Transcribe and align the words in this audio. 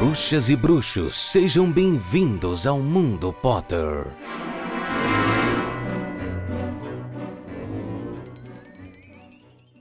Bruxas 0.00 0.48
e 0.48 0.56
bruxos, 0.56 1.14
sejam 1.14 1.70
bem-vindos 1.70 2.66
ao 2.66 2.78
Mundo 2.78 3.34
Potter. 3.34 4.06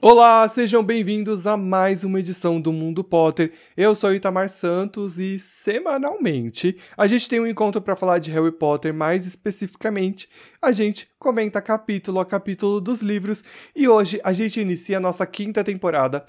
Olá, 0.02 0.50
sejam 0.50 0.84
bem-vindos 0.84 1.48
a 1.48 1.56
mais 1.56 2.04
uma 2.04 2.20
edição 2.20 2.60
do 2.60 2.74
Mundo 2.74 3.02
Potter. 3.02 3.54
Eu 3.78 3.96
sou 3.96 4.14
Itamar 4.14 4.50
Santos 4.50 5.18
e 5.18 5.40
semanalmente 5.40 6.78
a 6.98 7.08
gente 7.08 7.30
tem 7.30 7.40
um 7.40 7.48
encontro 7.48 7.82
para 7.82 7.96
falar 7.96 8.20
de 8.20 8.30
Harry 8.30 8.52
Potter, 8.52 8.94
mais 8.94 9.26
especificamente, 9.26 10.28
a 10.62 10.74
gente 10.74 11.08
comenta 11.18 11.62
capítulo 11.62 12.20
a 12.20 12.26
capítulo 12.26 12.82
dos 12.82 13.00
livros 13.00 13.42
e 13.74 13.88
hoje 13.88 14.20
a 14.22 14.34
gente 14.34 14.60
inicia 14.60 14.98
a 14.98 15.02
nossa 15.02 15.26
quinta 15.26 15.64
temporada 15.64 16.26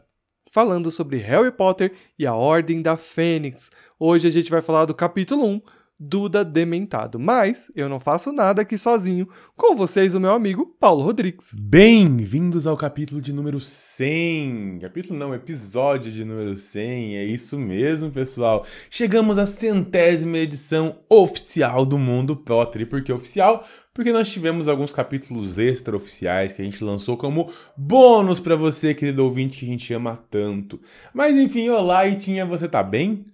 falando 0.51 0.91
sobre 0.91 1.17
Harry 1.19 1.53
Potter 1.53 1.93
e 2.19 2.27
a 2.27 2.35
Ordem 2.35 2.83
da 2.83 2.97
Fênix. 2.97 3.71
Hoje 3.99 4.27
a 4.27 4.31
gente 4.31 4.51
vai 4.51 4.61
falar 4.61 4.85
do 4.85 4.95
capítulo 4.95 5.47
1, 5.47 5.63
Duda 6.03 6.43
Dementado. 6.43 7.19
Mas 7.19 7.71
eu 7.77 7.87
não 7.87 8.01
faço 8.01 8.33
nada 8.33 8.63
aqui 8.63 8.79
sozinho. 8.79 9.29
Com 9.55 9.77
vocês, 9.77 10.15
o 10.15 10.21
meu 10.21 10.33
amigo 10.33 10.75
Paulo 10.81 11.03
Rodrigues. 11.03 11.53
Bem-vindos 11.55 12.67
ao 12.67 12.75
capítulo 12.75 13.21
de 13.21 13.35
número 13.35 13.61
100. 13.61 14.79
Capítulo 14.81 15.19
não, 15.19 15.35
episódio 15.35 16.11
de 16.11 16.25
número 16.25 16.57
100. 16.57 17.19
É 17.19 17.25
isso 17.27 17.59
mesmo, 17.59 18.11
pessoal. 18.11 18.65
Chegamos 18.89 19.39
à 19.39 19.45
centésima 19.45 20.39
edição 20.39 21.01
oficial 21.07 21.85
do 21.85 21.99
Mundo 21.99 22.35
Potter. 22.35 22.81
E 22.81 22.87
por 22.87 23.03
que 23.03 23.13
oficial? 23.13 23.63
Porque 23.93 24.11
nós 24.11 24.33
tivemos 24.33 24.69
alguns 24.69 24.95
capítulos 24.95 25.59
extra-oficiais 25.59 26.53
que 26.53 26.63
a 26.63 26.65
gente 26.65 26.83
lançou 26.83 27.19
como 27.19 27.53
bônus 27.77 28.41
para 28.41 28.57
você, 28.57 28.95
querido 28.95 29.23
ouvinte, 29.23 29.59
que 29.59 29.67
a 29.67 29.69
gente 29.69 29.93
ama 29.93 30.19
tanto. 30.31 30.81
Mas 31.13 31.37
enfim, 31.37 31.69
olá, 31.69 32.07
Itinha, 32.07 32.47
você 32.47 32.67
tá 32.67 32.83
bem? 32.83 33.27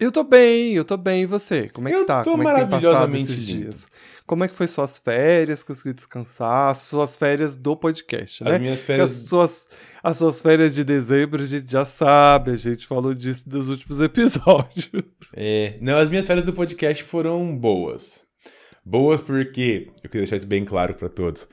Eu 0.00 0.10
tô 0.10 0.24
bem, 0.24 0.74
eu 0.74 0.84
tô 0.84 0.96
bem. 0.96 1.22
E 1.22 1.26
você? 1.26 1.68
Como 1.68 1.88
é 1.88 1.92
que 1.92 1.96
Eu 1.98 2.06
tá? 2.06 2.22
tô 2.22 2.32
Como 2.32 2.42
é 2.48 2.54
que 2.54 2.60
tem 2.60 2.68
passado 2.68 2.82
maravilhosamente 2.82 3.32
esses 3.32 3.46
lindo. 3.48 3.60
dias? 3.64 3.86
Como 4.26 4.44
é 4.44 4.48
que 4.48 4.54
foi 4.54 4.66
suas 4.66 4.98
férias? 4.98 5.62
Conseguiu 5.62 5.92
descansar? 5.92 6.74
Suas 6.76 7.16
férias 7.18 7.56
do 7.56 7.76
podcast, 7.76 8.42
né? 8.42 8.52
As 8.52 8.60
minhas 8.60 8.84
férias. 8.84 9.10
As 9.10 9.28
suas, 9.28 9.68
as 10.02 10.16
suas 10.16 10.40
férias 10.40 10.74
de 10.74 10.82
dezembro 10.82 11.42
a 11.42 11.46
gente 11.46 11.70
já 11.70 11.84
sabe, 11.84 12.52
a 12.52 12.56
gente 12.56 12.86
falou 12.86 13.12
disso 13.14 13.48
dos 13.48 13.68
últimos 13.68 14.00
episódios. 14.02 14.90
É, 15.36 15.76
não, 15.80 15.98
as 15.98 16.08
minhas 16.08 16.26
férias 16.26 16.46
do 16.46 16.52
podcast 16.52 17.02
foram 17.04 17.56
boas. 17.56 18.24
Boas 18.84 19.20
porque, 19.20 19.88
eu 20.02 20.08
queria 20.08 20.22
deixar 20.22 20.36
isso 20.36 20.46
bem 20.46 20.64
claro 20.64 20.94
pra 20.94 21.08
todos. 21.08 21.46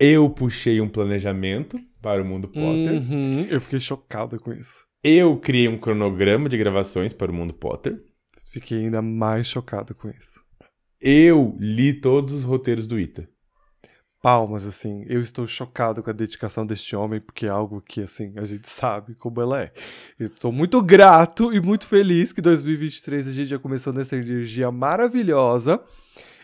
Eu 0.00 0.28
puxei 0.28 0.80
um 0.80 0.88
planejamento 0.88 1.78
para 2.02 2.22
o 2.22 2.24
Mundo 2.24 2.48
Potter. 2.48 2.92
Uhum, 2.92 3.40
eu 3.48 3.60
fiquei 3.60 3.80
chocado 3.80 4.38
com 4.38 4.52
isso. 4.52 4.87
Eu 5.02 5.38
criei 5.38 5.68
um 5.68 5.78
cronograma 5.78 6.48
de 6.48 6.58
gravações 6.58 7.12
para 7.12 7.30
o 7.30 7.34
Mundo 7.34 7.54
Potter. 7.54 8.02
Fiquei 8.50 8.78
ainda 8.78 9.00
mais 9.00 9.46
chocado 9.46 9.94
com 9.94 10.08
isso. 10.08 10.40
Eu 11.00 11.56
li 11.60 11.92
todos 11.92 12.32
os 12.32 12.44
roteiros 12.44 12.88
do 12.88 12.98
Ita. 12.98 13.28
Palmas, 14.20 14.66
assim, 14.66 15.04
eu 15.06 15.20
estou 15.20 15.46
chocado 15.46 16.02
com 16.02 16.10
a 16.10 16.12
dedicação 16.12 16.66
deste 16.66 16.96
homem, 16.96 17.20
porque 17.20 17.46
é 17.46 17.48
algo 17.48 17.80
que, 17.80 18.00
assim, 18.00 18.32
a 18.36 18.44
gente 18.44 18.68
sabe 18.68 19.14
como 19.14 19.40
ela 19.40 19.62
é. 19.62 19.72
Eu 20.18 20.26
estou 20.26 20.50
muito 20.50 20.82
grato 20.82 21.52
e 21.52 21.60
muito 21.60 21.86
feliz 21.86 22.32
que 22.32 22.40
2023 22.40 23.28
a 23.28 23.32
gente 23.32 23.50
já 23.50 23.58
começou 23.60 23.92
nessa 23.92 24.16
energia 24.16 24.72
maravilhosa. 24.72 25.80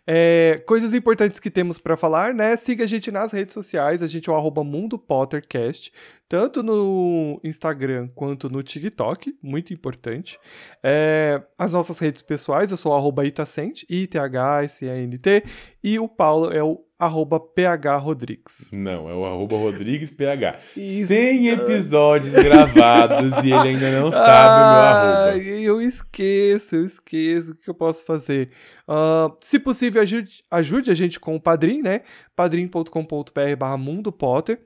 É, 0.06 0.62
coisas 0.66 0.92
importantes 0.92 1.40
que 1.40 1.50
temos 1.50 1.78
para 1.78 1.96
falar, 1.96 2.34
né? 2.34 2.56
Siga 2.56 2.84
a 2.84 2.86
gente 2.86 3.10
nas 3.10 3.32
redes 3.32 3.54
sociais, 3.54 4.02
a 4.02 4.06
gente 4.06 4.28
é 4.28 4.32
o 4.32 4.36
arroba 4.36 4.62
Mundo 4.62 4.98
Pottercast, 4.98 5.92
tanto 6.28 6.62
no 6.62 7.40
Instagram 7.42 8.08
quanto 8.14 8.50
no 8.50 8.62
TikTok, 8.62 9.34
muito 9.42 9.72
importante. 9.72 10.38
É, 10.82 11.42
as 11.58 11.72
nossas 11.72 11.98
redes 11.98 12.20
pessoais, 12.20 12.70
eu 12.70 12.76
sou 12.76 12.92
o 12.92 12.94
arroba 12.94 13.24
Itacent, 13.24 13.84
I-T-H-S-E-N-T, 13.88 15.44
e 15.82 15.98
o 15.98 16.08
Paulo 16.08 16.52
é 16.52 16.62
o 16.62 16.84
arroba 16.98 17.40
PH 17.40 17.96
Rodrigues. 17.96 18.70
Não, 18.72 19.08
é 19.08 19.14
o 19.14 19.24
arroba 19.24 19.56
RodriguesPH. 19.56 20.58
Isso. 20.76 21.08
100 21.08 21.48
episódios 21.48 22.34
gravados 22.34 23.32
e 23.44 23.52
ele 23.52 23.68
ainda 23.70 24.00
não 24.00 24.12
sabe 24.12 24.54
o 24.54 24.70
meu 24.70 24.80
arroba. 24.80 25.53
Eu 25.64 25.80
esqueço, 25.80 26.76
eu 26.76 26.84
esqueço. 26.84 27.52
O 27.52 27.56
que 27.56 27.68
eu 27.68 27.74
posso 27.74 28.04
fazer? 28.04 28.50
Ah, 28.86 29.34
se 29.40 29.58
possível, 29.58 30.02
ajude, 30.02 30.44
ajude 30.50 30.90
a 30.90 30.94
gente 30.94 31.18
com 31.18 31.34
o 31.36 31.40
Padrim, 31.40 31.82
né? 31.82 32.02
padrim.com.br 32.36 33.56
barra 33.58 33.76
Mundo 33.76 34.12
Potter. 34.12 34.60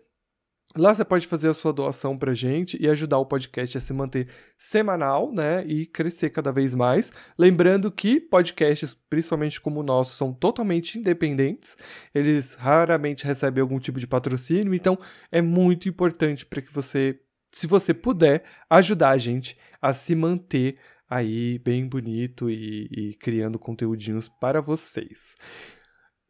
Lá 0.77 0.93
você 0.93 1.03
pode 1.03 1.27
fazer 1.27 1.49
a 1.49 1.55
sua 1.55 1.73
doação 1.73 2.19
pra 2.19 2.35
gente 2.35 2.77
e 2.79 2.89
ajudar 2.89 3.19
o 3.19 3.25
podcast 3.25 3.79
a 3.79 3.81
se 3.81 3.93
manter 3.95 4.29
semanal, 4.59 5.33
né? 5.33 5.65
E 5.67 5.87
crescer 5.87 6.29
cada 6.29 6.53
vez 6.53 6.75
mais. 6.75 7.11
Lembrando 7.39 7.91
que 7.91 8.21
podcasts, 8.21 8.93
principalmente 9.09 9.61
como 9.61 9.81
o 9.81 9.83
nosso, 9.83 10.15
são 10.15 10.33
totalmente 10.33 10.99
independentes. 10.99 11.75
Eles 12.15 12.55
raramente 12.55 13.25
recebem 13.25 13.63
algum 13.63 13.79
tipo 13.79 13.99
de 13.99 14.07
patrocínio, 14.07 14.75
então 14.75 14.99
é 15.33 15.41
muito 15.41 15.89
importante 15.89 16.45
para 16.45 16.61
que 16.61 16.73
você, 16.73 17.19
se 17.51 17.67
você 17.67 17.93
puder, 17.95 18.45
ajudar 18.71 19.11
a 19.11 19.19
gente 19.19 19.57
a 19.81 19.93
se 19.93 20.15
manter 20.15 20.79
aí 21.09 21.59
bem 21.61 21.87
bonito 21.89 22.51
e, 22.51 22.89
e 22.93 23.15
criando 23.15 23.59
conteúdinhos 23.59 24.29
para 24.29 24.61
vocês. 24.61 25.37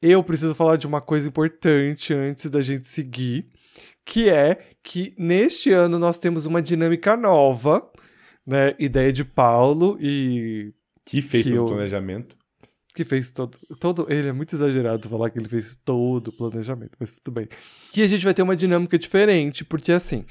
Eu 0.01 0.23
preciso 0.23 0.55
falar 0.55 0.77
de 0.77 0.87
uma 0.87 1.01
coisa 1.01 1.29
importante 1.29 2.15
antes 2.15 2.49
da 2.49 2.63
gente 2.63 2.87
seguir, 2.87 3.49
que 4.05 4.29
é 4.31 4.71
que 4.83 5.13
neste 5.19 5.73
ano 5.73 5.99
nós 5.99 6.19
temos 6.19 6.47
uma 6.47 6.63
dinâmica 6.63 7.17
nova, 7.17 7.91
né? 8.47 8.75
Ideia 8.79 9.13
de 9.13 9.25
Paulo 9.25 9.99
e 10.01 10.73
Que 11.05 11.21
fez 11.21 11.47
Que 11.47 11.51
todo 11.53 11.61
o 11.61 11.63
eu- 11.65 11.75
planejamento. 11.75 12.37
que 12.95 13.05
fez 13.05 13.31
todo, 13.33 13.59
todo. 13.81 14.07
Ele 14.09 14.29
é 14.29 14.33
muito 14.33 14.55
exagerado 14.55 15.09
falar 15.09 15.31
que 15.31 15.39
ele 15.39 15.49
fez 15.49 15.77
todo 15.85 16.29
o 16.29 16.33
planejamento, 16.37 16.93
mas 16.99 17.19
tudo 17.19 17.35
bem. 17.35 17.49
Que 17.93 18.03
a 18.03 18.09
gente 18.09 18.25
vai 18.25 18.33
ter 18.35 18.43
uma 18.43 18.57
dinâmica 18.57 18.97
diferente, 18.99 19.65
porque 19.65 19.91
assim. 19.93 20.25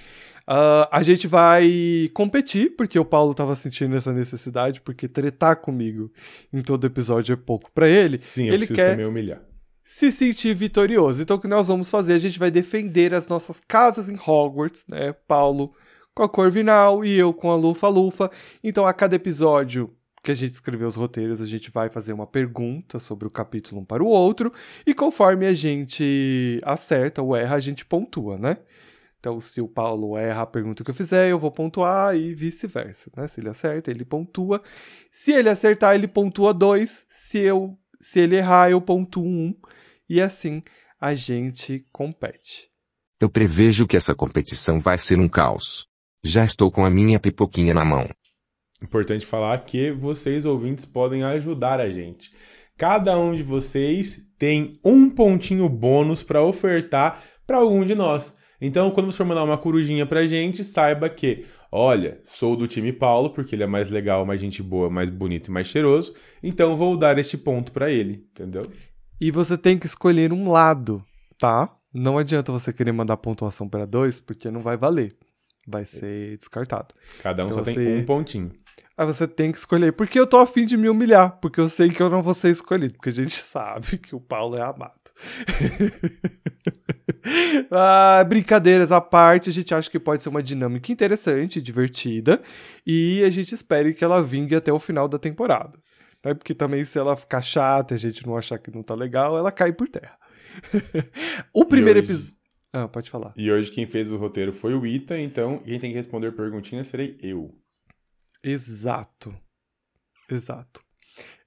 Ah, 0.47 0.88
a 0.90 1.03
gente 1.03 1.28
vai 1.28 2.09
competir, 2.13 2.75
porque 2.78 2.97
o 2.97 3.03
Paulo 3.03 3.34
tava 3.34 3.53
sentindo 3.56 3.97
essa 3.97 4.13
necessidade, 4.13 4.80
porque 4.80 5.08
tretar 5.08 5.58
comigo 5.58 6.09
em 6.53 6.62
todo 6.62 6.88
episódio 6.88 7.34
é 7.34 7.35
pouco 7.35 7.69
pra 7.74 7.90
ele. 7.90 8.18
Sim, 8.18 8.47
eu 8.47 8.53
ele 8.53 8.66
preciso 8.66 8.75
quer 8.75 8.91
também 8.91 9.06
humilhar. 9.06 9.41
se 9.84 10.09
sentir 10.09 10.56
vitorioso. 10.56 11.22
Então, 11.22 11.36
o 11.36 11.40
que 11.40 11.50
nós 11.50 11.68
vamos 11.68 11.90
fazer? 11.90 12.13
A 12.13 12.18
gente 12.18 12.40
vai 12.40 12.50
defender 12.50 13.13
as 13.13 13.28
nossas 13.28 13.59
casas 13.59 14.07
em 14.07 14.16
Hogwarts, 14.16 14.86
né? 14.88 15.13
Paulo 15.28 15.74
com 16.16 16.24
a 16.24 16.30
Corvinal 16.30 17.03
e 17.03 17.19
eu 17.19 17.34
com 17.34 17.52
a 17.52 17.56
Lufa-Lufa. 17.56 18.31
Então, 18.63 18.86
a 18.86 18.94
cada 18.94 19.18
episódio 19.18 19.94
que 20.24 20.31
a 20.31 20.36
gente 20.36 20.53
escreveu 20.53 20.88
os 20.88 20.96
roteiros, 20.96 21.41
a 21.41 21.46
gente 21.46 21.69
vai 21.69 21.90
fazer 21.90 22.12
uma 22.13 22.25
pergunta 22.25 23.00
sobre 23.00 23.28
o 23.28 23.31
capítulo 23.31 23.81
um 23.81 23.86
para 23.86 24.03
o 24.03 24.07
outro. 24.07 24.52
E 24.86 24.94
conforme 24.94 25.46
a 25.46 25.53
gente 25.53 26.59
acerta 26.63 27.22
ou 27.22 27.36
erra, 27.36 27.56
a 27.56 27.59
gente 27.59 27.86
pontua, 27.86 28.38
né? 28.38 28.57
Então, 29.20 29.42
se 29.42 29.60
o 29.60 29.68
Paulo 29.68 30.18
erra 30.18 30.44
a 30.44 30.46
pergunta 30.46 30.84
que 30.84 30.90
eu 30.90 30.96
fizer, 30.96 31.30
eu 31.30 31.40
vou 31.40 31.52
pontuar 31.52 32.16
e 32.16 32.34
vice-versa, 32.34 33.12
né? 33.18 33.28
Se 33.28 33.42
ele 33.42 33.50
acerta, 33.50 33.90
ele 33.90 34.06
pontua. 34.06 34.62
Se 35.12 35.32
ele 35.32 35.50
acertar, 35.50 35.96
ele 35.96 36.08
pontua 36.08 36.54
dois. 36.54 37.06
Se 37.10 37.40
eu, 37.40 37.78
se 38.00 38.20
ele 38.20 38.36
errar, 38.36 38.70
eu 38.70 38.80
pontuo 38.80 39.26
um. 39.26 39.56
E 40.08 40.22
assim 40.22 40.62
a 41.00 41.14
gente 41.14 41.86
compete. 41.92 42.70
Eu 43.20 43.30
prevejo 43.30 43.88
que 43.88 43.98
essa 43.98 44.14
competição 44.14 44.80
vai 44.80 44.98
ser 44.98 45.20
um 45.20 45.28
caos. 45.28 45.88
Já 46.24 46.44
estou 46.44 46.72
com 46.72 46.86
a 46.86 46.90
minha 46.90 47.20
pipoquinha 47.20 47.74
na 47.74 47.84
mão. 47.84 48.08
Importante 48.82 49.26
falar 49.26 49.58
que 49.66 49.92
vocês, 49.92 50.46
ouvintes, 50.46 50.86
podem 50.86 51.24
ajudar 51.24 51.80
a 51.80 51.90
gente. 51.90 52.32
Cada 52.78 53.18
um 53.18 53.36
de 53.36 53.42
vocês 53.42 54.22
tem 54.38 54.80
um 54.84 55.10
pontinho 55.10 55.68
bônus 55.68 56.22
para 56.22 56.44
ofertar 56.44 57.24
para 57.46 57.58
algum 57.58 57.84
de 57.84 57.96
nós. 57.96 58.38
Então, 58.59 58.90
quando 58.91 59.06
você 59.12 59.18
for 59.18 59.25
mandar 59.25 59.44
uma 59.44 59.57
corujinha 59.57 60.06
pra 60.06 60.25
gente, 60.25 60.63
saiba 60.63 61.07
que, 61.09 61.45
olha, 61.71 62.19
sou 62.24 62.56
do 62.56 62.68
time 62.68 62.92
Paulo, 62.92 63.30
porque 63.30 63.54
ele 63.56 63.63
é 63.63 63.68
mais 63.68 63.88
legal, 63.89 64.25
mais 64.25 64.42
gente 64.42 64.63
boa, 64.63 64.89
mais 64.89 65.09
bonito 65.09 65.48
e 65.48 65.51
mais 65.51 65.68
cheiroso, 65.68 66.13
então 66.42 66.75
vou 66.75 66.98
dar 66.98 67.18
este 67.19 67.38
ponto 67.38 67.71
para 67.71 67.92
ele, 67.92 68.25
entendeu? 68.31 68.63
E 69.21 69.30
você 69.31 69.57
tem 69.57 69.77
que 69.77 69.86
escolher 69.86 70.33
um 70.33 70.50
lado, 70.50 71.04
tá? 71.39 71.69
Não 71.94 72.18
adianta 72.18 72.51
você 72.51 72.74
querer 72.74 72.92
mandar 72.92 73.18
pontuação 73.18 73.68
para 73.69 73.86
dois, 73.86 74.19
porque 74.19 74.50
não 74.51 74.62
vai 74.62 74.75
valer. 74.77 75.15
Vai 75.68 75.86
ser 75.86 76.38
descartado. 76.38 76.95
Cada 77.21 77.44
um 77.44 77.48
Então 77.48 77.57
só 77.60 77.63
tem 77.63 77.74
você- 77.74 77.98
um 77.98 78.06
pontinho. 78.06 78.51
Aí 78.98 79.06
você 79.06 79.27
tem 79.27 79.51
que 79.51 79.57
escolher. 79.57 79.92
Porque 79.94 80.18
eu 80.19 80.25
tô 80.25 80.38
afim 80.38 80.65
de 80.65 80.77
me 80.77 80.88
humilhar. 80.89 81.38
Porque 81.42 81.60
eu 81.60 81.68
sei 81.69 81.89
que 81.89 82.01
eu 82.01 82.10
não 82.10 82.21
vou 82.21 82.33
ser 82.33 82.50
escolhido. 82.50 82.94
Porque 82.95 83.10
a 83.10 83.12
gente 83.12 83.33
sabe 83.36 83.98
que 83.98 84.15
o 84.15 84.19
Paulo 84.19 84.56
é 84.56 84.62
amado. 84.62 84.94
ah, 87.71 88.24
brincadeiras 88.27 88.91
à 88.91 89.01
parte, 89.01 89.50
a 89.50 89.53
gente 89.53 89.74
acha 89.74 89.89
que 89.89 90.00
pode 90.00 90.21
ser 90.21 90.29
uma 90.29 90.44
dinâmica 90.44 90.91
interessante, 90.91 91.62
divertida. 91.62 92.41
E 92.85 93.24
a 93.24 93.29
gente 93.29 93.53
espera 93.53 93.91
que 93.94 94.03
ela 94.03 94.21
vingue 94.21 94.56
até 94.56 94.71
o 94.71 94.79
final 94.79 95.07
da 95.07 95.19
temporada. 95.19 95.77
Né? 96.24 96.33
Porque 96.33 96.53
também, 96.53 96.83
se 96.85 96.97
ela 96.97 97.15
ficar 97.15 97.41
chata 97.41 97.94
e 97.94 97.95
a 97.95 98.00
gente 98.00 98.25
não 98.25 98.38
achar 98.38 98.57
que 98.57 98.71
não 98.71 98.83
tá 98.83 98.95
legal, 98.95 99.38
ela 99.38 99.51
cai 99.51 99.71
por 99.74 99.88
terra. 99.88 100.18
o 101.53 101.65
primeiro 101.65 102.00
hoje- 102.00 102.07
episódio. 102.09 102.38
Ah, 102.74 102.88
pode 102.88 103.09
falar. 103.09 103.33
E 103.38 103.51
hoje 103.51 103.71
quem 103.71 103.88
fez 103.88 104.12
o 104.12 104.18
roteiro 104.18 104.51
foi 104.51 104.74
o 104.74 104.85
Ita, 104.85 105.18
então 105.18 105.59
quem 105.59 105.79
tem 105.79 105.91
que 105.91 105.97
responder 105.97 106.33
perguntinhas 106.33 106.88
serei 106.88 107.18
eu. 107.21 107.57
Exato. 108.44 109.33
Exato. 110.29 110.83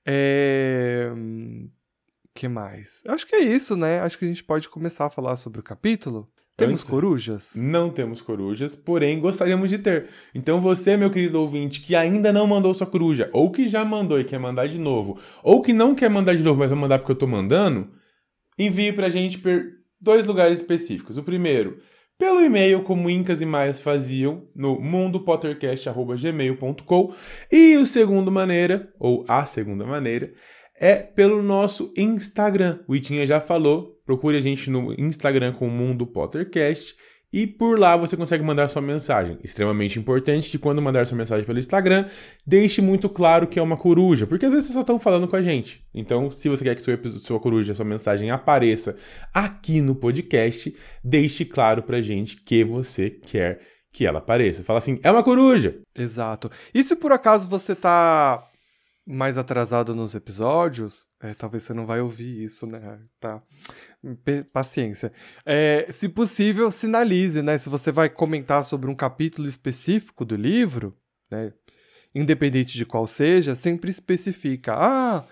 É... 0.04 1.12
que 2.34 2.48
mais? 2.48 3.02
Acho 3.06 3.26
que 3.26 3.36
é 3.36 3.40
isso, 3.40 3.76
né? 3.76 4.00
Acho 4.00 4.18
que 4.18 4.24
a 4.24 4.28
gente 4.28 4.42
pode 4.44 4.68
começar 4.68 5.06
a 5.06 5.10
falar 5.10 5.36
sobre 5.36 5.60
o 5.60 5.62
capítulo. 5.62 6.28
Temos 6.56 6.80
Antes- 6.82 6.90
corujas? 6.90 7.52
Não 7.56 7.88
temos 7.90 8.20
corujas, 8.20 8.74
porém 8.76 9.18
gostaríamos 9.18 9.70
de 9.70 9.78
ter. 9.78 10.08
Então 10.34 10.60
você, 10.60 10.94
meu 10.96 11.10
querido 11.10 11.40
ouvinte, 11.40 11.80
que 11.80 11.96
ainda 11.96 12.30
não 12.32 12.46
mandou 12.46 12.74
sua 12.74 12.86
coruja, 12.86 13.30
ou 13.32 13.50
que 13.50 13.66
já 13.66 13.82
mandou 13.84 14.20
e 14.20 14.24
quer 14.24 14.38
mandar 14.38 14.68
de 14.68 14.78
novo, 14.78 15.18
ou 15.42 15.62
que 15.62 15.72
não 15.72 15.94
quer 15.94 16.10
mandar 16.10 16.36
de 16.36 16.42
novo, 16.42 16.60
mas 16.60 16.68
vai 16.68 16.78
mandar 16.78 16.98
porque 16.98 17.12
eu 17.12 17.16
tô 17.16 17.26
mandando, 17.26 17.88
envie 18.58 18.92
pra 18.92 19.08
gente 19.08 19.38
por 19.38 19.62
dois 19.98 20.26
lugares 20.26 20.58
específicos. 20.60 21.16
O 21.16 21.22
primeiro, 21.22 21.78
pelo 22.18 22.42
e-mail, 22.42 22.82
como 22.82 23.08
Incas 23.08 23.40
e 23.40 23.46
Maias 23.46 23.80
faziam, 23.80 24.46
no 24.54 24.78
mundopottercast.gmail.com. 24.78 27.14
E 27.50 27.78
o 27.78 27.86
segundo 27.86 28.30
maneira, 28.30 28.92
ou 28.98 29.24
a 29.26 29.46
segunda 29.46 29.86
maneira, 29.86 30.30
é 30.80 30.96
pelo 30.96 31.42
nosso 31.42 31.92
Instagram. 31.94 32.78
O 32.88 32.96
Itinha 32.96 33.26
já 33.26 33.38
falou, 33.38 34.00
procure 34.06 34.38
a 34.38 34.40
gente 34.40 34.70
no 34.70 34.94
Instagram 34.98 35.52
com 35.52 35.68
o 35.68 35.70
Mundo 35.70 36.06
Pottercast 36.06 36.96
e 37.32 37.46
por 37.46 37.78
lá 37.78 37.96
você 37.96 38.16
consegue 38.16 38.42
mandar 38.42 38.66
sua 38.68 38.82
mensagem. 38.82 39.38
Extremamente 39.44 39.98
importante 39.98 40.50
que 40.50 40.58
quando 40.58 40.82
mandar 40.82 41.06
sua 41.06 41.18
mensagem 41.18 41.44
pelo 41.44 41.58
Instagram, 41.58 42.06
deixe 42.46 42.80
muito 42.80 43.08
claro 43.08 43.46
que 43.46 43.58
é 43.58 43.62
uma 43.62 43.76
coruja, 43.76 44.26
porque 44.26 44.46
às 44.46 44.52
vezes 44.52 44.66
vocês 44.66 44.74
só 44.74 44.80
estão 44.80 44.98
falando 44.98 45.28
com 45.28 45.36
a 45.36 45.42
gente. 45.42 45.84
Então, 45.94 46.30
se 46.30 46.48
você 46.48 46.64
quer 46.64 46.74
que 46.74 46.82
sua, 46.82 46.98
sua 47.20 47.38
coruja, 47.38 47.74
sua 47.74 47.84
mensagem 47.84 48.30
apareça 48.30 48.96
aqui 49.32 49.80
no 49.80 49.94
podcast, 49.94 50.74
deixe 51.04 51.44
claro 51.44 51.82
pra 51.82 52.00
gente 52.00 52.36
que 52.36 52.64
você 52.64 53.10
quer 53.10 53.60
que 53.92 54.06
ela 54.06 54.18
apareça. 54.18 54.64
Fala 54.64 54.78
assim, 54.78 54.98
é 55.02 55.10
uma 55.10 55.22
coruja! 55.22 55.80
Exato. 55.96 56.50
E 56.72 56.82
se 56.82 56.96
por 56.96 57.12
acaso 57.12 57.48
você 57.48 57.74
tá 57.74 58.49
mais 59.10 59.36
atrasado 59.36 59.92
nos 59.92 60.14
episódios, 60.14 61.08
é, 61.20 61.34
talvez 61.34 61.64
você 61.64 61.74
não 61.74 61.84
vai 61.84 62.00
ouvir 62.00 62.44
isso, 62.44 62.64
né? 62.64 63.00
Tá. 63.18 63.42
Paciência. 64.52 65.12
É, 65.44 65.88
se 65.90 66.08
possível, 66.08 66.70
sinalize, 66.70 67.42
né? 67.42 67.58
Se 67.58 67.68
você 67.68 67.90
vai 67.90 68.08
comentar 68.08 68.64
sobre 68.64 68.88
um 68.88 68.94
capítulo 68.94 69.48
específico 69.48 70.24
do 70.24 70.36
livro, 70.36 70.96
né? 71.28 71.52
Independente 72.14 72.76
de 72.76 72.86
qual 72.86 73.04
seja, 73.06 73.56
sempre 73.56 73.90
especifica. 73.90 74.74
Ah, 74.74 75.24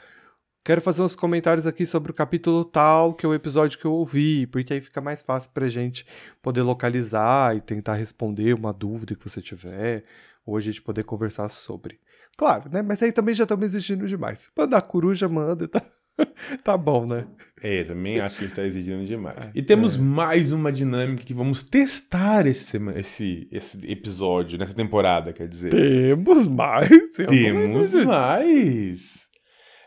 quero 0.64 0.80
fazer 0.80 1.02
uns 1.02 1.14
comentários 1.14 1.66
aqui 1.66 1.86
sobre 1.86 2.10
o 2.10 2.14
capítulo 2.14 2.64
tal, 2.64 3.14
que 3.14 3.24
é 3.24 3.28
o 3.28 3.34
episódio 3.34 3.78
que 3.78 3.84
eu 3.84 3.92
ouvi, 3.92 4.46
porque 4.48 4.74
aí 4.74 4.80
fica 4.80 5.00
mais 5.00 5.22
fácil 5.22 5.50
pra 5.52 5.68
gente 5.68 6.04
poder 6.42 6.62
localizar 6.62 7.56
e 7.56 7.60
tentar 7.60 7.94
responder 7.94 8.54
uma 8.54 8.72
dúvida 8.72 9.14
que 9.14 9.28
você 9.28 9.40
tiver, 9.40 10.04
ou 10.44 10.56
a 10.56 10.60
gente 10.60 10.82
poder 10.82 11.04
conversar 11.04 11.48
sobre. 11.48 12.00
Claro, 12.38 12.70
né? 12.70 12.82
Mas 12.82 13.02
aí 13.02 13.10
também 13.10 13.34
já 13.34 13.42
estamos 13.42 13.64
exigindo 13.64 14.06
demais. 14.06 14.48
Mandar 14.56 14.80
coruja, 14.82 15.28
manda, 15.28 15.66
tá, 15.66 15.82
tá 16.62 16.76
bom, 16.76 17.04
né? 17.04 17.26
É, 17.60 17.82
também 17.82 18.20
acho 18.20 18.36
que 18.36 18.44
a 18.44 18.46
gente 18.46 18.56
tá 18.56 18.64
exigindo 18.64 19.04
demais. 19.04 19.48
É, 19.48 19.50
E 19.56 19.60
temos 19.60 19.96
mais 19.96 20.52
uma 20.52 20.70
dinâmica 20.70 21.24
que 21.24 21.34
vamos 21.34 21.64
testar 21.64 22.46
esse, 22.46 22.78
esse, 22.94 23.48
esse 23.50 23.90
episódio, 23.90 24.56
nessa 24.56 24.72
temporada, 24.72 25.32
quer 25.32 25.48
dizer. 25.48 25.70
Temos 25.70 26.46
mais. 26.46 26.88
Temos 27.16 27.92
mais! 28.04 29.26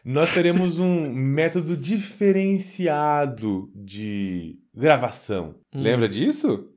Nós 0.04 0.34
teremos 0.34 0.78
um 0.78 1.14
método 1.14 1.78
diferenciado 1.78 3.72
de 3.74 4.58
gravação. 4.76 5.56
Hum. 5.74 5.82
Lembra 5.82 6.10
disso? 6.10 6.71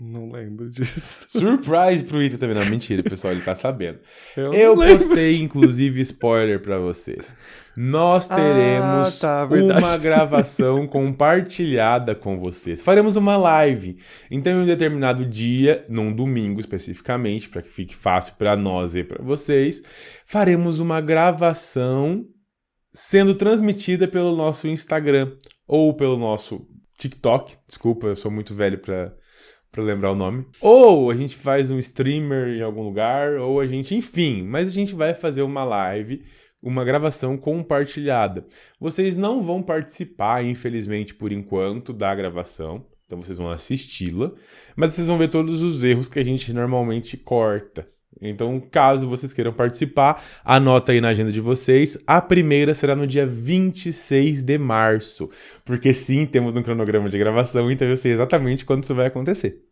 Não 0.00 0.30
lembro 0.30 0.70
disso. 0.70 1.26
Surprise 1.28 2.02
pro 2.04 2.22
Ita 2.22 2.38
também. 2.38 2.56
Não, 2.56 2.64
mentira, 2.66 3.02
pessoal, 3.02 3.34
ele 3.34 3.42
tá 3.42 3.54
sabendo. 3.54 3.98
Eu, 4.36 4.52
Eu 4.54 4.74
postei, 4.76 5.36
inclusive, 5.36 6.00
spoiler 6.00 6.60
pra 6.60 6.78
vocês. 6.78 7.36
Nós 7.76 8.26
teremos 8.26 9.22
Ah, 9.22 9.46
tá, 9.46 9.54
uma 9.54 9.96
gravação 9.98 10.86
compartilhada 10.88 12.14
com 12.14 12.38
vocês. 12.38 12.82
Faremos 12.82 13.16
uma 13.16 13.36
live. 13.36 13.98
Então, 14.30 14.52
em 14.52 14.62
um 14.62 14.66
determinado 14.66 15.24
dia, 15.26 15.84
num 15.88 16.12
domingo 16.12 16.60
especificamente, 16.60 17.48
para 17.48 17.62
que 17.62 17.70
fique 17.70 17.94
fácil 17.94 18.34
pra 18.38 18.56
nós 18.56 18.94
e 18.96 19.04
pra 19.04 19.22
vocês, 19.22 19.82
faremos 20.26 20.78
uma 20.80 21.00
gravação 21.00 22.24
sendo 22.92 23.34
transmitida 23.34 24.08
pelo 24.08 24.34
nosso 24.34 24.66
Instagram 24.66 25.32
ou 25.66 25.94
pelo 25.94 26.16
nosso 26.18 26.66
TikTok. 26.98 27.56
Desculpa, 27.68 28.06
eu 28.08 28.16
sou 28.16 28.30
muito 28.30 28.54
velho 28.54 28.78
pra 28.78 29.12
pra 29.70 29.82
lembrar 29.82 30.12
o 30.12 30.16
nome. 30.16 30.46
Ou 30.60 31.10
a 31.10 31.14
gente 31.14 31.36
faz 31.36 31.70
um 31.70 31.78
streamer 31.78 32.58
em 32.58 32.62
algum 32.62 32.82
lugar, 32.82 33.34
ou 33.34 33.60
a 33.60 33.66
gente, 33.66 33.94
enfim, 33.94 34.42
mas 34.42 34.68
a 34.68 34.70
gente 34.70 34.94
vai 34.94 35.14
fazer 35.14 35.42
uma 35.42 35.64
live, 35.64 36.22
uma 36.62 36.84
gravação 36.84 37.36
compartilhada. 37.36 38.46
Vocês 38.78 39.16
não 39.16 39.40
vão 39.40 39.62
participar, 39.62 40.44
infelizmente, 40.44 41.14
por 41.14 41.32
enquanto, 41.32 41.92
da 41.92 42.14
gravação. 42.14 42.86
Então 43.06 43.20
vocês 43.20 43.38
vão 43.38 43.50
assisti-la, 43.50 44.32
mas 44.76 44.92
vocês 44.92 45.08
vão 45.08 45.18
ver 45.18 45.28
todos 45.28 45.62
os 45.62 45.82
erros 45.82 46.08
que 46.08 46.20
a 46.20 46.24
gente 46.24 46.52
normalmente 46.52 47.16
corta. 47.16 47.88
Então, 48.20 48.60
caso 48.60 49.08
vocês 49.08 49.32
queiram 49.32 49.52
participar, 49.52 50.22
anota 50.44 50.92
aí 50.92 51.00
na 51.00 51.08
agenda 51.08 51.32
de 51.32 51.40
vocês. 51.40 51.98
A 52.06 52.20
primeira 52.20 52.74
será 52.74 52.94
no 52.94 53.06
dia 53.06 53.26
26 53.26 54.42
de 54.42 54.58
março. 54.58 55.28
Porque 55.64 55.92
sim, 55.94 56.26
temos 56.26 56.56
um 56.56 56.62
cronograma 56.62 57.08
de 57.08 57.18
gravação, 57.18 57.70
então 57.70 57.88
eu 57.88 57.96
sei 57.96 58.12
exatamente 58.12 58.64
quando 58.64 58.84
isso 58.84 58.94
vai 58.94 59.06
acontecer. 59.06 59.70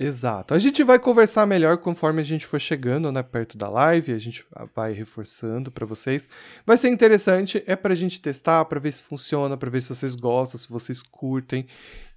Exato. 0.00 0.54
A 0.54 0.58
gente 0.60 0.84
vai 0.84 0.96
conversar 0.96 1.44
melhor 1.44 1.78
conforme 1.78 2.20
a 2.20 2.24
gente 2.24 2.46
for 2.46 2.60
chegando, 2.60 3.10
né, 3.10 3.20
perto 3.20 3.58
da 3.58 3.68
live, 3.68 4.12
a 4.12 4.18
gente 4.18 4.44
vai 4.74 4.92
reforçando 4.92 5.72
pra 5.72 5.84
vocês. 5.84 6.28
Vai 6.64 6.76
ser 6.76 6.88
interessante, 6.88 7.60
é 7.66 7.74
pra 7.74 7.96
gente 7.96 8.20
testar, 8.20 8.64
pra 8.66 8.78
ver 8.78 8.92
se 8.92 9.02
funciona, 9.02 9.56
pra 9.56 9.68
ver 9.68 9.82
se 9.82 9.88
vocês 9.88 10.14
gostam, 10.14 10.60
se 10.60 10.70
vocês 10.70 11.02
curtem. 11.02 11.66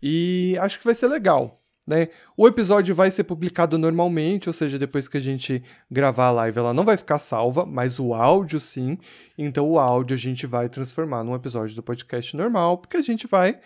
E 0.01 0.55
acho 0.59 0.77
que 0.77 0.85
vai 0.85 0.94
ser 0.94 1.07
legal, 1.07 1.60
né? 1.91 2.07
O 2.38 2.47
episódio 2.47 2.95
vai 2.95 3.11
ser 3.11 3.25
publicado 3.25 3.77
normalmente, 3.77 4.47
ou 4.47 4.53
seja, 4.53 4.79
depois 4.79 5.09
que 5.09 5.17
a 5.17 5.19
gente 5.19 5.61
gravar 5.91 6.27
a 6.27 6.31
live, 6.31 6.57
ela 6.57 6.73
não 6.73 6.85
vai 6.85 6.95
ficar 6.95 7.19
salva, 7.19 7.65
mas 7.65 7.99
o 7.99 8.13
áudio 8.13 8.61
sim. 8.61 8.97
Então 9.38 9.69
o 9.69 9.77
áudio 9.77 10.15
a 10.15 10.17
gente 10.17 10.47
vai 10.47 10.69
transformar 10.69 11.23
num 11.23 11.35
episódio 11.35 11.75
do 11.75 11.83
podcast 11.83 12.35
normal, 12.35 12.77
porque 12.77 12.95
a 12.95 13.01
gente 13.01 13.27
vai 13.27 13.59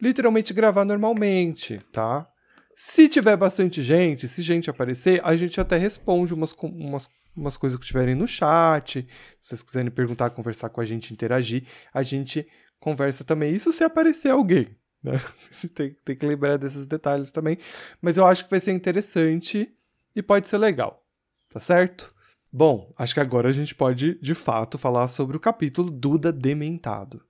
literalmente 0.00 0.52
gravar 0.52 0.84
normalmente, 0.84 1.80
tá? 1.90 2.28
Se 2.76 3.08
tiver 3.08 3.36
bastante 3.36 3.80
gente, 3.80 4.28
se 4.28 4.42
gente 4.42 4.68
aparecer, 4.68 5.20
a 5.24 5.34
gente 5.34 5.58
até 5.58 5.78
responde 5.78 6.34
umas, 6.34 6.52
umas, 6.52 7.08
umas 7.34 7.56
coisas 7.56 7.78
que 7.78 7.86
tiverem 7.86 8.14
no 8.14 8.28
chat. 8.28 9.06
Se 9.40 9.48
vocês 9.48 9.62
quiserem 9.62 9.90
perguntar, 9.90 10.30
conversar 10.30 10.68
com 10.68 10.80
a 10.80 10.84
gente, 10.84 11.12
interagir, 11.12 11.64
a 11.92 12.02
gente 12.02 12.46
conversa 12.78 13.24
também. 13.24 13.54
Isso 13.54 13.72
se 13.72 13.82
aparecer 13.82 14.30
alguém. 14.30 14.76
Né? 15.02 15.20
Tem, 15.74 15.96
tem 16.04 16.16
que 16.16 16.26
lembrar 16.26 16.56
desses 16.56 16.86
detalhes 16.86 17.30
também. 17.30 17.58
Mas 18.00 18.16
eu 18.16 18.24
acho 18.24 18.44
que 18.44 18.50
vai 18.50 18.60
ser 18.60 18.72
interessante 18.72 19.74
e 20.14 20.22
pode 20.22 20.46
ser 20.46 20.58
legal. 20.58 21.04
Tá 21.50 21.58
certo? 21.58 22.12
Bom, 22.52 22.92
acho 22.98 23.14
que 23.14 23.20
agora 23.20 23.48
a 23.48 23.52
gente 23.52 23.74
pode, 23.74 24.18
de 24.20 24.34
fato, 24.34 24.78
falar 24.78 25.08
sobre 25.08 25.36
o 25.36 25.40
capítulo 25.40 25.90
Duda 25.90 26.30
Dementado. 26.30 27.22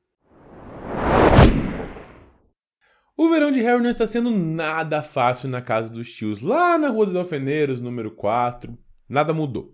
O 3.16 3.28
verão 3.28 3.52
de 3.52 3.60
Harry 3.60 3.82
não 3.82 3.90
está 3.90 4.06
sendo 4.06 4.30
nada 4.30 5.00
fácil 5.00 5.48
na 5.48 5.60
casa 5.62 5.92
dos 5.92 6.10
tios, 6.12 6.40
lá 6.40 6.76
na 6.76 6.88
Rua 6.88 7.06
dos 7.06 7.14
Alfeneiros, 7.14 7.80
número 7.80 8.10
4. 8.10 8.76
Nada 9.08 9.32
mudou. 9.32 9.72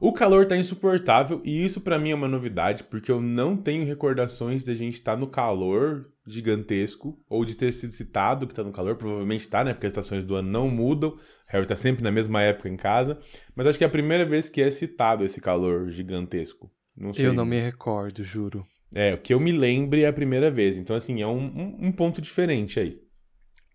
O 0.00 0.12
calor 0.12 0.42
está 0.42 0.56
insuportável 0.56 1.40
e 1.44 1.64
isso 1.64 1.80
pra 1.80 1.98
mim 1.98 2.10
é 2.10 2.14
uma 2.14 2.28
novidade, 2.28 2.84
porque 2.84 3.10
eu 3.10 3.20
não 3.20 3.56
tenho 3.56 3.86
recordações 3.86 4.64
de 4.64 4.70
a 4.70 4.74
gente 4.74 4.94
estar 4.94 5.16
no 5.16 5.26
calor 5.26 6.10
gigantesco 6.26 7.18
ou 7.28 7.44
de 7.44 7.56
ter 7.56 7.72
sido 7.72 7.92
citado 7.92 8.46
que 8.46 8.54
tá 8.54 8.62
no 8.62 8.72
calor, 8.72 8.96
provavelmente 8.96 9.48
tá, 9.48 9.64
né? 9.64 9.72
Porque 9.72 9.86
as 9.86 9.92
estações 9.92 10.24
do 10.24 10.34
ano 10.34 10.50
não 10.50 10.68
mudam. 10.68 11.16
Harry 11.48 11.66
tá 11.66 11.76
sempre 11.76 12.02
na 12.02 12.10
mesma 12.10 12.42
época 12.42 12.68
em 12.68 12.76
casa, 12.76 13.18
mas 13.54 13.66
acho 13.66 13.78
que 13.78 13.84
é 13.84 13.86
a 13.86 13.90
primeira 13.90 14.24
vez 14.24 14.48
que 14.48 14.60
é 14.60 14.70
citado 14.70 15.24
esse 15.24 15.40
calor 15.40 15.88
gigantesco. 15.88 16.70
Não. 16.96 17.12
Eu 17.16 17.32
não 17.32 17.44
me 17.44 17.60
recordo, 17.60 18.22
juro. 18.22 18.66
É, 18.94 19.14
o 19.14 19.18
que 19.18 19.34
eu 19.34 19.40
me 19.40 19.52
lembre 19.52 20.02
é 20.02 20.08
a 20.08 20.12
primeira 20.12 20.50
vez. 20.50 20.76
Então, 20.78 20.96
assim, 20.96 21.20
é 21.20 21.26
um, 21.26 21.44
um, 21.44 21.86
um 21.88 21.92
ponto 21.92 22.20
diferente 22.22 22.80
aí. 22.80 22.98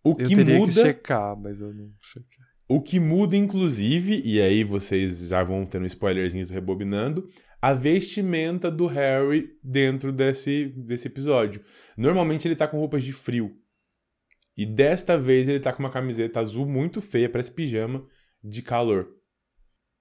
O 0.04 0.12
Eu 0.12 0.28
que 0.28 0.36
teria 0.36 0.58
muda. 0.58 0.74
que 0.74 0.82
checar, 0.82 1.38
mas 1.38 1.62
eu 1.62 1.74
não 1.74 1.92
chequei. 2.02 2.41
O 2.74 2.82
que 2.82 3.02
muda, 3.02 3.36
inclusive, 3.36 4.22
e 4.24 4.40
aí 4.40 4.64
vocês 4.64 5.28
já 5.28 5.44
vão 5.44 5.66
ter 5.66 5.82
um 5.82 5.86
spoilerzinho 5.86 6.48
do 6.48 6.54
rebobinando, 6.54 7.30
a 7.62 7.74
vestimenta 7.74 8.72
do 8.72 8.88
Harry 8.88 9.60
dentro 9.62 10.10
desse, 10.10 10.68
desse 10.68 11.10
episódio. 11.10 11.62
Normalmente 11.98 12.48
ele 12.48 12.56
tá 12.56 12.66
com 12.70 12.78
roupas 12.78 13.04
de 13.04 13.12
frio. 13.12 13.54
E 14.56 14.66
desta 14.66 15.18
vez 15.18 15.50
ele 15.50 15.60
tá 15.60 15.74
com 15.74 15.84
uma 15.84 15.92
camiseta 15.92 16.40
azul 16.40 16.66
muito 16.66 17.02
feia, 17.02 17.30
parece 17.30 17.52
pijama, 17.52 18.08
de 18.42 18.62
calor. 18.62 19.18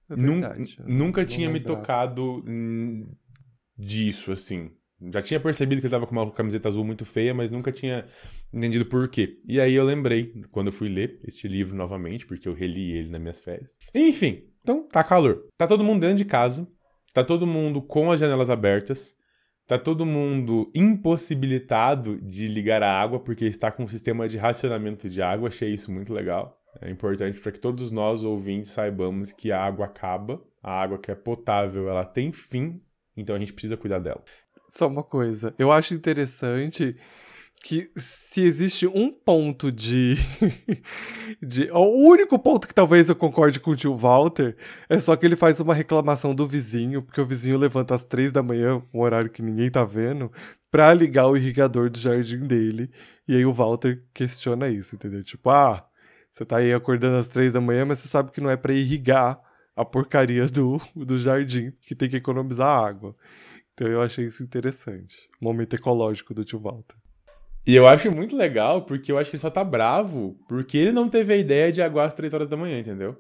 É 0.09 0.15
verdade, 0.15 0.77
nunca 0.87 1.23
não 1.23 1.27
tinha 1.27 1.50
me 1.50 1.59
tocado 1.59 2.45
disso, 3.77 4.31
assim. 4.31 4.71
Já 5.09 5.23
tinha 5.23 5.40
percebido 5.40 5.80
que 5.80 5.87
ele 5.87 5.90
tava 5.90 6.07
com 6.07 6.12
uma 6.12 6.30
camiseta 6.30 6.69
azul 6.69 6.85
muito 6.85 7.04
feia, 7.04 7.33
mas 7.33 7.50
nunca 7.50 7.73
tinha 7.73 8.04
entendido 8.52 8.85
por 8.85 9.09
quê. 9.09 9.38
E 9.49 9.59
aí 9.59 9.75
eu 9.75 9.85
lembrei, 9.85 10.35
quando 10.50 10.66
eu 10.66 10.73
fui 10.73 10.88
ler 10.88 11.19
este 11.26 11.49
livro 11.49 11.75
novamente, 11.75 12.26
porque 12.26 12.47
eu 12.47 12.52
reli 12.52 12.92
ele 12.92 13.09
nas 13.09 13.21
minhas 13.21 13.40
férias. 13.40 13.75
Enfim, 13.95 14.45
então 14.62 14.87
tá 14.87 15.02
calor. 15.02 15.47
Tá 15.57 15.66
todo 15.66 15.83
mundo 15.83 16.00
dentro 16.00 16.19
de 16.19 16.25
casa. 16.25 16.69
Tá 17.14 17.25
todo 17.25 17.47
mundo 17.47 17.80
com 17.80 18.12
as 18.12 18.21
janelas 18.21 18.50
abertas. 18.50 19.16
Tá 19.66 19.78
todo 19.78 20.04
mundo 20.04 20.71
impossibilitado 20.75 22.21
de 22.21 22.47
ligar 22.47 22.83
a 22.83 22.92
água 22.92 23.21
porque 23.21 23.47
está 23.47 23.71
com 23.71 23.85
um 23.85 23.88
sistema 23.88 24.28
de 24.28 24.37
racionamento 24.37 25.09
de 25.09 25.23
água. 25.23 25.49
Achei 25.49 25.73
isso 25.73 25.90
muito 25.90 26.12
legal. 26.12 26.61
É 26.80 26.90
importante 26.90 27.40
para 27.40 27.52
que 27.52 27.59
todos 27.59 27.90
nós 27.90 28.23
ouvintes 28.23 28.73
saibamos 28.73 29.33
que 29.33 29.50
a 29.50 29.61
água 29.61 29.87
acaba, 29.87 30.42
a 30.62 30.73
água 30.73 30.99
que 30.99 31.11
é 31.11 31.14
potável, 31.14 31.88
ela 31.88 32.04
tem 32.04 32.33
fim, 32.33 32.80
então 33.16 33.35
a 33.35 33.38
gente 33.38 33.52
precisa 33.52 33.76
cuidar 33.76 33.99
dela. 33.99 34.23
Só 34.71 34.87
uma 34.87 35.03
coisa, 35.03 35.53
eu 35.59 35.73
acho 35.73 35.95
interessante 35.95 36.97
que 37.62 37.91
se 37.97 38.41
existe 38.41 38.87
um 38.87 39.12
ponto 39.12 39.71
de, 39.71 40.17
de. 41.43 41.71
O 41.73 42.09
único 42.09 42.39
ponto 42.39 42.67
que 42.67 42.73
talvez 42.73 43.09
eu 43.09 43.17
concorde 43.17 43.61
com 43.61 43.73
o 43.73 43.77
tio 43.77 43.95
Walter 43.95 44.57
é 44.89 44.99
só 44.99 45.15
que 45.17 45.27
ele 45.27 45.37
faz 45.37 45.61
uma 45.61 45.75
reclamação 45.75 46.35
do 46.35 46.47
vizinho, 46.47 47.03
porque 47.03 47.21
o 47.21 47.27
vizinho 47.27 47.59
levanta 47.59 47.95
às 47.95 48.05
três 48.05 48.33
da 48.33 48.43
manhã, 48.43 48.81
um 48.95 49.00
horário 49.00 49.29
que 49.29 49.43
ninguém 49.43 49.71
tá 49.71 49.85
vendo, 49.85 50.33
pra 50.71 50.95
ligar 50.95 51.27
o 51.27 51.37
irrigador 51.37 51.91
do 51.91 51.99
jardim 51.99 52.47
dele. 52.47 52.91
E 53.29 53.35
aí 53.35 53.45
o 53.45 53.53
Walter 53.53 54.03
questiona 54.15 54.69
isso, 54.69 54.95
entendeu? 54.95 55.23
Tipo, 55.23 55.50
ah, 55.50 55.85
você 56.31 56.45
tá 56.45 56.59
aí 56.59 56.73
acordando 56.73 57.17
às 57.17 57.29
três 57.29 57.53
da 57.55 57.61
manhã, 57.61 57.85
mas 57.85 57.99
você 57.99 58.09
sabe 58.09 58.31
que 58.31 58.41
não 58.41 58.50
é 58.50 58.57
para 58.57 58.73
irrigar 58.73 59.39
a 59.77 59.85
porcaria 59.85 60.47
do, 60.47 60.81
do 60.95 61.19
jardim, 61.19 61.73
que 61.83 61.95
tem 61.95 62.09
que 62.09 62.17
economizar 62.17 62.69
água. 62.69 63.15
Então 63.81 63.91
eu 63.91 64.03
achei 64.03 64.27
isso 64.27 64.43
interessante. 64.43 65.17
Momento 65.41 65.73
ecológico 65.75 66.35
do 66.35 66.45
tio 66.45 66.59
Walter. 66.59 66.97
E 67.67 67.75
eu 67.75 67.87
acho 67.87 68.11
muito 68.15 68.37
legal, 68.37 68.85
porque 68.85 69.11
eu 69.11 69.17
acho 69.17 69.31
que 69.31 69.37
ele 69.37 69.41
só 69.41 69.49
tá 69.49 69.65
bravo 69.65 70.39
porque 70.47 70.77
ele 70.77 70.93
não 70.93 71.09
teve 71.09 71.33
a 71.33 71.37
ideia 71.39 71.73
de 71.73 71.81
aguar 71.81 72.07
às 72.07 72.13
3 72.13 72.35
horas 72.35 72.47
da 72.49 72.59
manhã, 72.59 72.79
entendeu? 72.79 73.17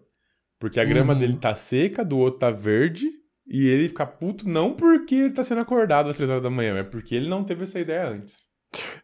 Porque 0.58 0.78
a 0.78 0.84
grama 0.84 1.14
Uhum. 1.14 1.18
dele 1.18 1.36
tá 1.38 1.54
seca, 1.54 2.04
do 2.04 2.18
outro 2.18 2.40
tá 2.40 2.50
verde, 2.50 3.08
e 3.46 3.66
ele 3.68 3.88
fica 3.88 4.04
puto 4.06 4.46
não 4.46 4.74
porque 4.74 5.14
ele 5.14 5.30
tá 5.32 5.42
sendo 5.42 5.62
acordado 5.62 6.10
às 6.10 6.16
3 6.16 6.28
horas 6.28 6.42
da 6.42 6.50
manhã, 6.50 6.76
é 6.76 6.82
porque 6.82 7.14
ele 7.14 7.26
não 7.28 7.42
teve 7.42 7.64
essa 7.64 7.80
ideia 7.80 8.06
antes. 8.08 8.46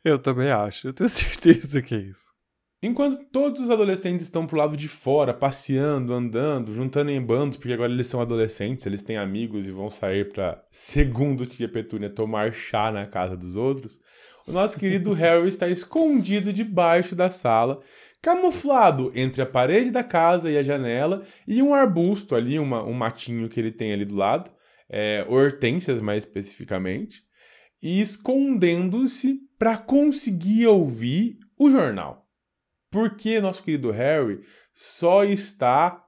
Eu 0.05 0.19
também 0.19 0.51
acho, 0.51 0.89
eu 0.89 0.93
tenho 0.93 1.09
certeza 1.11 1.81
que 1.81 1.95
é 1.95 1.99
isso. 2.01 2.33
Enquanto 2.83 3.25
todos 3.33 3.62
os 3.62 3.71
adolescentes 3.71 4.25
estão 4.25 4.47
pro 4.47 4.59
lado 4.59 4.76
de 4.76 4.87
fora, 4.87 5.33
passeando, 5.33 6.12
andando, 6.12 6.75
juntando 6.75 7.11
em 7.11 7.21
bandos, 7.21 7.56
porque 7.56 7.73
agora 7.73 7.90
eles 7.90 8.06
são 8.06 8.21
adolescentes, 8.21 8.85
eles 8.85 9.00
têm 9.02 9.16
amigos 9.16 9.66
e 9.66 9.73
vão 9.73 9.88
sair 9.88 10.28
pra, 10.28 10.62
segundo 10.71 11.47
tia 11.47 11.68
Petúnia, 11.68 12.11
tomar 12.11 12.52
chá 12.52 12.92
na 12.92 13.06
casa 13.06 13.35
dos 13.35 13.56
outros, 13.56 13.99
o 14.47 14.52
nosso 14.52 14.78
querido 14.78 15.12
Harry 15.14 15.49
está 15.49 15.68
escondido 15.68 16.52
debaixo 16.52 17.16
da 17.16 17.30
sala, 17.30 17.80
camuflado 18.21 19.11
entre 19.14 19.40
a 19.40 19.47
parede 19.47 19.90
da 19.90 20.04
casa 20.04 20.50
e 20.50 20.59
a 20.59 20.62
janela, 20.62 21.23
e 21.49 21.62
um 21.62 21.75
arbusto 21.75 22.35
ali, 22.35 22.59
uma- 22.59 22.85
um 22.85 22.92
matinho 22.92 23.49
que 23.49 23.59
ele 23.59 23.73
tem 23.73 23.92
ali 23.92 24.04
do 24.04 24.14
lado, 24.16 24.50
é, 24.88 25.25
hortênsias 25.28 26.00
mais 26.00 26.25
especificamente, 26.25 27.23
e 27.83 28.00
escondendo-se 28.02 29.40
para 29.59 29.78
conseguir 29.78 30.66
ouvir 30.66 31.38
o 31.59 31.71
jornal. 31.71 32.25
Porque 32.97 33.43
nosso 33.43 33.62
querido 33.62 33.91
Harry 33.91 34.41
só 34.73 35.23
está 35.23 36.03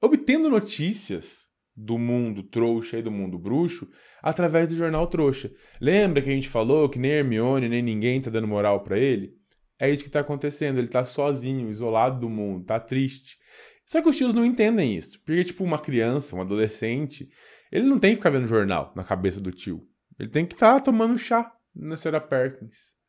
obtendo 0.00 0.48
notícias 0.48 1.48
do 1.74 1.98
mundo 1.98 2.44
trouxa 2.44 2.98
e 2.98 3.02
do 3.02 3.10
mundo 3.10 3.36
bruxo 3.36 3.90
através 4.22 4.70
do 4.70 4.76
jornal 4.76 5.08
trouxa. 5.08 5.50
Lembra 5.80 6.22
que 6.22 6.30
a 6.30 6.32
gente 6.32 6.48
falou 6.48 6.88
que 6.88 7.00
nem 7.00 7.10
Hermione 7.10 7.68
nem 7.68 7.82
ninguém 7.82 8.20
tá 8.20 8.30
dando 8.30 8.46
moral 8.46 8.84
pra 8.84 8.96
ele? 8.96 9.34
É 9.80 9.90
isso 9.90 10.04
que 10.04 10.10
tá 10.10 10.20
acontecendo, 10.20 10.78
ele 10.78 10.86
tá 10.86 11.02
sozinho, 11.02 11.68
isolado 11.68 12.20
do 12.20 12.30
mundo, 12.30 12.64
tá 12.64 12.78
triste. 12.78 13.36
Só 13.84 14.00
que 14.00 14.08
os 14.08 14.16
tios 14.16 14.32
não 14.32 14.46
entendem 14.46 14.96
isso, 14.96 15.20
porque 15.24 15.42
tipo 15.42 15.64
uma 15.64 15.80
criança, 15.80 16.36
um 16.36 16.40
adolescente, 16.40 17.28
ele 17.72 17.88
não 17.88 17.98
tem 17.98 18.12
que 18.12 18.18
ficar 18.18 18.30
vendo 18.30 18.46
jornal 18.46 18.92
na 18.94 19.02
cabeça 19.02 19.40
do 19.40 19.50
tio. 19.50 19.84
Ele 20.20 20.28
tem 20.28 20.46
que 20.46 20.54
estar 20.54 20.78
tomando 20.82 21.18
chá 21.18 21.52
na 21.74 21.96
senhora 21.96 22.20
Perkins. 22.20 22.99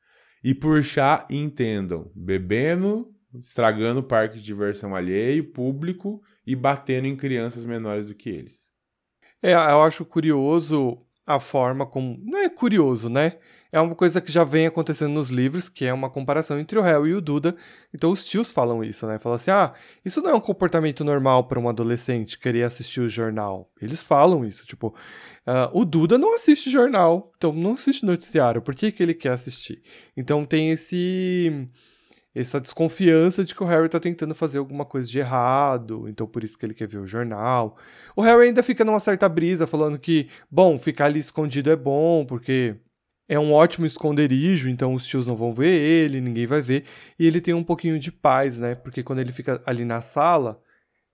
E 0.43 0.53
por 0.53 0.81
chá, 0.81 1.25
entendam, 1.29 2.11
bebendo, 2.15 3.13
estragando 3.39 4.03
parque 4.03 4.37
de 4.37 4.43
diversão 4.43 4.95
alheio, 4.95 5.51
público 5.51 6.21
e 6.45 6.55
batendo 6.55 7.07
em 7.07 7.15
crianças 7.15 7.65
menores 7.65 8.07
do 8.07 8.15
que 8.15 8.29
eles. 8.29 8.61
É, 9.41 9.53
eu 9.53 9.81
acho 9.81 10.05
curioso 10.05 10.99
a 11.25 11.39
forma 11.39 11.85
como. 11.85 12.19
Não 12.23 12.39
é 12.39 12.49
curioso, 12.49 13.09
né? 13.09 13.37
É 13.71 13.79
uma 13.79 13.95
coisa 13.95 14.19
que 14.19 14.31
já 14.31 14.43
vem 14.43 14.67
acontecendo 14.67 15.13
nos 15.13 15.29
livros, 15.29 15.69
que 15.69 15.85
é 15.85 15.93
uma 15.93 16.09
comparação 16.09 16.59
entre 16.59 16.77
o 16.77 16.81
Harry 16.81 17.11
e 17.11 17.13
o 17.13 17.21
Duda. 17.21 17.55
Então 17.93 18.11
os 18.11 18.25
tios 18.25 18.51
falam 18.51 18.83
isso, 18.83 19.07
né? 19.07 19.17
Falam 19.17 19.35
assim: 19.37 19.51
ah, 19.51 19.73
isso 20.03 20.21
não 20.21 20.31
é 20.31 20.33
um 20.33 20.41
comportamento 20.41 21.03
normal 21.05 21.45
para 21.45 21.59
um 21.59 21.69
adolescente 21.69 22.37
querer 22.37 22.63
assistir 22.63 22.99
o 22.99 23.07
jornal. 23.07 23.71
Eles 23.81 24.03
falam 24.03 24.43
isso, 24.43 24.65
tipo, 24.65 24.93
ah, 25.45 25.69
o 25.73 25.85
Duda 25.85 26.17
não 26.17 26.35
assiste 26.35 26.69
jornal, 26.69 27.31
então 27.37 27.53
não 27.53 27.73
assiste 27.73 28.05
noticiário. 28.05 28.61
Por 28.61 28.75
que, 28.75 28.91
que 28.91 29.01
ele 29.01 29.13
quer 29.13 29.31
assistir? 29.31 29.81
Então 30.17 30.45
tem 30.45 30.71
esse 30.71 31.69
essa 32.33 32.61
desconfiança 32.61 33.43
de 33.43 33.53
que 33.53 33.61
o 33.61 33.65
Harry 33.65 33.89
tá 33.89 33.99
tentando 33.99 34.33
fazer 34.33 34.57
alguma 34.57 34.85
coisa 34.85 35.09
de 35.09 35.19
errado, 35.19 36.07
então 36.07 36.25
por 36.25 36.43
isso 36.43 36.57
que 36.57 36.65
ele 36.65 36.73
quer 36.73 36.87
ver 36.87 36.99
o 36.99 37.07
jornal. 37.07 37.77
O 38.15 38.21
Harry 38.21 38.47
ainda 38.47 38.63
fica 38.63 38.85
numa 38.85 39.01
certa 39.01 39.27
brisa, 39.27 39.67
falando 39.67 39.99
que, 39.99 40.29
bom, 40.49 40.79
ficar 40.79 41.05
ali 41.05 41.19
escondido 41.19 41.69
é 41.69 41.75
bom, 41.75 42.25
porque 42.25 42.77
é 43.31 43.39
um 43.39 43.53
ótimo 43.53 43.85
esconderijo, 43.85 44.69
então 44.69 44.93
os 44.93 45.07
tios 45.07 45.25
não 45.25 45.37
vão 45.37 45.53
ver 45.53 45.71
ele, 45.71 46.19
ninguém 46.19 46.45
vai 46.45 46.61
ver. 46.61 46.83
E 47.17 47.25
ele 47.25 47.39
tem 47.39 47.53
um 47.53 47.63
pouquinho 47.63 47.97
de 47.97 48.11
paz, 48.11 48.59
né? 48.59 48.75
Porque 48.75 49.01
quando 49.01 49.19
ele 49.19 49.31
fica 49.31 49.61
ali 49.65 49.85
na 49.85 50.01
sala, 50.01 50.61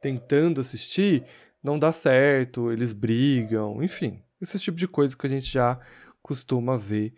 tentando 0.01 0.59
assistir, 0.59 1.23
não 1.63 1.77
dá 1.77 1.93
certo, 1.93 2.71
eles 2.71 2.91
brigam, 2.91 3.83
enfim. 3.83 4.19
Esse 4.41 4.57
tipo 4.57 4.79
de 4.79 4.87
coisa 4.87 5.15
que 5.15 5.27
a 5.27 5.29
gente 5.29 5.45
já 5.45 5.79
costuma 6.19 6.75
ver 6.75 7.13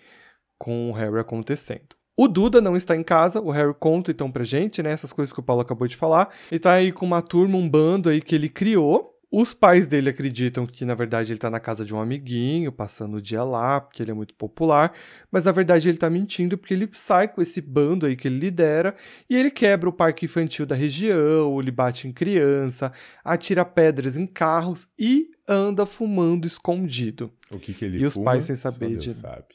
com 0.57 0.89
o 0.89 0.93
Harry 0.93 1.19
acontecendo. 1.19 1.95
O 2.17 2.27
Duda 2.27 2.59
não 2.59 2.75
está 2.75 2.93
em 2.93 3.03
casa, 3.03 3.39
o 3.39 3.51
Harry 3.51 3.73
conta 3.79 4.11
então 4.11 4.29
pra 4.29 4.43
gente, 4.43 4.83
né, 4.83 4.91
essas 4.91 5.13
coisas 5.13 5.31
que 5.31 5.39
o 5.39 5.43
Paulo 5.43 5.61
acabou 5.61 5.87
de 5.87 5.95
falar. 5.95 6.27
Ele 6.51 6.59
tá 6.59 6.73
aí 6.73 6.91
com 6.91 7.05
uma 7.05 7.21
turma, 7.21 7.57
um 7.57 7.69
bando 7.69 8.09
aí 8.09 8.19
que 8.19 8.35
ele 8.35 8.49
criou. 8.49 9.17
Os 9.31 9.53
pais 9.53 9.85
dele 9.85 10.09
acreditam 10.09 10.65
que, 10.65 10.83
na 10.83 10.95
verdade, 10.95 11.31
ele 11.31 11.39
tá 11.39 11.51
na 11.51 11.59
casa 11.59 11.85
de 11.85 11.93
um 11.93 12.01
amiguinho, 12.01 12.71
passando 12.71 13.17
o 13.17 13.21
dia 13.21 13.43
lá, 13.43 13.79
porque 13.79 14.01
ele 14.01 14.09
é 14.09 14.13
muito 14.13 14.33
popular. 14.33 14.91
Mas, 15.31 15.45
na 15.45 15.51
verdade, 15.51 15.87
ele 15.87 15.99
tá 15.99 16.09
mentindo 16.09 16.57
porque 16.57 16.73
ele 16.73 16.89
sai 16.93 17.27
com 17.27 17.39
esse 17.39 17.61
bando 17.61 18.07
aí 18.07 18.15
que 18.15 18.27
ele 18.27 18.39
lidera 18.39 18.95
e 19.29 19.35
ele 19.35 19.51
quebra 19.51 19.87
o 19.87 19.93
parque 19.93 20.25
infantil 20.25 20.65
da 20.65 20.73
região, 20.73 21.59
ele 21.59 21.69
bate 21.69 22.07
em 22.07 22.11
criança, 22.11 22.91
atira 23.23 23.63
pedras 23.63 24.17
em 24.17 24.25
carros 24.25 24.87
e 24.97 25.29
anda 25.47 25.85
fumando 25.85 26.47
escondido. 26.47 27.31
O 27.51 27.59
que, 27.59 27.71
que 27.75 27.85
ele 27.85 27.99
E 27.99 28.05
os 28.07 28.15
fuma, 28.15 28.25
pais 28.25 28.45
sem 28.45 28.55
saber 28.55 28.97
de- 28.97 29.13
sabe. 29.13 29.45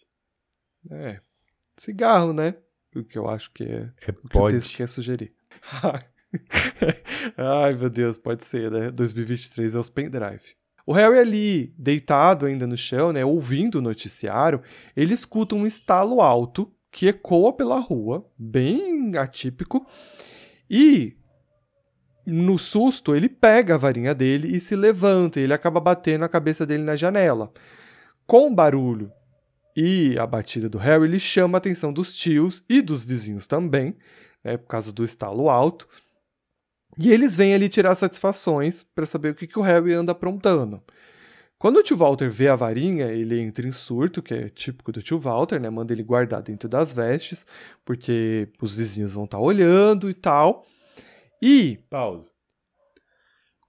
É. 0.88 1.20
Cigarro, 1.76 2.32
né? 2.32 2.54
O 2.94 3.02
que 3.02 3.18
eu 3.18 3.28
acho 3.28 3.50
que 3.52 3.64
é 3.64 3.90
É 4.06 4.10
o 4.12 4.14
que 4.14 4.26
o 4.26 4.28
pode. 4.28 4.54
texto 4.54 4.76
quer 4.76 4.88
sugerir. 4.88 5.34
Ai, 7.36 7.74
meu 7.74 7.90
Deus, 7.90 8.18
pode 8.18 8.44
ser, 8.44 8.70
né? 8.70 8.90
2023 8.90 9.74
é 9.74 9.78
os 9.78 9.88
pendrive. 9.88 10.54
O 10.86 10.92
Harry 10.92 11.18
ali, 11.18 11.74
deitado 11.78 12.44
ainda 12.44 12.66
no 12.66 12.76
chão, 12.76 13.12
né, 13.12 13.24
ouvindo 13.24 13.76
o 13.76 13.82
noticiário, 13.82 14.60
ele 14.94 15.14
escuta 15.14 15.54
um 15.54 15.66
estalo 15.66 16.20
alto 16.20 16.70
que 16.90 17.08
ecoa 17.08 17.52
pela 17.52 17.78
rua, 17.78 18.30
bem 18.38 19.16
atípico, 19.16 19.86
e 20.68 21.16
no 22.26 22.58
susto 22.58 23.14
ele 23.16 23.28
pega 23.28 23.74
a 23.74 23.78
varinha 23.78 24.14
dele 24.14 24.54
e 24.54 24.60
se 24.60 24.76
levanta, 24.76 25.40
e 25.40 25.44
ele 25.44 25.54
acaba 25.54 25.80
batendo 25.80 26.24
a 26.24 26.28
cabeça 26.28 26.66
dele 26.66 26.82
na 26.82 26.96
janela. 26.96 27.50
Com 28.26 28.48
o 28.48 28.54
barulho 28.54 29.10
e 29.74 30.16
a 30.18 30.26
batida 30.26 30.68
do 30.68 30.78
Harry, 30.78 31.04
ele 31.04 31.18
chama 31.18 31.56
a 31.56 31.58
atenção 31.58 31.92
dos 31.92 32.14
tios 32.14 32.62
e 32.68 32.82
dos 32.82 33.04
vizinhos 33.04 33.46
também, 33.46 33.96
né, 34.42 34.58
por 34.58 34.68
causa 34.68 34.92
do 34.92 35.04
estalo 35.04 35.48
alto. 35.48 35.88
E 36.98 37.12
eles 37.12 37.34
vêm 37.34 37.54
ali 37.54 37.68
tirar 37.68 37.94
satisfações 37.94 38.82
para 38.82 39.06
saber 39.06 39.30
o 39.30 39.34
que, 39.34 39.46
que 39.46 39.58
o 39.58 39.62
Harry 39.62 39.92
anda 39.94 40.12
aprontando. 40.12 40.82
Quando 41.58 41.78
o 41.78 41.82
tio 41.82 41.96
Walter 41.96 42.30
vê 42.30 42.48
a 42.48 42.56
varinha, 42.56 43.06
ele 43.06 43.40
entra 43.40 43.66
em 43.66 43.72
surto, 43.72 44.22
que 44.22 44.34
é 44.34 44.48
típico 44.48 44.92
do 44.92 45.00
tio 45.00 45.18
Walter, 45.18 45.60
né? 45.60 45.70
Manda 45.70 45.92
ele 45.92 46.02
guardar 46.02 46.42
dentro 46.42 46.68
das 46.68 46.92
vestes, 46.92 47.46
porque 47.84 48.48
os 48.60 48.74
vizinhos 48.74 49.14
vão 49.14 49.24
estar 49.24 49.38
olhando 49.38 50.10
e 50.10 50.14
tal. 50.14 50.66
E 51.40 51.78
Pausa. 51.88 52.30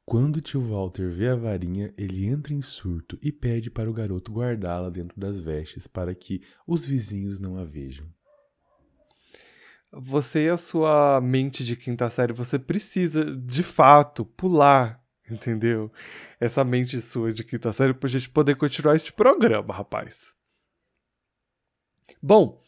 Quando 0.05 0.35
o 0.35 0.41
tio 0.41 0.61
Walter 0.61 1.09
vê 1.09 1.29
a 1.29 1.35
varinha, 1.35 1.93
ele 1.97 2.27
entra 2.27 2.53
em 2.53 2.61
surto 2.61 3.17
e 3.23 3.31
pede 3.31 3.71
para 3.71 3.89
o 3.89 3.93
garoto 3.93 4.31
guardá-la 4.31 4.89
dentro 4.89 5.19
das 5.19 5.39
vestes 5.39 5.87
para 5.87 6.13
que 6.13 6.41
os 6.67 6.85
vizinhos 6.85 7.39
não 7.39 7.57
a 7.57 7.63
vejam. 7.63 8.05
Você 9.95 10.45
e 10.45 10.49
a 10.49 10.57
sua 10.57 11.21
mente 11.21 11.63
de 11.63 11.75
quinta 11.75 12.09
série, 12.09 12.33
você 12.33 12.59
precisa, 12.59 13.23
de 13.35 13.63
fato, 13.63 14.25
pular, 14.25 15.01
entendeu? 15.29 15.91
Essa 16.39 16.63
mente 16.63 17.01
sua 17.01 17.31
de 17.31 17.43
quinta 17.43 17.71
série 17.71 17.93
pra 17.93 18.09
gente 18.09 18.29
poder 18.29 18.55
continuar 18.55 18.95
este 18.95 19.13
programa, 19.13 19.73
rapaz. 19.73 20.35
Bom, 22.21 22.61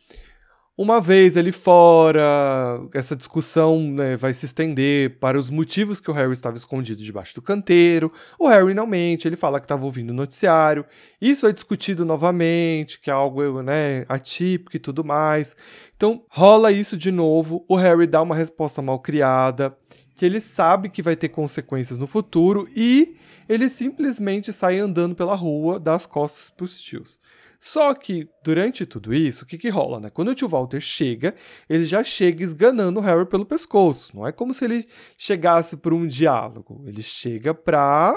Uma 0.78 1.02
vez 1.02 1.36
ele 1.36 1.52
fora, 1.52 2.80
essa 2.94 3.16
discussão 3.16 3.82
né, 3.82 4.16
vai 4.16 4.32
se 4.32 4.46
estender 4.46 5.18
para 5.18 5.40
os 5.40 5.50
motivos 5.50 6.00
que 6.00 6.12
o 6.12 6.14
Harry 6.14 6.34
estava 6.34 6.56
escondido 6.56 7.02
debaixo 7.02 7.34
do 7.34 7.42
canteiro. 7.42 8.14
O 8.38 8.48
Harry 8.48 8.76
não 8.76 8.86
mente, 8.86 9.28
ele 9.28 9.36
fala 9.36 9.60
que 9.60 9.66
estava 9.66 9.84
ouvindo 9.86 10.12
o 10.12 10.14
noticiário. 10.14 10.86
Isso 11.20 11.48
é 11.48 11.52
discutido 11.52 12.06
novamente, 12.06 13.00
que 13.00 13.10
é 13.10 13.14
algo 13.14 13.64
né, 13.64 14.06
atípico 14.08 14.76
e 14.76 14.80
tudo 14.80 15.04
mais. 15.04 15.56
Então 15.96 16.24
rola 16.30 16.72
isso 16.72 16.96
de 16.96 17.10
novo. 17.10 17.66
O 17.68 17.76
Harry 17.76 18.06
dá 18.06 18.22
uma 18.22 18.36
resposta 18.36 18.80
mal 18.80 19.00
criada, 19.00 19.76
que 20.14 20.24
ele 20.24 20.40
sabe 20.40 20.90
que 20.90 21.02
vai 21.02 21.16
ter 21.16 21.30
consequências 21.30 21.98
no 21.98 22.06
futuro 22.06 22.70
e 22.76 23.18
ele 23.50 23.68
simplesmente 23.68 24.54
sai 24.54 24.78
andando 24.78 25.16
pela 25.16 25.34
rua, 25.34 25.80
das 25.80 26.06
costas 26.06 26.52
para 26.52 26.66
os 26.66 26.80
tios. 26.80 27.20
Só 27.60 27.94
que, 27.94 28.30
durante 28.44 28.86
tudo 28.86 29.14
isso, 29.14 29.44
o 29.44 29.48
que, 29.48 29.58
que 29.58 29.70
rola, 29.70 30.00
né? 30.00 30.10
Quando 30.10 30.30
o 30.30 30.36
tio 30.36 30.48
Walter 30.48 30.80
chega, 30.80 31.36
ele 31.68 31.86
já 31.86 32.04
chega 32.04 32.44
esganando 32.44 33.00
o 33.00 33.04
Harry 33.04 33.26
pelo 33.26 33.46
pescoço. 33.46 34.16
Não 34.16 34.28
é 34.28 34.32
como 34.32 34.54
se 34.54 34.66
ele 34.66 34.86
chegasse 35.18 35.76
por 35.76 35.94
um 35.94 36.06
diálogo. 36.06 36.84
Ele 36.86 37.02
chega 37.02 37.54
pra 37.54 38.16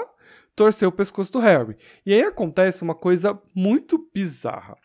torcer 0.55 0.87
o 0.87 0.91
pescoço 0.91 1.31
do 1.31 1.39
Harry. 1.39 1.75
E 2.05 2.13
aí 2.13 2.21
acontece 2.21 2.83
uma 2.83 2.95
coisa 2.95 3.39
muito 3.55 4.09
bizarra. 4.13 4.77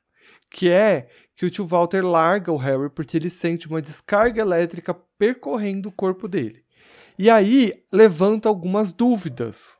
Que 0.50 0.70
é 0.70 1.08
que 1.34 1.44
o 1.44 1.50
tio 1.50 1.66
Walter 1.66 2.04
larga 2.04 2.50
o 2.50 2.56
Harry 2.56 2.88
porque 2.88 3.16
ele 3.16 3.28
sente 3.28 3.68
uma 3.68 3.82
descarga 3.82 4.40
elétrica 4.40 4.94
percorrendo 5.18 5.90
o 5.90 5.92
corpo 5.92 6.26
dele. 6.26 6.64
E 7.18 7.28
aí 7.28 7.82
levanta 7.92 8.48
algumas 8.48 8.92
dúvidas 8.92 9.78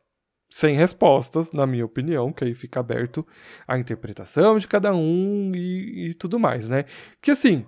sem 0.56 0.75
respostas, 0.75 1.52
na 1.52 1.66
minha 1.66 1.84
opinião, 1.84 2.32
que 2.32 2.42
aí 2.42 2.54
fica 2.54 2.80
aberto 2.80 3.26
a 3.68 3.78
interpretação 3.78 4.56
de 4.56 4.66
cada 4.66 4.94
um 4.94 5.52
e, 5.54 6.08
e 6.08 6.14
tudo 6.14 6.38
mais, 6.38 6.66
né? 6.66 6.84
Que 7.20 7.30
assim, 7.30 7.66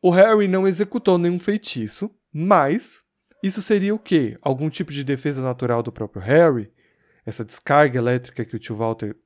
o 0.00 0.08
Harry 0.10 0.46
não 0.46 0.68
executou 0.68 1.18
nenhum 1.18 1.40
feitiço, 1.40 2.08
mas 2.32 3.02
isso 3.42 3.60
seria 3.60 3.92
o 3.92 3.98
quê? 3.98 4.38
Algum 4.40 4.70
tipo 4.70 4.92
de 4.92 5.02
defesa 5.02 5.42
natural 5.42 5.82
do 5.82 5.90
próprio 5.90 6.22
Harry? 6.22 6.70
Essa 7.26 7.44
descarga 7.44 7.98
elétrica 7.98 8.44
que 8.44 8.54
o 8.54 8.58
tio 8.60 8.76
Walter 8.76 9.16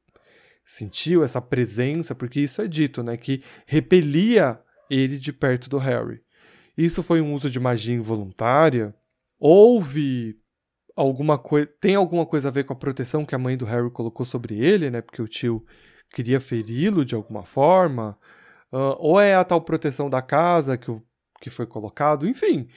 sentiu, 0.64 1.22
essa 1.22 1.38
presença, 1.42 2.14
porque 2.14 2.40
isso 2.40 2.62
é 2.62 2.66
dito, 2.66 3.02
né? 3.02 3.14
Que 3.18 3.44
repelia 3.66 4.58
ele 4.88 5.18
de 5.18 5.34
perto 5.34 5.68
do 5.68 5.76
Harry. 5.76 6.22
Isso 6.78 7.02
foi 7.02 7.20
um 7.20 7.34
uso 7.34 7.50
de 7.50 7.60
magia 7.60 7.94
involuntária? 7.94 8.94
Houve 9.38 10.40
alguma 10.97 11.38
coisa. 11.38 11.66
Tem 11.80 11.94
alguma 11.94 12.26
coisa 12.26 12.49
a 12.49 12.50
ver 12.50 12.64
com 12.64 12.73
a 12.73 12.76
proteção 12.76 13.25
que 13.25 13.35
a 13.35 13.38
mãe 13.38 13.56
do 13.56 13.64
Harry 13.64 13.90
colocou 13.90 14.25
sobre 14.25 14.59
ele, 14.59 14.90
né? 14.90 15.00
Porque 15.00 15.23
o 15.23 15.28
tio 15.28 15.64
queria 16.11 16.40
feri-lo 16.40 17.04
de 17.04 17.14
alguma 17.14 17.44
forma. 17.44 18.18
Uh, 18.73 18.97
ou 18.99 19.20
é 19.20 19.35
a 19.35 19.44
tal 19.44 19.61
proteção 19.61 20.09
da 20.09 20.23
casa 20.23 20.76
que, 20.76 20.90
o, 20.90 21.02
que 21.40 21.50
foi 21.50 21.66
colocado, 21.66 22.26
enfim. 22.26 22.68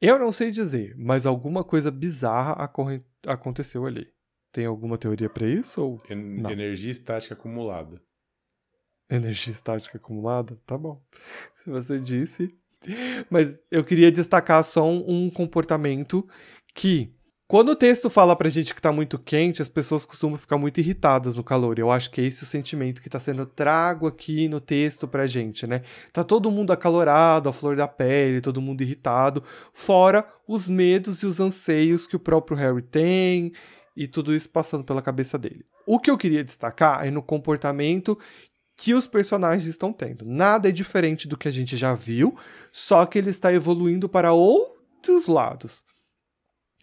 Eu 0.00 0.18
não 0.18 0.32
sei 0.32 0.50
dizer, 0.50 0.94
mas 0.96 1.26
alguma 1.26 1.62
coisa 1.62 1.90
bizarra 1.90 2.56
aconteceu 3.26 3.84
ali. 3.84 4.08
Tem 4.52 4.64
alguma 4.66 4.96
teoria 4.96 5.28
para 5.28 5.46
isso? 5.46 5.82
Ou 5.82 6.02
en 6.10 6.50
energia 6.50 6.90
estática 6.90 7.34
acumulada. 7.34 8.00
Energia 9.08 9.52
estática 9.52 9.98
acumulada? 9.98 10.58
Tá 10.64 10.78
bom. 10.78 11.02
Se 11.52 11.70
você 11.70 11.98
disse. 11.98 12.54
Mas 13.28 13.62
eu 13.70 13.84
queria 13.84 14.10
destacar 14.10 14.64
só 14.64 14.88
um, 14.88 15.26
um 15.26 15.30
comportamento 15.30 16.26
que 16.74 17.14
quando 17.50 17.70
o 17.70 17.74
texto 17.74 18.08
fala 18.08 18.36
pra 18.36 18.48
gente 18.48 18.72
que 18.72 18.80
tá 18.80 18.92
muito 18.92 19.18
quente, 19.18 19.60
as 19.60 19.68
pessoas 19.68 20.06
costumam 20.06 20.38
ficar 20.38 20.56
muito 20.56 20.78
irritadas 20.78 21.34
no 21.34 21.42
calor. 21.42 21.80
Eu 21.80 21.90
acho 21.90 22.08
que 22.08 22.20
é 22.20 22.24
esse 22.24 22.44
o 22.44 22.46
sentimento 22.46 23.02
que 23.02 23.10
tá 23.10 23.18
sendo 23.18 23.44
trago 23.44 24.06
aqui 24.06 24.48
no 24.48 24.60
texto 24.60 25.08
pra 25.08 25.26
gente, 25.26 25.66
né? 25.66 25.82
Tá 26.12 26.22
todo 26.22 26.48
mundo 26.48 26.72
acalorado, 26.72 27.48
a 27.48 27.52
flor 27.52 27.74
da 27.74 27.88
pele, 27.88 28.40
todo 28.40 28.62
mundo 28.62 28.82
irritado, 28.82 29.42
fora 29.72 30.24
os 30.46 30.68
medos 30.68 31.24
e 31.24 31.26
os 31.26 31.40
anseios 31.40 32.06
que 32.06 32.14
o 32.14 32.20
próprio 32.20 32.56
Harry 32.56 32.82
tem 32.82 33.50
e 33.96 34.06
tudo 34.06 34.32
isso 34.32 34.48
passando 34.48 34.84
pela 34.84 35.02
cabeça 35.02 35.36
dele. 35.36 35.66
O 35.84 35.98
que 35.98 36.08
eu 36.08 36.16
queria 36.16 36.44
destacar 36.44 37.04
é 37.04 37.10
no 37.10 37.20
comportamento 37.20 38.16
que 38.76 38.94
os 38.94 39.08
personagens 39.08 39.66
estão 39.66 39.92
tendo. 39.92 40.24
Nada 40.24 40.68
é 40.68 40.72
diferente 40.72 41.26
do 41.26 41.36
que 41.36 41.48
a 41.48 41.52
gente 41.52 41.76
já 41.76 41.94
viu, 41.94 42.32
só 42.70 43.04
que 43.04 43.18
ele 43.18 43.30
está 43.30 43.52
evoluindo 43.52 44.08
para 44.08 44.32
outros 44.32 45.26
lados. 45.26 45.84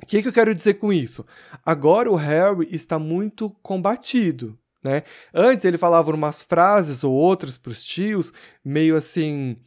O 0.01 0.05
que, 0.05 0.21
que 0.21 0.27
eu 0.27 0.33
quero 0.33 0.53
dizer 0.53 0.75
com 0.75 0.93
isso? 0.93 1.25
Agora 1.65 2.09
o 2.11 2.15
Harry 2.15 2.67
está 2.71 2.99
muito 2.99 3.49
combatido. 3.61 4.57
Né? 4.83 5.03
Antes 5.33 5.65
ele 5.65 5.77
falava 5.77 6.11
umas 6.11 6.43
frases 6.43 7.03
ou 7.03 7.13
outras 7.13 7.57
para 7.57 7.71
os 7.71 7.83
tios, 7.83 8.31
meio 8.63 8.95
assim, 8.95 9.57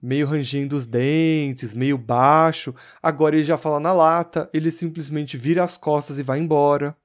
meio 0.00 0.26
rangindo 0.26 0.76
os 0.76 0.86
dentes, 0.86 1.74
meio 1.74 1.98
baixo. 1.98 2.74
Agora 3.02 3.36
ele 3.36 3.44
já 3.44 3.56
fala 3.56 3.78
na 3.78 3.92
lata, 3.92 4.48
ele 4.52 4.70
simplesmente 4.70 5.36
vira 5.36 5.62
as 5.62 5.76
costas 5.76 6.18
e 6.18 6.22
vai 6.22 6.38
embora. 6.38 6.96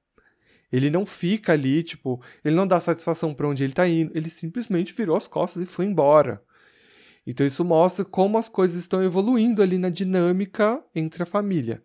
Ele 0.72 0.88
não 0.88 1.04
fica 1.04 1.52
ali, 1.52 1.82
tipo, 1.82 2.22
ele 2.42 2.54
não 2.56 2.66
dá 2.66 2.80
satisfação 2.80 3.34
para 3.34 3.46
onde 3.46 3.62
ele 3.62 3.72
está 3.72 3.86
indo, 3.86 4.10
ele 4.14 4.30
simplesmente 4.30 4.94
virou 4.94 5.14
as 5.16 5.28
costas 5.28 5.62
e 5.62 5.66
foi 5.66 5.84
embora. 5.84 6.42
Então 7.26 7.46
isso 7.46 7.64
mostra 7.64 8.04
como 8.04 8.38
as 8.38 8.48
coisas 8.48 8.78
estão 8.78 9.04
evoluindo 9.04 9.62
ali 9.62 9.76
na 9.76 9.90
dinâmica 9.90 10.82
entre 10.94 11.22
a 11.22 11.26
família. 11.26 11.82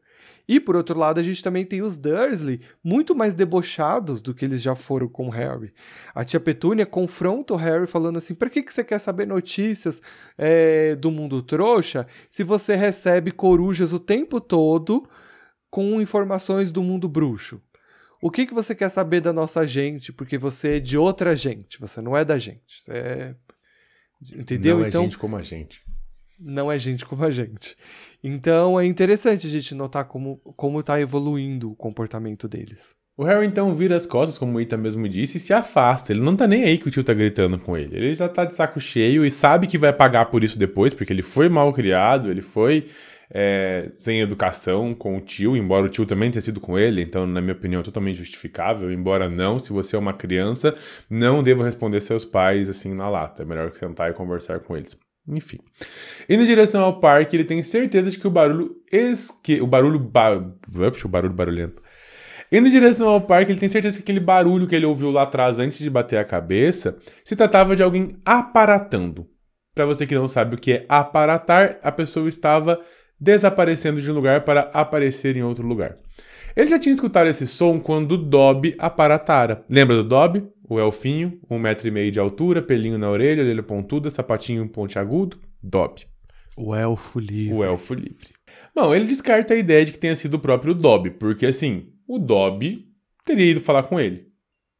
E 0.47 0.59
por 0.59 0.75
outro 0.75 0.97
lado, 0.97 1.19
a 1.19 1.23
gente 1.23 1.43
também 1.43 1.65
tem 1.65 1.81
os 1.81 1.97
Dursley 1.97 2.61
muito 2.83 3.13
mais 3.13 3.33
debochados 3.33 4.21
do 4.21 4.33
que 4.33 4.45
eles 4.45 4.61
já 4.61 4.75
foram 4.75 5.07
com 5.07 5.27
o 5.27 5.29
Harry. 5.29 5.73
A 6.15 6.23
tia 6.23 6.39
Petúnia 6.39 6.85
confronta 6.85 7.53
o 7.53 7.57
Harry 7.57 7.85
falando 7.85 8.17
assim: 8.17 8.33
"Para 8.33 8.49
que 8.49 8.63
que 8.63 8.73
você 8.73 8.83
quer 8.83 8.99
saber 8.99 9.27
notícias 9.27 10.01
é, 10.37 10.95
do 10.95 11.11
mundo 11.11 11.41
trouxa 11.41 12.07
se 12.29 12.43
você 12.43 12.75
recebe 12.75 13.31
corujas 13.31 13.91
o 13.91 13.99
tempo 13.99 14.39
todo 14.39 15.07
com 15.69 16.01
informações 16.01 16.71
do 16.71 16.81
mundo 16.81 17.09
bruxo?" 17.09 17.61
O 18.21 18.31
que, 18.31 18.47
que 18.47 18.53
você 18.53 18.73
quer 18.73 18.89
saber 18.89 19.21
da 19.21 19.31
nossa 19.31 19.65
gente? 19.67 20.11
Porque 20.11 20.37
você 20.37 20.77
é 20.77 20.79
de 20.79 20.97
outra 20.97 21.35
gente, 21.35 21.79
você 21.79 22.01
não 22.01 22.17
é 22.17 22.25
da 22.25 22.37
gente. 22.37 22.81
Você 22.81 22.91
é... 22.91 23.35
Entendeu? 24.35 24.79
Não 24.79 24.85
é 24.85 24.87
então, 24.87 25.03
gente 25.03 25.17
como 25.17 25.35
a 25.37 25.43
gente. 25.43 25.83
Não 26.39 26.71
é 26.71 26.77
gente 26.77 27.05
como 27.05 27.23
a 27.23 27.31
gente. 27.31 27.75
Então 28.23 28.79
é 28.79 28.85
interessante 28.85 29.47
a 29.47 29.49
gente 29.49 29.73
notar 29.73 30.05
como, 30.05 30.37
como 30.55 30.83
tá 30.83 30.99
evoluindo 30.99 31.71
o 31.71 31.75
comportamento 31.75 32.47
deles. 32.47 32.95
O 33.17 33.23
Harry 33.23 33.47
então 33.47 33.73
vira 33.73 33.95
as 33.95 34.05
costas, 34.05 34.37
como 34.37 34.57
o 34.57 34.61
Ita 34.61 34.77
mesmo 34.77 35.09
disse, 35.09 35.37
e 35.37 35.39
se 35.39 35.51
afasta. 35.51 36.13
Ele 36.13 36.21
não 36.21 36.35
tá 36.35 36.45
nem 36.45 36.63
aí 36.65 36.77
que 36.77 36.87
o 36.87 36.91
tio 36.91 37.03
tá 37.03 37.15
gritando 37.15 37.57
com 37.57 37.75
ele. 37.75 37.95
Ele 37.95 38.13
já 38.13 38.29
tá 38.29 38.45
de 38.45 38.53
saco 38.53 38.79
cheio 38.79 39.25
e 39.25 39.31
sabe 39.31 39.65
que 39.65 39.75
vai 39.75 39.91
pagar 39.91 40.25
por 40.25 40.43
isso 40.43 40.59
depois, 40.59 40.93
porque 40.93 41.11
ele 41.11 41.23
foi 41.23 41.49
mal 41.49 41.73
criado, 41.73 42.29
ele 42.29 42.43
foi 42.43 42.85
é, 43.31 43.89
sem 43.91 44.21
educação 44.21 44.93
com 44.93 45.17
o 45.17 45.21
tio, 45.21 45.57
embora 45.57 45.87
o 45.87 45.89
tio 45.89 46.05
também 46.05 46.29
tenha 46.29 46.41
sido 46.41 46.59
com 46.59 46.77
ele, 46.77 47.01
então, 47.01 47.25
na 47.25 47.41
minha 47.41 47.53
opinião, 47.53 47.81
é 47.81 47.83
totalmente 47.83 48.19
justificável. 48.19 48.91
Embora 48.91 49.27
não, 49.27 49.57
se 49.57 49.73
você 49.73 49.95
é 49.95 49.99
uma 49.99 50.13
criança, 50.13 50.75
não 51.09 51.41
deva 51.41 51.65
responder 51.65 52.01
seus 52.01 52.23
pais 52.23 52.69
assim 52.69 52.93
na 52.93 53.09
lata. 53.09 53.41
É 53.41 53.45
melhor 53.47 53.73
sentar 53.73 54.11
e 54.11 54.13
conversar 54.13 54.59
com 54.59 54.77
eles. 54.77 54.95
Enfim. 55.27 55.59
Indo 56.29 56.43
em 56.43 56.45
direção 56.45 56.83
ao 56.83 56.99
parque, 56.99 57.35
ele 57.35 57.43
tem 57.43 57.61
certeza 57.61 58.09
de 58.09 58.17
que 58.17 58.27
o 58.27 58.31
barulho 58.31 58.75
esque... 58.91 59.61
o 59.61 59.67
barulho 59.67 59.99
ba... 59.99 60.37
o 60.37 61.07
barulho 61.07 61.33
barulhento. 61.33 61.81
Indo 62.51 62.69
em 62.69 62.71
direção 62.71 63.09
ao 63.09 63.19
parque, 63.19 63.51
ele 63.51 63.59
tem 63.59 63.67
certeza 63.67 63.97
que 63.97 64.03
aquele 64.03 64.21
barulho 64.21 64.67
que 64.67 64.75
ele 64.75 64.85
ouviu 64.85 65.11
lá 65.11 65.23
atrás 65.23 65.59
antes 65.59 65.79
de 65.79 65.89
bater 65.89 66.17
a 66.17 66.23
cabeça 66.23 66.97
se 67.23 67.35
tratava 67.35 67.75
de 67.75 67.83
alguém 67.83 68.15
aparatando. 68.23 69.27
Para 69.75 69.85
você 69.85 70.07
que 70.07 70.15
não 70.15 70.27
sabe 70.27 70.55
o 70.55 70.57
que 70.57 70.71
é 70.71 70.85
aparatar, 70.87 71.77
a 71.83 71.91
pessoa 71.91 72.27
estava 72.27 72.79
desaparecendo 73.19 74.01
de 74.01 74.09
um 74.09 74.15
lugar 74.15 74.45
para 74.45 74.61
aparecer 74.73 75.35
em 75.35 75.43
outro 75.43 75.67
lugar. 75.67 75.97
Ele 76.55 76.69
já 76.69 76.79
tinha 76.79 76.93
escutado 76.93 77.27
esse 77.27 77.45
som 77.45 77.79
quando 77.79 78.13
o 78.13 78.17
Dobby 78.17 78.75
aparatara. 78.79 79.63
Lembra 79.69 79.97
do 79.97 80.03
Dobby? 80.03 80.43
O 80.69 80.79
elfinho, 80.79 81.39
um 81.49 81.57
metro 81.57 81.87
e 81.87 81.91
meio 81.91 82.11
de 82.11 82.19
altura, 82.19 82.61
pelinho 82.61 82.97
na 82.97 83.09
orelha, 83.09 83.41
orelha 83.41 83.63
pontuda, 83.63 84.09
sapatinho 84.09 84.67
pontiagudo. 84.67 85.39
Dobby. 85.63 86.05
O 86.57 86.73
elfo 86.75 87.19
livre. 87.19 87.53
O 87.53 87.63
elfo 87.63 87.93
livre. 87.93 88.33
Bom, 88.75 88.93
ele 88.93 89.05
descarta 89.05 89.53
a 89.53 89.57
ideia 89.57 89.85
de 89.85 89.91
que 89.91 89.99
tenha 89.99 90.15
sido 90.15 90.35
o 90.35 90.39
próprio 90.39 90.73
Dobby, 90.73 91.11
porque 91.11 91.45
assim, 91.45 91.93
o 92.07 92.17
Dobby 92.17 92.87
teria 93.23 93.51
ido 93.51 93.61
falar 93.61 93.83
com 93.83 93.99
ele. 93.99 94.27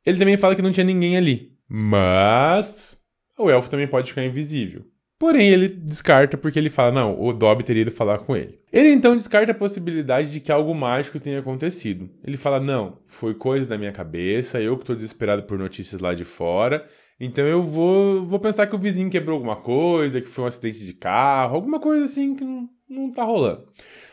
Ele 0.05 0.17
também 0.17 0.37
fala 0.37 0.55
que 0.55 0.61
não 0.61 0.71
tinha 0.71 0.83
ninguém 0.83 1.17
ali. 1.17 1.57
Mas 1.69 2.97
o 3.37 3.49
elfo 3.49 3.69
também 3.69 3.87
pode 3.87 4.09
ficar 4.09 4.25
invisível. 4.25 4.85
Porém, 5.19 5.49
ele 5.49 5.67
descarta 5.67 6.37
porque 6.37 6.59
ele 6.59 6.69
fala: 6.69 6.91
não, 6.91 7.19
o 7.19 7.33
Dobby 7.33 7.63
teria 7.63 7.81
ido 7.81 7.91
falar 7.91 8.19
com 8.19 8.35
ele. 8.35 8.59
Ele 8.71 8.89
então 8.89 9.17
descarta 9.17 9.51
a 9.51 9.55
possibilidade 9.55 10.31
de 10.31 10.39
que 10.39 10.51
algo 10.51 10.73
mágico 10.75 11.19
tenha 11.19 11.39
acontecido. 11.39 12.09
Ele 12.23 12.37
fala: 12.37 12.59
não, 12.59 12.99
foi 13.05 13.33
coisa 13.33 13.65
da 13.65 13.77
minha 13.77 13.91
cabeça, 13.91 14.61
eu 14.61 14.75
que 14.77 14.83
estou 14.83 14.95
desesperado 14.95 15.43
por 15.43 15.57
notícias 15.57 16.01
lá 16.01 16.13
de 16.13 16.23
fora. 16.23 16.85
Então 17.19 17.43
eu 17.43 17.63
vou, 17.63 18.23
vou 18.23 18.39
pensar 18.39 18.67
que 18.67 18.75
o 18.75 18.79
vizinho 18.79 19.09
quebrou 19.09 19.35
alguma 19.35 19.55
coisa, 19.55 20.21
que 20.21 20.27
foi 20.27 20.43
um 20.43 20.47
acidente 20.47 20.85
de 20.85 20.93
carro, 20.93 21.55
alguma 21.55 21.79
coisa 21.79 22.05
assim 22.05 22.35
que 22.35 22.43
não, 22.43 22.69
não 22.87 23.11
tá 23.11 23.23
rolando. 23.23 23.65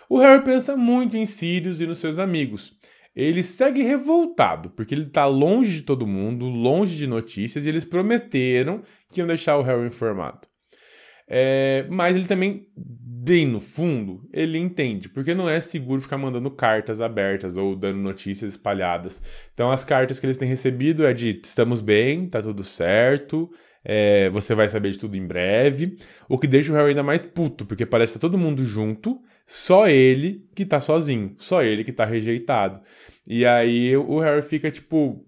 O 0.09 0.19
Harry 0.19 0.43
pensa 0.43 0.75
muito 0.75 1.19
em 1.19 1.27
Sirius 1.27 1.83
e 1.83 1.87
nos 1.87 1.99
seus 1.99 2.19
amigos. 2.19 2.73
Ele 3.15 3.43
segue 3.43 3.83
revoltado, 3.83 4.71
porque 4.71 4.95
ele 4.95 5.07
tá 5.07 5.27
longe 5.27 5.75
de 5.77 5.83
todo 5.83 6.07
mundo, 6.07 6.47
longe 6.47 6.97
de 6.97 7.07
notícias, 7.07 7.65
e 7.65 7.69
eles 7.69 7.85
prometeram 7.85 8.83
que 9.13 9.21
iam 9.21 9.27
deixar 9.27 9.57
o 9.59 9.63
Harry 9.63 9.87
informado. 9.87 10.49
É, 11.27 11.87
mas 11.89 12.17
ele 12.17 12.27
também, 12.27 12.69
bem 12.77 13.47
no 13.47 13.61
fundo, 13.61 14.29
ele 14.33 14.59
entende, 14.59 15.09
porque 15.09 15.35
não 15.35 15.49
é 15.49 15.59
seguro 15.59 16.01
ficar 16.01 16.19
mandando 16.19 16.51
cartas 16.51 17.01
abertas 17.01 17.57
ou 17.57 17.75
dando 17.75 17.99
notícias 17.99 18.53
espalhadas. 18.53 19.23
Então 19.55 19.71
as 19.71 19.85
cartas 19.85 20.21
que 20.21 20.27
eles 20.27 20.37
têm 20.37 20.49
recebido 20.49 21.07
é 21.07 21.15
de 21.15 21.41
estamos 21.43 21.81
bem, 21.81 22.29
tá 22.29 22.43
tudo 22.43 22.63
certo, 22.63 23.51
é, 23.85 24.29
você 24.31 24.55
vai 24.55 24.69
saber 24.69 24.91
de 24.91 24.99
tudo 24.99 25.17
em 25.17 25.27
breve. 25.27 25.97
O 26.29 26.39
que 26.39 26.47
deixa 26.47 26.73
o 26.73 26.75
Harry 26.75 26.91
ainda 26.91 27.03
mais 27.03 27.23
puto, 27.23 27.65
porque 27.65 27.87
parece 27.87 28.13
que 28.15 28.19
tá 28.19 28.29
todo 28.29 28.39
mundo 28.39 28.65
junto, 28.65 29.21
só 29.47 29.89
ele 29.89 30.47
que 30.55 30.65
tá 30.67 30.81
sozinho, 30.81 31.35
só 31.39 31.63
ele 31.63 31.85
que 31.85 31.93
tá 31.93 32.05
rejeitado. 32.05 32.81
E 33.27 33.47
aí 33.47 33.97
o 33.97 34.19
Harry 34.21 34.43
fica, 34.43 34.71
tipo, 34.71 35.25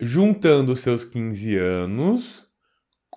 juntando 0.00 0.72
os 0.72 0.80
seus 0.80 1.04
15 1.04 1.56
anos 1.56 2.47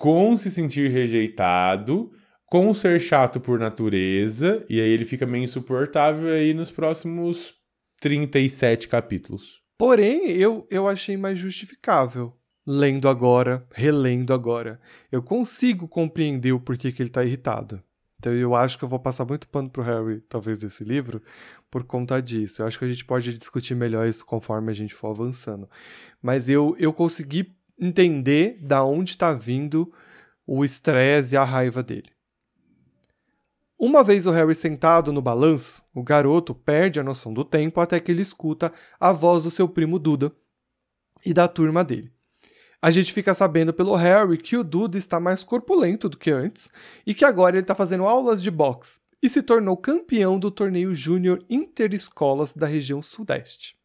com 0.02 0.36
se 0.36 0.50
sentir 0.50 0.90
rejeitado, 0.90 2.12
com 2.48 2.74
ser 2.74 3.00
chato 3.00 3.40
por 3.40 3.60
natureza, 3.60 4.66
e 4.68 4.82
aí 4.82 4.90
ele 4.90 5.06
fica 5.06 5.28
meio 5.28 5.44
insuportável 5.44 6.34
aí 6.34 6.56
nos 6.56 6.72
próximos 6.72 7.54
37 8.00 8.88
capítulos. 8.88 9.62
Porém, 9.78 10.32
eu, 10.32 10.66
eu 10.72 10.88
achei 10.88 11.16
mais 11.16 11.38
justificável 11.38 12.34
lendo 12.66 13.08
agora, 13.08 13.64
relendo 13.72 14.34
agora. 14.34 14.82
Eu 15.12 15.22
consigo 15.22 15.88
compreender 15.88 16.52
o 16.52 16.60
porquê 16.60 16.92
que 16.92 17.04
ele 17.04 17.12
tá 17.12 17.24
irritado. 17.24 17.80
Então 18.18 18.34
eu 18.34 18.56
acho 18.56 18.80
que 18.80 18.84
eu 18.84 18.90
vou 18.90 19.00
passar 19.00 19.24
muito 19.26 19.48
pano 19.48 19.70
pro 19.70 19.84
Harry, 19.84 20.22
talvez, 20.22 20.58
desse 20.58 20.84
livro, 20.84 21.22
por 21.70 21.84
conta 21.84 22.20
disso. 22.20 22.64
Eu 22.64 22.68
acho 22.68 22.80
que 22.80 22.86
a 22.86 22.88
gente 22.88 23.06
pode 23.06 23.38
discutir 23.38 23.76
melhor 23.76 24.08
isso 24.08 24.26
conforme 24.26 24.72
a 24.72 24.76
gente 24.76 24.96
for 24.96 25.10
avançando. 25.10 25.70
Mas 26.20 26.50
eu, 26.50 26.76
eu 26.80 26.92
consegui 26.92 27.56
entender 27.82 28.60
da 28.62 28.84
onde 28.84 29.12
está 29.12 29.34
vindo 29.34 29.91
o 30.46 30.63
estresse 30.63 31.34
e 31.34 31.38
a 31.38 31.44
raiva 31.44 31.82
dele. 31.82 32.12
Uma 33.78 34.04
vez 34.04 34.28
o 34.28 34.32
Harry 34.32 34.54
sentado 34.54 35.12
no 35.12 35.24
balanço, 35.24 35.82
o 35.91 36.04
garoto 36.04 36.54
perde 36.54 37.00
a 37.00 37.04
noção 37.04 37.34
do 37.34 37.44
tempo 37.44 37.82
até 37.82 38.00
que 38.00 38.12
ele 38.12 38.22
escuta 38.22 38.72
a 39.00 39.12
voz 39.12 39.44
do 39.44 39.50
seu 39.50 39.67
primo 39.67 39.98
Duda 39.98 40.32
e 41.26 41.34
da 41.34 41.48
turma 41.48 41.84
dele. 41.84 42.12
A 42.80 42.91
gente 42.91 43.12
fica 43.12 43.34
sabendo 43.34 43.74
pelo 43.74 43.96
Harry 43.96 44.38
que 44.38 44.56
o 44.56 44.63
Duda 44.63 45.00
está 45.00 45.20
mais 45.20 45.44
corpulento 45.44 46.08
do 46.08 46.17
que 46.17 46.30
antes 46.30 46.70
e 47.08 47.15
que 47.15 47.26
agora 47.26 47.56
ele 47.56 47.63
está 47.63 47.74
fazendo 47.74 48.06
aulas 48.06 48.41
de 48.41 48.52
boxe 48.52 49.00
e 49.22 49.30
se 49.30 49.41
tornou 49.41 49.76
campeão 49.76 50.38
do 50.38 50.52
torneio 50.52 50.94
Júnior 50.94 51.44
Interescolas 51.50 52.54
da 52.54 52.67
região 52.67 53.02
Sudeste. 53.02 53.76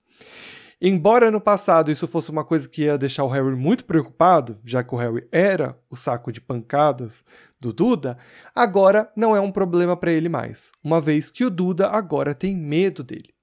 Embora 0.80 1.30
no 1.30 1.40
passado 1.40 1.90
isso 1.90 2.06
fosse 2.06 2.30
uma 2.30 2.44
coisa 2.44 2.68
que 2.68 2.82
ia 2.82 2.98
deixar 2.98 3.24
o 3.24 3.28
Harry 3.28 3.56
muito 3.56 3.84
preocupado, 3.84 4.58
já 4.62 4.84
que 4.84 4.94
o 4.94 4.98
Harry 4.98 5.26
era 5.32 5.78
o 5.88 5.96
saco 5.96 6.30
de 6.30 6.40
pancadas 6.40 7.24
do 7.58 7.72
Duda, 7.72 8.18
agora 8.54 9.10
não 9.16 9.34
é 9.34 9.40
um 9.40 9.50
problema 9.50 9.96
para 9.96 10.12
ele 10.12 10.28
mais, 10.28 10.72
uma 10.84 11.00
vez 11.00 11.30
que 11.30 11.44
o 11.44 11.50
Duda 11.50 11.88
agora 11.88 12.34
tem 12.34 12.54
medo 12.54 13.02
dele. 13.02 13.34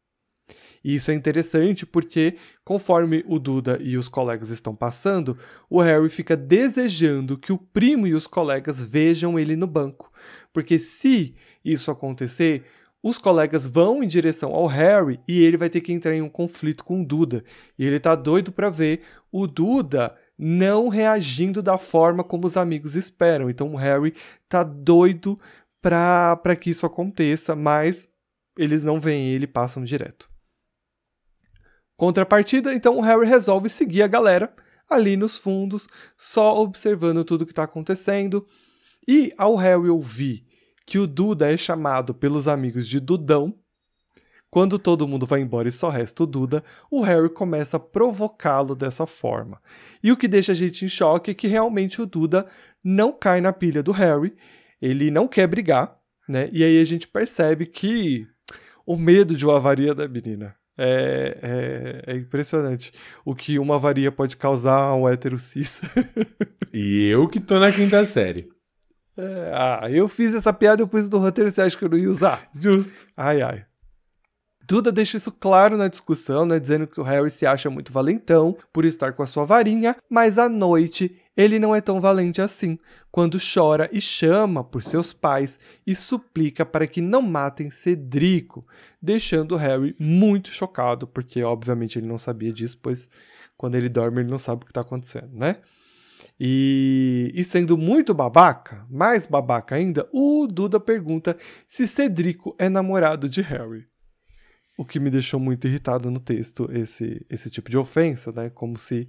E 0.83 0.95
isso 0.95 1.11
é 1.11 1.13
interessante 1.13 1.85
porque, 1.85 2.35
conforme 2.63 3.23
o 3.25 3.39
Duda 3.39 3.79
e 3.81 3.97
os 3.97 4.09
colegas 4.09 4.49
estão 4.49 4.75
passando, 4.75 5.37
o 5.69 5.81
Harry 5.81 6.09
fica 6.09 6.35
desejando 6.35 7.37
que 7.37 7.53
o 7.53 7.57
primo 7.57 8.05
e 8.05 8.13
os 8.13 8.27
colegas 8.27 8.81
vejam 8.81 9.39
ele 9.39 9.55
no 9.55 9.65
banco. 9.65 10.11
Porque 10.51 10.77
se 10.77 11.35
isso 11.63 11.89
acontecer, 11.89 12.65
os 13.03 13.17
colegas 13.17 13.67
vão 13.67 14.01
em 14.01 14.07
direção 14.07 14.55
ao 14.55 14.65
Harry 14.65 15.19
e 15.27 15.43
ele 15.43 15.57
vai 15.57 15.69
ter 15.69 15.81
que 15.81 15.91
entrar 15.91 16.15
em 16.15 16.21
um 16.21 16.29
conflito 16.29 16.85
com 16.85 17.01
o 17.01 17.05
Duda. 17.05 17.43
E 17.77 17.85
ele 17.85 17.99
tá 17.99 18.15
doido 18.15 18.49
para 18.49 18.69
ver 18.69 19.01
o 19.29 19.45
Duda 19.45 20.15
não 20.37 20.87
reagindo 20.87 21.61
da 21.61 21.77
forma 21.77 22.23
como 22.23 22.47
os 22.47 22.55
amigos 22.55 22.95
esperam. 22.95 23.49
Então 23.49 23.73
o 23.73 23.75
Harry 23.75 24.15
tá 24.47 24.63
doido 24.63 25.37
para 25.81 26.55
que 26.55 26.69
isso 26.69 26.85
aconteça, 26.85 27.57
mas 27.57 28.07
eles 28.57 28.85
não 28.85 29.01
veem 29.01 29.27
ele, 29.27 29.47
passam 29.47 29.83
direto. 29.83 30.29
Contrapartida, 31.97 32.73
então 32.73 32.97
o 32.97 33.01
Harry 33.01 33.27
resolve 33.27 33.67
seguir 33.69 34.01
a 34.01 34.07
galera 34.07 34.53
ali 34.89 35.17
nos 35.17 35.37
fundos, 35.37 35.87
só 36.15 36.57
observando 36.57 37.25
tudo 37.25 37.45
que 37.45 37.51
está 37.51 37.63
acontecendo. 37.63 38.47
E 39.05 39.33
ao 39.37 39.55
Harry 39.57 39.89
ouvir 39.89 40.52
que 40.85 40.99
o 40.99 41.07
Duda 41.07 41.51
é 41.51 41.57
chamado 41.57 42.13
pelos 42.13 42.47
amigos 42.47 42.87
de 42.87 42.99
Dudão, 42.99 43.53
quando 44.53 44.77
todo 44.77 45.07
mundo 45.07 45.25
vai 45.25 45.41
embora 45.41 45.67
e 45.67 45.71
só 45.71 45.89
resta 45.89 46.21
o 46.23 46.27
Duda, 46.27 46.63
o 46.91 47.01
Harry 47.01 47.27
começa 47.27 47.77
a 47.77 47.79
provocá-lo 47.79 48.75
dessa 48.75 49.07
forma. 49.07 49.59
E 50.03 50.11
o 50.11 50.15
que 50.15 50.27
deixa 50.27 50.51
a 50.51 50.55
gente 50.55 50.85
em 50.85 50.87
choque 50.87 51.31
é 51.31 51.33
que 51.33 51.47
realmente 51.47 51.99
o 51.99 52.05
Duda 52.05 52.45
não 52.83 53.11
cai 53.11 53.41
na 53.41 53.51
pilha 53.51 53.81
do 53.81 53.91
Harry, 53.91 54.35
ele 54.79 55.09
não 55.09 55.27
quer 55.27 55.47
brigar, 55.47 55.97
né? 56.29 56.49
E 56.51 56.63
aí 56.63 56.79
a 56.79 56.85
gente 56.85 57.07
percebe 57.07 57.65
que 57.65 58.27
o 58.85 58.95
medo 58.95 59.35
de 59.35 59.43
uma 59.43 59.57
avaria 59.57 59.95
da 59.95 60.07
menina 60.07 60.55
é, 60.77 62.03
é, 62.07 62.13
é, 62.13 62.15
impressionante 62.15 62.91
o 63.25 63.33
que 63.33 63.57
uma 63.57 63.79
varia 63.79 64.11
pode 64.11 64.37
causar 64.37 64.77
ao 64.77 65.09
hétero 65.09 65.39
cis. 65.39 65.81
e 66.71 67.07
eu 67.07 67.27
que 67.27 67.39
tô 67.39 67.57
na 67.59 67.71
quinta 67.71 68.05
série. 68.05 68.52
É, 69.17 69.51
ah, 69.53 69.87
eu 69.91 70.07
fiz 70.07 70.33
essa 70.33 70.51
piada 70.51 70.81
e 70.81 70.83
eu 70.83 70.87
pus 70.87 71.07
do 71.07 71.19
roteiro, 71.19 71.49
você 71.49 71.61
acha 71.61 71.77
que 71.77 71.85
eu 71.85 71.89
não 71.89 71.97
ia 71.97 72.09
usar? 72.09 72.49
Justo. 72.59 73.07
Ai, 73.15 73.41
ai. 73.41 73.65
Duda 74.65 74.91
deixa 74.93 75.17
isso 75.17 75.31
claro 75.31 75.77
na 75.77 75.89
discussão, 75.89 76.45
né, 76.45 76.57
dizendo 76.57 76.87
que 76.87 76.99
o 76.99 77.03
Harry 77.03 77.29
se 77.29 77.45
acha 77.45 77.69
muito 77.69 77.91
valentão 77.91 78.57
por 78.71 78.85
estar 78.85 79.11
com 79.11 79.21
a 79.21 79.27
sua 79.27 79.43
varinha, 79.43 79.95
mas 80.09 80.37
à 80.37 80.47
noite 80.47 81.19
ele 81.35 81.59
não 81.59 81.75
é 81.75 81.81
tão 81.81 81.99
valente 81.99 82.41
assim, 82.41 82.79
quando 83.11 83.37
chora 83.37 83.89
e 83.91 83.99
chama 83.99 84.63
por 84.63 84.81
seus 84.81 85.11
pais 85.11 85.59
e 85.85 85.95
suplica 85.95 86.65
para 86.65 86.87
que 86.87 87.01
não 87.01 87.21
matem 87.21 87.69
Cedrico, 87.71 88.65
deixando 89.01 89.57
Harry 89.57 89.95
muito 89.99 90.49
chocado, 90.49 91.07
porque 91.07 91.43
obviamente 91.43 91.99
ele 91.99 92.07
não 92.07 92.17
sabia 92.17 92.53
disso, 92.53 92.79
pois 92.81 93.09
quando 93.57 93.75
ele 93.75 93.89
dorme 93.89 94.21
ele 94.21 94.31
não 94.31 94.37
sabe 94.37 94.61
o 94.61 94.65
que 94.65 94.71
está 94.71 94.81
acontecendo, 94.81 95.31
né? 95.33 95.57
E, 96.39 97.31
e, 97.35 97.43
sendo 97.43 97.77
muito 97.77 98.13
babaca, 98.13 98.85
mais 98.89 99.25
babaca 99.25 99.75
ainda, 99.75 100.09
o 100.11 100.47
Duda 100.47 100.79
pergunta 100.79 101.37
se 101.67 101.87
Cedrico 101.87 102.55
é 102.57 102.67
namorado 102.69 103.29
de 103.29 103.41
Harry. 103.41 103.85
O 104.77 104.83
que 104.83 104.99
me 104.99 105.11
deixou 105.11 105.39
muito 105.39 105.67
irritado 105.67 106.09
no 106.09 106.19
texto, 106.19 106.67
esse, 106.71 107.23
esse 107.29 107.49
tipo 107.49 107.69
de 107.69 107.77
ofensa, 107.77 108.31
né? 108.31 108.49
Como 108.49 108.77
se 108.77 109.07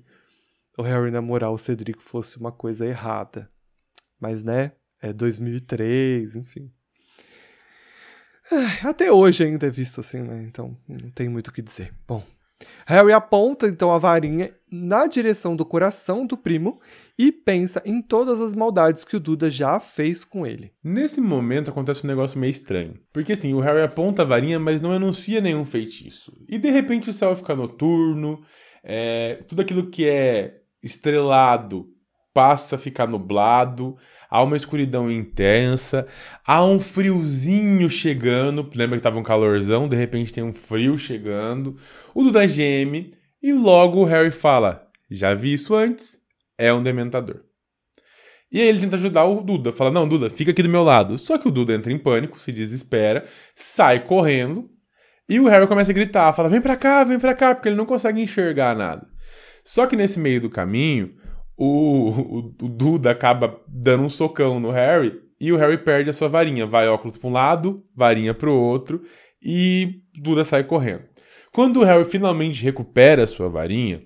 o 0.77 0.83
Harry 0.83 1.11
namorar 1.11 1.51
o 1.51 1.59
Cedrico 1.59 2.03
fosse 2.03 2.37
uma 2.37 2.53
coisa 2.53 2.87
errada. 2.87 3.51
Mas, 4.21 4.45
né, 4.45 4.73
é 5.01 5.13
2003, 5.13 6.37
enfim. 6.37 6.71
Até 8.85 9.11
hoje 9.11 9.45
ainda 9.45 9.67
é 9.67 9.71
visto 9.71 10.01
assim, 10.01 10.23
né? 10.23 10.43
Então 10.43 10.77
não 10.87 11.11
tem 11.11 11.29
muito 11.29 11.49
o 11.49 11.53
que 11.53 11.63
dizer. 11.63 11.95
Bom, 12.07 12.23
Harry 12.87 13.13
aponta 13.13 13.67
então 13.67 13.93
a 13.93 13.99
varinha 13.99 14.55
na 14.75 15.07
direção 15.07 15.55
do 15.55 15.65
coração 15.65 16.27
do 16.27 16.37
primo 16.37 16.81
e 17.17 17.31
pensa 17.31 17.81
em 17.85 18.03
todas 18.03 18.41
as 18.41 18.55
maldades 18.55 19.05
que 19.05 19.17
o 19.17 19.21
Duda 19.21 19.49
já 19.49 19.79
fez 19.79 20.25
com 20.25 20.45
ele. 20.45 20.73
Nesse 20.83 21.21
momento 21.21 21.71
acontece 21.71 22.05
um 22.05 22.09
negócio 22.09 22.39
meio 22.39 22.51
estranho. 22.51 22.99
Porque 23.13 23.35
assim, 23.35 23.55
o 23.55 23.61
Harry 23.61 23.83
aponta 23.83 24.23
a 24.23 24.25
varinha, 24.25 24.59
mas 24.59 24.81
não 24.81 24.91
anuncia 24.91 25.41
nenhum 25.41 25.65
feitiço. 25.65 26.37
E 26.49 26.59
de 26.59 26.71
repente 26.71 27.09
o 27.09 27.13
céu 27.13 27.35
fica 27.37 27.55
noturno, 27.55 28.43
é, 28.83 29.45
tudo 29.47 29.63
aquilo 29.63 29.91
que 29.91 30.09
é 30.09 30.61
estrelado 30.83 31.89
passa 32.35 32.75
a 32.75 32.79
ficar 32.79 33.07
nublado, 33.07 33.97
há 34.29 34.43
uma 34.43 34.57
escuridão 34.57 35.09
intensa, 35.09 36.05
há 36.45 36.65
um 36.65 36.81
friozinho 36.81 37.89
chegando, 37.89 38.69
lembra 38.75 38.97
que 38.97 39.03
tava 39.05 39.21
um 39.21 39.23
calorzão, 39.23 39.87
de 39.87 39.95
repente 39.95 40.33
tem 40.33 40.43
um 40.43 40.53
frio 40.53 40.99
chegando, 40.99 41.77
o 42.13 42.25
Duda 42.25 42.49
geme, 42.49 43.13
e 43.45 43.53
logo 43.53 44.01
o 44.01 44.05
Harry 44.05 44.31
fala, 44.31 44.89
já 45.11 45.35
vi 45.35 45.53
isso 45.53 45.75
antes, 45.75 46.19
é 46.57 46.73
um 46.73 46.83
dementador. 46.83 47.43
E 48.51 48.59
aí 48.59 48.69
ele 48.69 48.81
tenta 48.81 48.97
ajudar 48.97 49.27
o 49.27 49.43
Duda, 49.43 49.71
fala, 49.71 49.91
não, 49.91 50.09
Duda, 50.09 50.31
fica 50.31 50.51
aqui 50.51 50.63
do 50.63 50.69
meu 50.71 50.83
lado. 50.83 51.19
Só 51.19 51.37
que 51.37 51.47
o 51.47 51.51
Duda 51.51 51.75
entra 51.75 51.93
em 51.93 51.99
pânico, 51.99 52.41
se 52.41 52.51
desespera, 52.51 53.27
sai 53.55 54.03
correndo, 54.03 54.71
e 55.29 55.39
o 55.39 55.47
Harry 55.47 55.67
começa 55.67 55.91
a 55.91 55.95
gritar, 55.95 56.33
fala, 56.33 56.49
vem 56.49 56.63
pra 56.63 56.75
cá, 56.75 57.05
vem 57.05 57.19
pra 57.19 57.35
cá, 57.35 57.55
porque 57.55 57.69
ele 57.69 57.77
não 57.77 57.85
consegue 57.85 58.19
enxergar 58.19 58.75
nada. 58.75 59.07
Só 59.63 59.87
que 59.87 59.95
nesse 59.95 60.19
meio 60.19 60.41
do 60.41 60.49
caminho, 60.49 61.15
o, 61.55 62.09
o, 62.09 62.39
o 62.39 62.69
Duda 62.71 63.11
acaba 63.11 63.61
dando 63.69 64.05
um 64.05 64.09
socão 64.09 64.59
no 64.59 64.71
Harry 64.71 65.21
e 65.39 65.53
o 65.53 65.59
Harry 65.59 65.77
perde 65.77 66.09
a 66.09 66.15
sua 66.15 66.29
varinha. 66.29 66.65
Vai 66.65 66.89
óculos 66.89 67.19
para 67.19 67.29
um 67.29 67.33
lado, 67.33 67.85
varinha 67.95 68.33
para 68.33 68.49
o 68.49 68.59
outro 68.59 69.03
e 69.43 70.01
Duda 70.15 70.45
sai 70.45 70.65
correndo. 70.65 71.13
Quando 71.55 71.79
o 71.79 71.85
Harry 71.85 72.05
finalmente 72.05 72.61
recupera 72.65 73.29
sua 73.29 73.49
varinha, 73.49 74.03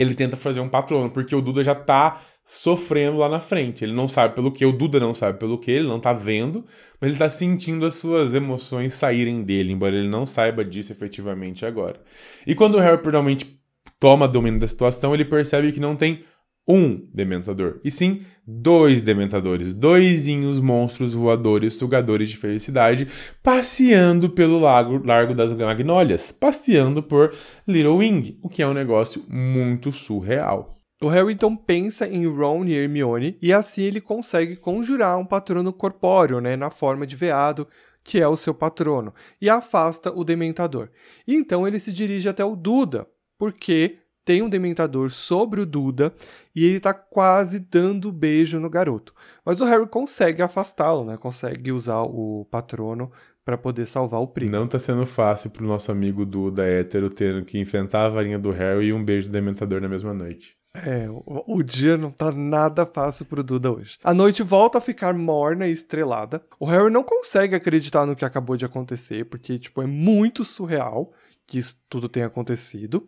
ele 0.00 0.14
tenta 0.14 0.34
fazer 0.34 0.60
um 0.60 0.68
patrono, 0.68 1.10
porque 1.10 1.36
o 1.36 1.42
Duda 1.42 1.62
já 1.62 1.74
tá 1.74 2.22
sofrendo 2.42 3.18
lá 3.18 3.28
na 3.28 3.38
frente. 3.38 3.84
Ele 3.84 3.92
não 3.92 4.08
sabe 4.08 4.34
pelo 4.34 4.50
que, 4.50 4.64
o 4.64 4.72
Duda 4.72 4.98
não 4.98 5.12
sabe 5.12 5.38
pelo 5.38 5.58
que, 5.58 5.70
ele 5.70 5.86
não 5.86 6.00
tá 6.00 6.14
vendo, 6.14 6.64
mas 6.98 7.10
ele 7.10 7.18
tá 7.18 7.28
sentindo 7.28 7.84
as 7.84 7.96
suas 7.96 8.32
emoções 8.32 8.94
saírem 8.94 9.42
dele, 9.42 9.74
embora 9.74 9.94
ele 9.94 10.08
não 10.08 10.24
saiba 10.24 10.64
disso 10.64 10.90
efetivamente 10.90 11.66
agora. 11.66 12.00
E 12.46 12.54
quando 12.54 12.76
o 12.76 12.80
Harry 12.80 12.98
finalmente 13.04 13.60
toma 14.00 14.26
domínio 14.26 14.58
da 14.58 14.66
situação, 14.66 15.12
ele 15.12 15.26
percebe 15.26 15.70
que 15.70 15.80
não 15.80 15.94
tem 15.94 16.24
um 16.66 17.06
dementador, 17.12 17.78
e 17.84 17.90
sim 17.90 18.22
dois 18.46 19.02
dementadores, 19.02 19.74
doisinhos 19.74 20.58
monstros 20.58 21.14
voadores 21.14 21.74
sugadores 21.74 22.30
de 22.30 22.36
felicidade, 22.36 23.06
passeando 23.42 24.30
pelo 24.30 24.58
lago, 24.58 25.00
Largo 25.04 25.34
das 25.34 25.52
Magnólias, 25.52 26.32
passeando 26.32 27.02
por 27.02 27.34
Little 27.68 27.96
Wing, 27.96 28.38
o 28.42 28.48
que 28.48 28.62
é 28.62 28.66
um 28.66 28.74
negócio 28.74 29.24
muito 29.28 29.92
surreal. 29.92 30.74
O 31.02 31.08
Harry 31.08 31.34
então 31.34 31.54
pensa 31.54 32.08
em 32.08 32.26
Ron 32.26 32.64
e 32.64 32.72
Hermione 32.72 33.36
e 33.42 33.52
assim 33.52 33.82
ele 33.82 34.00
consegue 34.00 34.56
conjurar 34.56 35.18
um 35.18 35.26
patrono 35.26 35.72
corpóreo, 35.72 36.40
né, 36.40 36.56
na 36.56 36.70
forma 36.70 37.06
de 37.06 37.14
veado, 37.14 37.68
que 38.02 38.20
é 38.20 38.28
o 38.28 38.36
seu 38.36 38.54
patrono, 38.54 39.12
e 39.40 39.48
afasta 39.48 40.12
o 40.12 40.24
dementador. 40.24 40.88
E 41.26 41.34
então 41.34 41.66
ele 41.66 41.78
se 41.78 41.92
dirige 41.92 42.28
até 42.28 42.44
o 42.44 42.54
Duda, 42.54 43.06
porque 43.38 43.98
tem 44.24 44.42
um 44.42 44.48
dementador 44.48 45.10
sobre 45.10 45.60
o 45.60 45.66
Duda 45.66 46.12
e 46.54 46.64
ele 46.64 46.80
tá 46.80 46.94
quase 46.94 47.58
dando 47.58 48.10
beijo 48.10 48.58
no 48.58 48.70
garoto. 48.70 49.14
Mas 49.44 49.60
o 49.60 49.64
Harry 49.64 49.86
consegue 49.86 50.42
afastá-lo, 50.42 51.04
né? 51.04 51.16
Consegue 51.16 51.70
usar 51.72 52.02
o 52.02 52.46
patrono 52.50 53.10
para 53.44 53.58
poder 53.58 53.86
salvar 53.86 54.20
o 54.20 54.26
primo. 54.26 54.52
Não 54.52 54.66
tá 54.66 54.78
sendo 54.78 55.04
fácil 55.04 55.50
pro 55.50 55.66
nosso 55.66 55.92
amigo 55.92 56.24
Duda 56.24 56.66
hétero 56.66 57.10
tendo 57.10 57.44
que 57.44 57.58
enfrentar 57.58 58.06
a 58.06 58.08
varinha 58.08 58.38
do 58.38 58.50
Harry 58.50 58.86
e 58.86 58.92
um 58.92 59.04
beijo 59.04 59.28
do 59.28 59.32
dementador 59.32 59.80
na 59.80 59.88
mesma 59.88 60.14
noite. 60.14 60.56
É, 60.76 61.08
o, 61.08 61.58
o, 61.58 61.62
dia 61.62 61.96
não 61.96 62.10
tá 62.10 62.32
nada 62.32 62.84
fácil 62.84 63.26
pro 63.26 63.44
Duda 63.44 63.70
hoje. 63.70 63.96
A 64.02 64.12
noite 64.12 64.42
volta 64.42 64.78
a 64.78 64.80
ficar 64.80 65.14
morna 65.14 65.68
e 65.68 65.72
estrelada. 65.72 66.42
O 66.58 66.66
Harry 66.66 66.90
não 66.90 67.04
consegue 67.04 67.54
acreditar 67.54 68.04
no 68.04 68.16
que 68.16 68.24
acabou 68.24 68.56
de 68.56 68.64
acontecer, 68.64 69.24
porque, 69.26 69.56
tipo, 69.56 69.80
é 69.82 69.86
muito 69.86 70.44
surreal 70.44 71.12
que 71.46 71.58
isso 71.58 71.76
tudo 71.88 72.08
tenha 72.08 72.26
acontecido. 72.26 73.06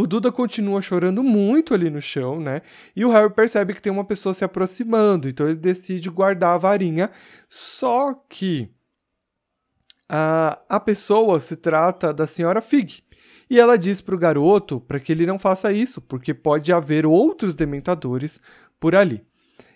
O 0.00 0.06
Duda 0.06 0.30
continua 0.30 0.80
chorando 0.80 1.24
muito 1.24 1.74
ali 1.74 1.90
no 1.90 2.00
chão, 2.00 2.38
né? 2.38 2.62
E 2.94 3.04
o 3.04 3.10
Harry 3.10 3.34
percebe 3.34 3.74
que 3.74 3.82
tem 3.82 3.90
uma 3.90 4.04
pessoa 4.04 4.32
se 4.32 4.44
aproximando, 4.44 5.28
então 5.28 5.48
ele 5.48 5.58
decide 5.58 6.08
guardar 6.08 6.54
a 6.54 6.56
varinha. 6.56 7.10
Só 7.48 8.14
que 8.14 8.70
a, 10.08 10.56
a 10.68 10.78
pessoa 10.78 11.40
se 11.40 11.56
trata 11.56 12.14
da 12.14 12.28
senhora 12.28 12.60
Fig. 12.60 13.02
E 13.50 13.58
ela 13.58 13.76
diz 13.76 14.00
para 14.00 14.14
o 14.14 14.18
garoto 14.18 14.78
para 14.78 15.00
que 15.00 15.10
ele 15.10 15.26
não 15.26 15.36
faça 15.36 15.72
isso, 15.72 16.00
porque 16.00 16.32
pode 16.32 16.72
haver 16.72 17.04
outros 17.04 17.56
dementadores 17.56 18.40
por 18.78 18.94
ali. 18.94 19.26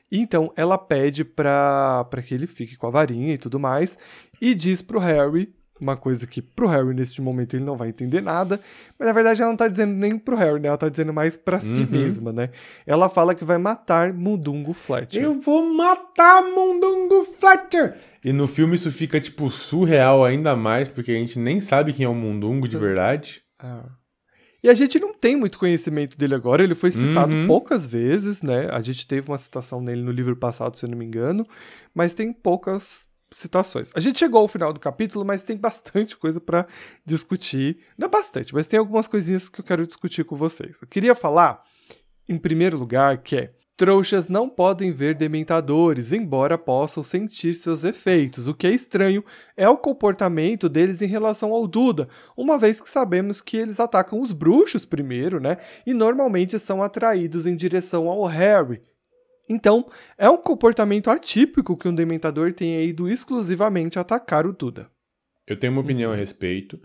Então 0.09 0.53
ela 0.55 0.79
pede 0.79 1.25
para 1.25 2.07
que 2.25 2.33
ele 2.33 2.47
fique 2.47 2.77
com 2.77 2.87
a 2.87 2.91
varinha 2.91 3.35
e 3.35 3.39
tudo 3.39 3.59
mais, 3.59 3.99
e 4.41 4.55
diz 4.55 4.83
para 4.83 4.99
o 4.99 5.01
Harry 5.01 5.53
uma 5.83 5.97
coisa 5.97 6.27
que 6.27 6.41
pro 6.41 6.69
Harry 6.69 6.95
neste 6.95 7.21
momento 7.21 7.55
ele 7.55 7.65
não 7.65 7.77
vai 7.77 7.89
entender 7.89 8.21
nada, 8.21 8.61
mas 8.97 9.07
na 9.07 9.13
verdade 9.13 9.43
ela 9.43 9.51
não 9.51 9.57
tá 9.57 9.67
dizendo 9.67 9.93
nem 9.93 10.17
pro 10.17 10.37
Harry, 10.37 10.61
né? 10.61 10.69
Ela 10.69 10.77
tá 10.77 10.89
dizendo 10.89 11.13
mais 11.13 11.37
para 11.37 11.59
si 11.59 11.81
uhum. 11.81 11.89
mesma, 11.91 12.33
né? 12.33 12.51
Ela 12.87 13.09
fala 13.09 13.35
que 13.35 13.45
vai 13.45 13.59
matar 13.59 14.13
Mundungo 14.13 14.73
Fletcher. 14.73 15.23
Eu 15.23 15.41
vou 15.41 15.75
matar 15.75 16.43
Mundungo 16.43 17.25
Fletcher! 17.25 17.97
E 18.25 18.33
no 18.33 18.47
filme 18.47 18.77
isso 18.77 18.93
fica, 18.93 19.21
tipo, 19.21 19.51
surreal 19.51 20.25
ainda 20.25 20.55
mais, 20.55 20.87
porque 20.87 21.11
a 21.11 21.15
gente 21.15 21.39
nem 21.39 21.61
sabe 21.61 21.93
quem 21.93 22.07
é 22.07 22.09
o 22.09 22.15
Mundungo 22.15 22.69
de 22.69 22.79
verdade. 22.79 23.43
É. 23.61 24.03
E 24.63 24.69
a 24.71 24.75
gente 24.75 25.01
não 25.01 25.13
tem 25.13 25.35
muito 25.35 25.59
conhecimento 25.59 26.17
dele 26.17 26.37
agora, 26.37 26.63
ele 26.63 26.77
foi 26.77 26.93
citado 26.93 27.35
uhum. 27.35 27.49
poucas 27.49 27.85
vezes, 27.85 28.41
né? 28.41 28.69
A 28.71 28.81
gente 28.81 29.05
teve 29.09 29.29
uma 29.29 29.39
citação 29.39 29.81
nele 29.83 30.03
no 30.03 30.13
livro 30.13 30.37
passado, 30.37 30.77
se 30.77 30.87
eu 30.87 30.91
não 30.91 30.97
me 30.97 31.05
engano, 31.05 31.45
mas 31.93 32.15
tem 32.15 32.33
poucas 32.33 33.09
citações. 33.33 33.91
A 33.95 34.01
gente 34.01 34.19
chegou 34.19 34.41
ao 34.41 34.49
final 34.49 34.73
do 34.73 34.81
capítulo, 34.81 35.25
mas 35.25 35.45
tem 35.45 35.57
bastante 35.57 36.17
coisa 36.17 36.41
para 36.41 36.67
discutir. 37.05 37.79
Não 37.97 38.07
é 38.07 38.11
bastante, 38.11 38.55
mas 38.55 38.67
tem 38.67 38.79
algumas 38.79 39.07
coisinhas 39.07 39.49
que 39.49 39.61
eu 39.61 39.65
quero 39.65 39.87
discutir 39.87 40.25
com 40.25 40.37
vocês. 40.37 40.81
Eu 40.81 40.89
queria 40.89 41.15
falar, 41.15 41.63
em 42.29 42.39
primeiro 42.39 42.79
lugar, 42.79 43.19
que 43.19 43.37
é 43.37 43.53
Trouxas 43.75 44.29
não 44.29 44.49
podem 44.49 44.93
ver 44.93 45.15
dementadores, 45.15 46.13
embora 46.13 46.59
possam 46.59 47.03
sentir 47.03 47.55
seus 47.55 47.85
efeitos. 47.85 48.47
O 48.47 48.55
que 48.55 48.67
é 48.67 48.71
estranho 48.71 49.25
é 49.57 49.69
o 49.69 49.79
comportamento 49.79 50.69
deles 50.69 51.01
em 51.01 51.07
relação 51.07 51.53
ao 51.53 51.67
Duda, 51.67 52.09
uma 52.37 52.59
vez 52.59 52.81
que 52.81 52.89
sabemos 52.89 53.41
que 53.41 53.57
eles 53.57 53.81
atacam 53.81 54.21
os 54.21 54.31
bruxos 54.31 54.85
primeiro, 54.85 55.41
né? 55.41 55.57
E 55.87 55.95
normalmente 55.95 56.59
são 56.59 56.83
atraídos 56.83 57.47
em 57.47 57.57
direção 57.57 58.09
ao 58.09 58.25
Harry. 58.25 58.81
Então, 59.53 59.87
é 60.17 60.31
um 60.31 60.39
comportamento 60.39 61.11
atípico 61.11 61.77
que 61.77 61.87
um 61.87 61.95
dementador 61.95 62.55
tenha 62.55 62.83
ido 62.83 63.07
exclusivamente 63.07 63.99
atacar 63.99 64.47
o 64.47 64.53
Duda. 64.53 64.91
Eu 65.47 65.59
tenho 65.59 65.75
uma 65.75 65.83
opinião 65.83 66.11
a 66.11 66.15
uhum. 66.15 66.19
respeito. 66.19 66.81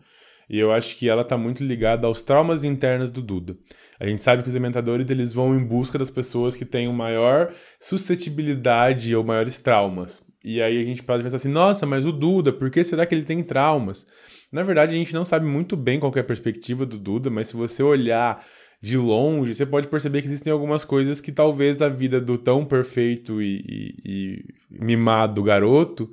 E 0.50 0.60
eu 0.60 0.72
acho 0.72 0.98
que 0.98 1.10
ela 1.10 1.22
está 1.22 1.38
muito 1.38 1.64
ligada 1.64 2.08
aos 2.08 2.22
traumas 2.22 2.64
internos 2.64 3.10
do 3.10 3.22
Duda. 3.22 3.58
A 4.00 4.06
gente 4.06 4.22
sabe 4.22 4.42
que 4.42 4.50
os 4.50 4.54
dementadores 4.54 5.10
eles 5.10 5.34
vão 5.34 5.56
em 5.56 5.64
busca 5.64 5.98
das 5.98 6.12
pessoas 6.12 6.56
que 6.56 6.66
têm 6.66 6.92
maior 6.92 7.54
suscetibilidade 7.80 9.16
ou 9.16 9.24
maiores 9.24 9.58
traumas. 9.58 10.24
E 10.44 10.62
aí 10.62 10.80
a 10.82 10.86
gente 10.86 11.04
pode 11.04 11.24
pensar 11.24 11.38
assim, 11.38 11.50
nossa, 11.50 11.86
mas 11.86 12.06
o 12.06 12.12
Duda, 12.12 12.54
por 12.54 12.70
que 12.70 12.84
será 12.84 13.06
que 13.06 13.14
ele 13.14 13.24
tem 13.24 13.44
traumas? 13.44 14.06
Na 14.52 14.64
verdade, 14.64 14.96
a 14.96 14.98
gente 14.98 15.14
não 15.14 15.26
sabe 15.26 15.46
muito 15.46 15.76
bem 15.76 16.00
qual 16.00 16.14
é 16.16 16.20
a 16.20 16.24
perspectiva 16.24 16.86
do 16.86 16.98
Duda, 16.98 17.30
mas 17.30 17.50
se 17.50 17.56
você 17.56 17.84
olhar 17.84 18.46
de 18.82 18.98
longe, 18.98 19.56
você 19.56 19.66
pode 19.66 19.88
perceber 19.88 20.22
que 20.22 20.28
existem 20.28 20.54
algumas 20.54 20.86
coisas 20.86 21.20
que 21.20 21.32
talvez 21.32 21.82
a 21.82 21.90
vida 21.90 22.22
do 22.22 22.38
tão 22.38 22.64
perfeito 22.64 23.42
e, 23.42 23.64
e, 23.68 23.96
e 24.06 24.46
mimado 24.70 25.42
garoto 25.42 26.12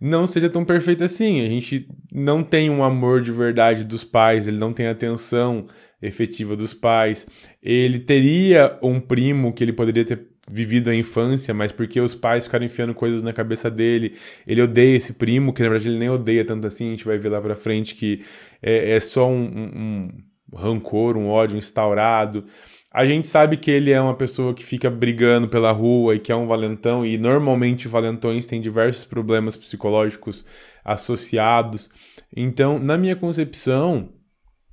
não 0.00 0.26
seja 0.26 0.50
tão 0.50 0.64
perfeito 0.64 1.04
assim. 1.04 1.44
A 1.44 1.48
gente 1.48 1.88
não 2.12 2.42
tem 2.42 2.68
um 2.68 2.82
amor 2.82 3.22
de 3.22 3.30
verdade 3.30 3.84
dos 3.84 4.02
pais, 4.02 4.48
ele 4.48 4.58
não 4.58 4.72
tem 4.72 4.88
atenção 4.88 5.66
efetiva 6.02 6.56
dos 6.56 6.74
pais. 6.74 7.26
Ele 7.62 8.00
teria 8.00 8.78
um 8.82 8.98
primo 9.00 9.52
que 9.52 9.62
ele 9.62 9.72
poderia 9.72 10.04
ter 10.04 10.26
vivido 10.50 10.90
a 10.90 10.94
infância, 10.94 11.54
mas 11.54 11.70
porque 11.70 12.00
os 12.00 12.16
pais 12.16 12.46
ficaram 12.46 12.66
enfiando 12.66 12.92
coisas 12.92 13.22
na 13.22 13.32
cabeça 13.32 13.70
dele, 13.70 14.16
ele 14.44 14.60
odeia 14.60 14.96
esse 14.96 15.12
primo, 15.12 15.52
que 15.52 15.62
na 15.62 15.68
verdade 15.68 15.88
ele 15.88 15.98
nem 15.98 16.10
odeia 16.10 16.44
tanto 16.44 16.66
assim, 16.66 16.88
a 16.88 16.90
gente 16.90 17.04
vai 17.04 17.16
ver 17.16 17.28
lá 17.28 17.40
pra 17.40 17.54
frente 17.54 17.94
que 17.94 18.24
é, 18.60 18.90
é 18.90 19.00
só 19.00 19.28
um, 19.28 19.44
um, 19.44 19.70
um 19.76 20.10
rancor, 20.54 21.16
um 21.16 21.28
ódio 21.28 21.56
instaurado. 21.56 22.44
A 22.90 23.06
gente 23.06 23.26
sabe 23.26 23.56
que 23.56 23.70
ele 23.70 23.90
é 23.90 24.00
uma 24.00 24.14
pessoa 24.14 24.52
que 24.52 24.62
fica 24.62 24.90
brigando 24.90 25.48
pela 25.48 25.72
rua 25.72 26.14
e 26.14 26.18
que 26.18 26.30
é 26.30 26.36
um 26.36 26.46
valentão, 26.46 27.06
e 27.06 27.16
normalmente 27.16 27.88
valentões 27.88 28.44
têm 28.44 28.60
diversos 28.60 29.04
problemas 29.04 29.56
psicológicos 29.56 30.44
associados. 30.84 31.88
Então, 32.36 32.78
na 32.78 32.98
minha 32.98 33.16
concepção, 33.16 34.10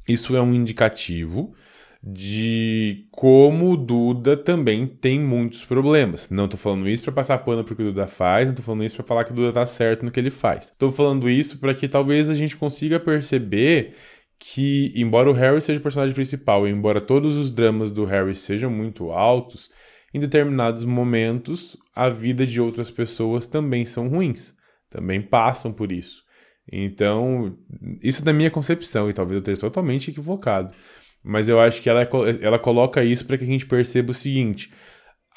isso 0.07 0.35
é 0.35 0.41
um 0.41 0.53
indicativo 0.53 1.53
de 2.01 3.07
como 3.11 3.71
o 3.71 3.77
Duda 3.77 4.37
também 4.37 4.87
tem 4.87 5.19
muitos 5.19 5.65
problemas. 5.65 6.29
Não 6.29 6.45
estou 6.45 6.59
falando 6.59 6.87
isso 6.87 7.03
para 7.03 7.11
passar 7.11 7.37
pano 7.39 7.63
pro 7.63 7.75
que 7.75 7.81
o 7.81 7.85
Duda 7.85 8.07
faz, 8.07 8.45
não 8.45 8.53
estou 8.53 8.65
falando 8.65 8.83
isso 8.85 8.95
para 8.95 9.05
falar 9.05 9.23
que 9.25 9.31
o 9.31 9.35
Duda 9.35 9.51
tá 9.51 9.65
certo 9.65 10.05
no 10.05 10.11
que 10.11 10.19
ele 10.19 10.29
faz. 10.29 10.65
Estou 10.65 10.91
falando 10.91 11.29
isso 11.29 11.59
para 11.59 11.73
que 11.73 11.87
talvez 11.87 12.29
a 12.29 12.35
gente 12.35 12.55
consiga 12.55 12.99
perceber 12.99 13.93
que, 14.39 14.93
embora 14.95 15.29
o 15.29 15.33
Harry 15.33 15.61
seja 15.61 15.79
o 15.79 15.83
personagem 15.83 16.15
principal, 16.15 16.65
e 16.65 16.71
embora 16.71 17.01
todos 17.01 17.35
os 17.35 17.51
dramas 17.51 17.91
do 17.91 18.05
Harry 18.05 18.33
sejam 18.33 18.71
muito 18.71 19.11
altos, 19.11 19.69
em 20.13 20.19
determinados 20.19 20.83
momentos 20.85 21.77
a 21.93 22.07
vida 22.07 22.45
de 22.45 22.61
outras 22.61 22.89
pessoas 22.89 23.45
também 23.45 23.85
são 23.85 24.07
ruins, 24.07 24.53
também 24.89 25.21
passam 25.21 25.73
por 25.73 25.91
isso. 25.91 26.23
Então, 26.71 27.57
isso 28.01 28.23
da 28.23 28.31
minha 28.31 28.49
concepção, 28.49 29.09
e 29.09 29.13
talvez 29.13 29.35
eu 29.35 29.39
esteja 29.39 29.61
totalmente 29.61 30.09
equivocado, 30.09 30.73
mas 31.21 31.49
eu 31.49 31.59
acho 31.59 31.81
que 31.81 31.89
ela, 31.89 32.07
ela 32.41 32.57
coloca 32.57 33.03
isso 33.03 33.25
para 33.25 33.37
que 33.37 33.43
a 33.43 33.47
gente 33.47 33.65
perceba 33.65 34.11
o 34.11 34.13
seguinte: 34.15 34.71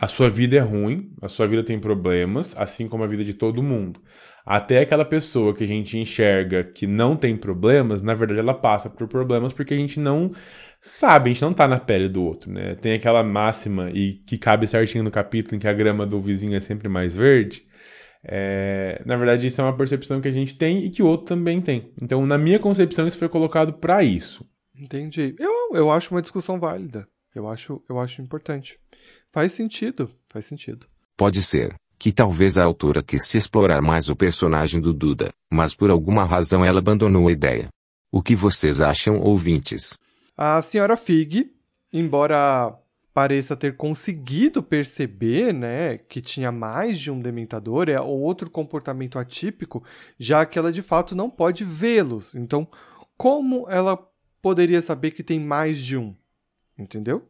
a 0.02 0.08
sua 0.08 0.28
vida 0.28 0.56
é 0.56 0.58
ruim, 0.58 1.12
a 1.22 1.28
sua 1.28 1.46
vida 1.46 1.62
tem 1.62 1.78
problemas, 1.78 2.56
assim 2.58 2.88
como 2.88 3.04
a 3.04 3.06
vida 3.06 3.22
de 3.22 3.34
todo 3.34 3.62
mundo. 3.62 4.00
Até 4.44 4.80
aquela 4.80 5.04
pessoa 5.04 5.54
que 5.54 5.62
a 5.62 5.66
gente 5.66 5.96
enxerga 5.96 6.64
que 6.64 6.88
não 6.88 7.14
tem 7.14 7.36
problemas, 7.36 8.02
na 8.02 8.12
verdade 8.12 8.40
ela 8.40 8.52
passa 8.52 8.90
por 8.90 9.06
problemas 9.06 9.52
porque 9.52 9.74
a 9.74 9.76
gente 9.76 10.00
não 10.00 10.32
sabe, 10.80 11.30
a 11.30 11.32
gente 11.32 11.42
não 11.42 11.54
tá 11.54 11.68
na 11.68 11.78
pele 11.78 12.08
do 12.08 12.20
outro, 12.24 12.50
né? 12.50 12.74
Tem 12.74 12.94
aquela 12.94 13.22
máxima 13.22 13.90
e 13.94 14.14
que 14.26 14.36
cabe 14.36 14.66
certinho 14.66 15.04
no 15.04 15.10
capítulo 15.12 15.54
em 15.54 15.60
que 15.60 15.68
a 15.68 15.72
grama 15.72 16.04
do 16.04 16.20
vizinho 16.20 16.56
é 16.56 16.60
sempre 16.60 16.88
mais 16.88 17.14
verde. 17.14 17.64
É, 18.24 19.00
na 19.06 19.14
verdade, 19.14 19.46
isso 19.46 19.60
é 19.60 19.64
uma 19.64 19.76
percepção 19.76 20.20
que 20.20 20.26
a 20.26 20.32
gente 20.32 20.56
tem 20.56 20.84
e 20.84 20.90
que 20.90 21.04
o 21.04 21.06
outro 21.06 21.26
também 21.26 21.60
tem. 21.60 21.92
Então, 22.02 22.26
na 22.26 22.36
minha 22.36 22.58
concepção, 22.58 23.06
isso 23.06 23.18
foi 23.18 23.28
colocado 23.28 23.74
para 23.74 24.02
isso. 24.02 24.44
Entendi. 24.76 25.36
Eu, 25.38 25.76
eu 25.76 25.92
acho 25.92 26.12
uma 26.12 26.22
discussão 26.22 26.58
válida. 26.58 27.06
Eu 27.32 27.48
acho, 27.48 27.80
eu 27.88 28.00
acho 28.00 28.20
importante. 28.20 28.81
Faz 29.32 29.52
sentido, 29.52 30.10
faz 30.30 30.44
sentido. 30.44 30.86
Pode 31.16 31.42
ser 31.42 31.74
que 31.98 32.12
talvez 32.12 32.58
a 32.58 32.64
autora 32.64 33.02
quis 33.02 33.34
explorar 33.34 33.80
mais 33.80 34.08
o 34.08 34.16
personagem 34.16 34.80
do 34.80 34.92
Duda, 34.92 35.32
mas 35.50 35.74
por 35.74 35.90
alguma 35.90 36.24
razão 36.24 36.64
ela 36.64 36.80
abandonou 36.80 37.28
a 37.28 37.32
ideia. 37.32 37.68
O 38.10 38.22
que 38.22 38.36
vocês 38.36 38.80
acham, 38.80 39.18
ouvintes? 39.20 39.98
A 40.36 40.60
senhora 40.60 40.96
Fig, 40.96 41.50
embora 41.92 42.76
pareça 43.14 43.56
ter 43.56 43.76
conseguido 43.76 44.62
perceber, 44.62 45.54
né, 45.54 45.96
que 45.96 46.20
tinha 46.20 46.50
mais 46.50 46.98
de 46.98 47.10
um 47.10 47.20
dementador, 47.20 47.88
é 47.88 48.00
outro 48.00 48.50
comportamento 48.50 49.18
atípico, 49.18 49.82
já 50.18 50.44
que 50.44 50.58
ela 50.58 50.72
de 50.72 50.82
fato 50.82 51.14
não 51.14 51.30
pode 51.30 51.64
vê-los. 51.64 52.34
Então, 52.34 52.66
como 53.16 53.66
ela 53.70 53.96
poderia 54.42 54.82
saber 54.82 55.12
que 55.12 55.22
tem 55.22 55.38
mais 55.38 55.78
de 55.78 55.96
um? 55.96 56.14
Entendeu? 56.76 57.28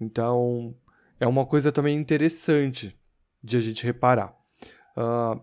Então, 0.00 0.74
é 1.22 1.26
uma 1.28 1.46
coisa 1.46 1.70
também 1.70 1.96
interessante 1.96 2.98
de 3.40 3.56
a 3.56 3.60
gente 3.60 3.84
reparar. 3.86 4.34
Uh, 4.96 5.40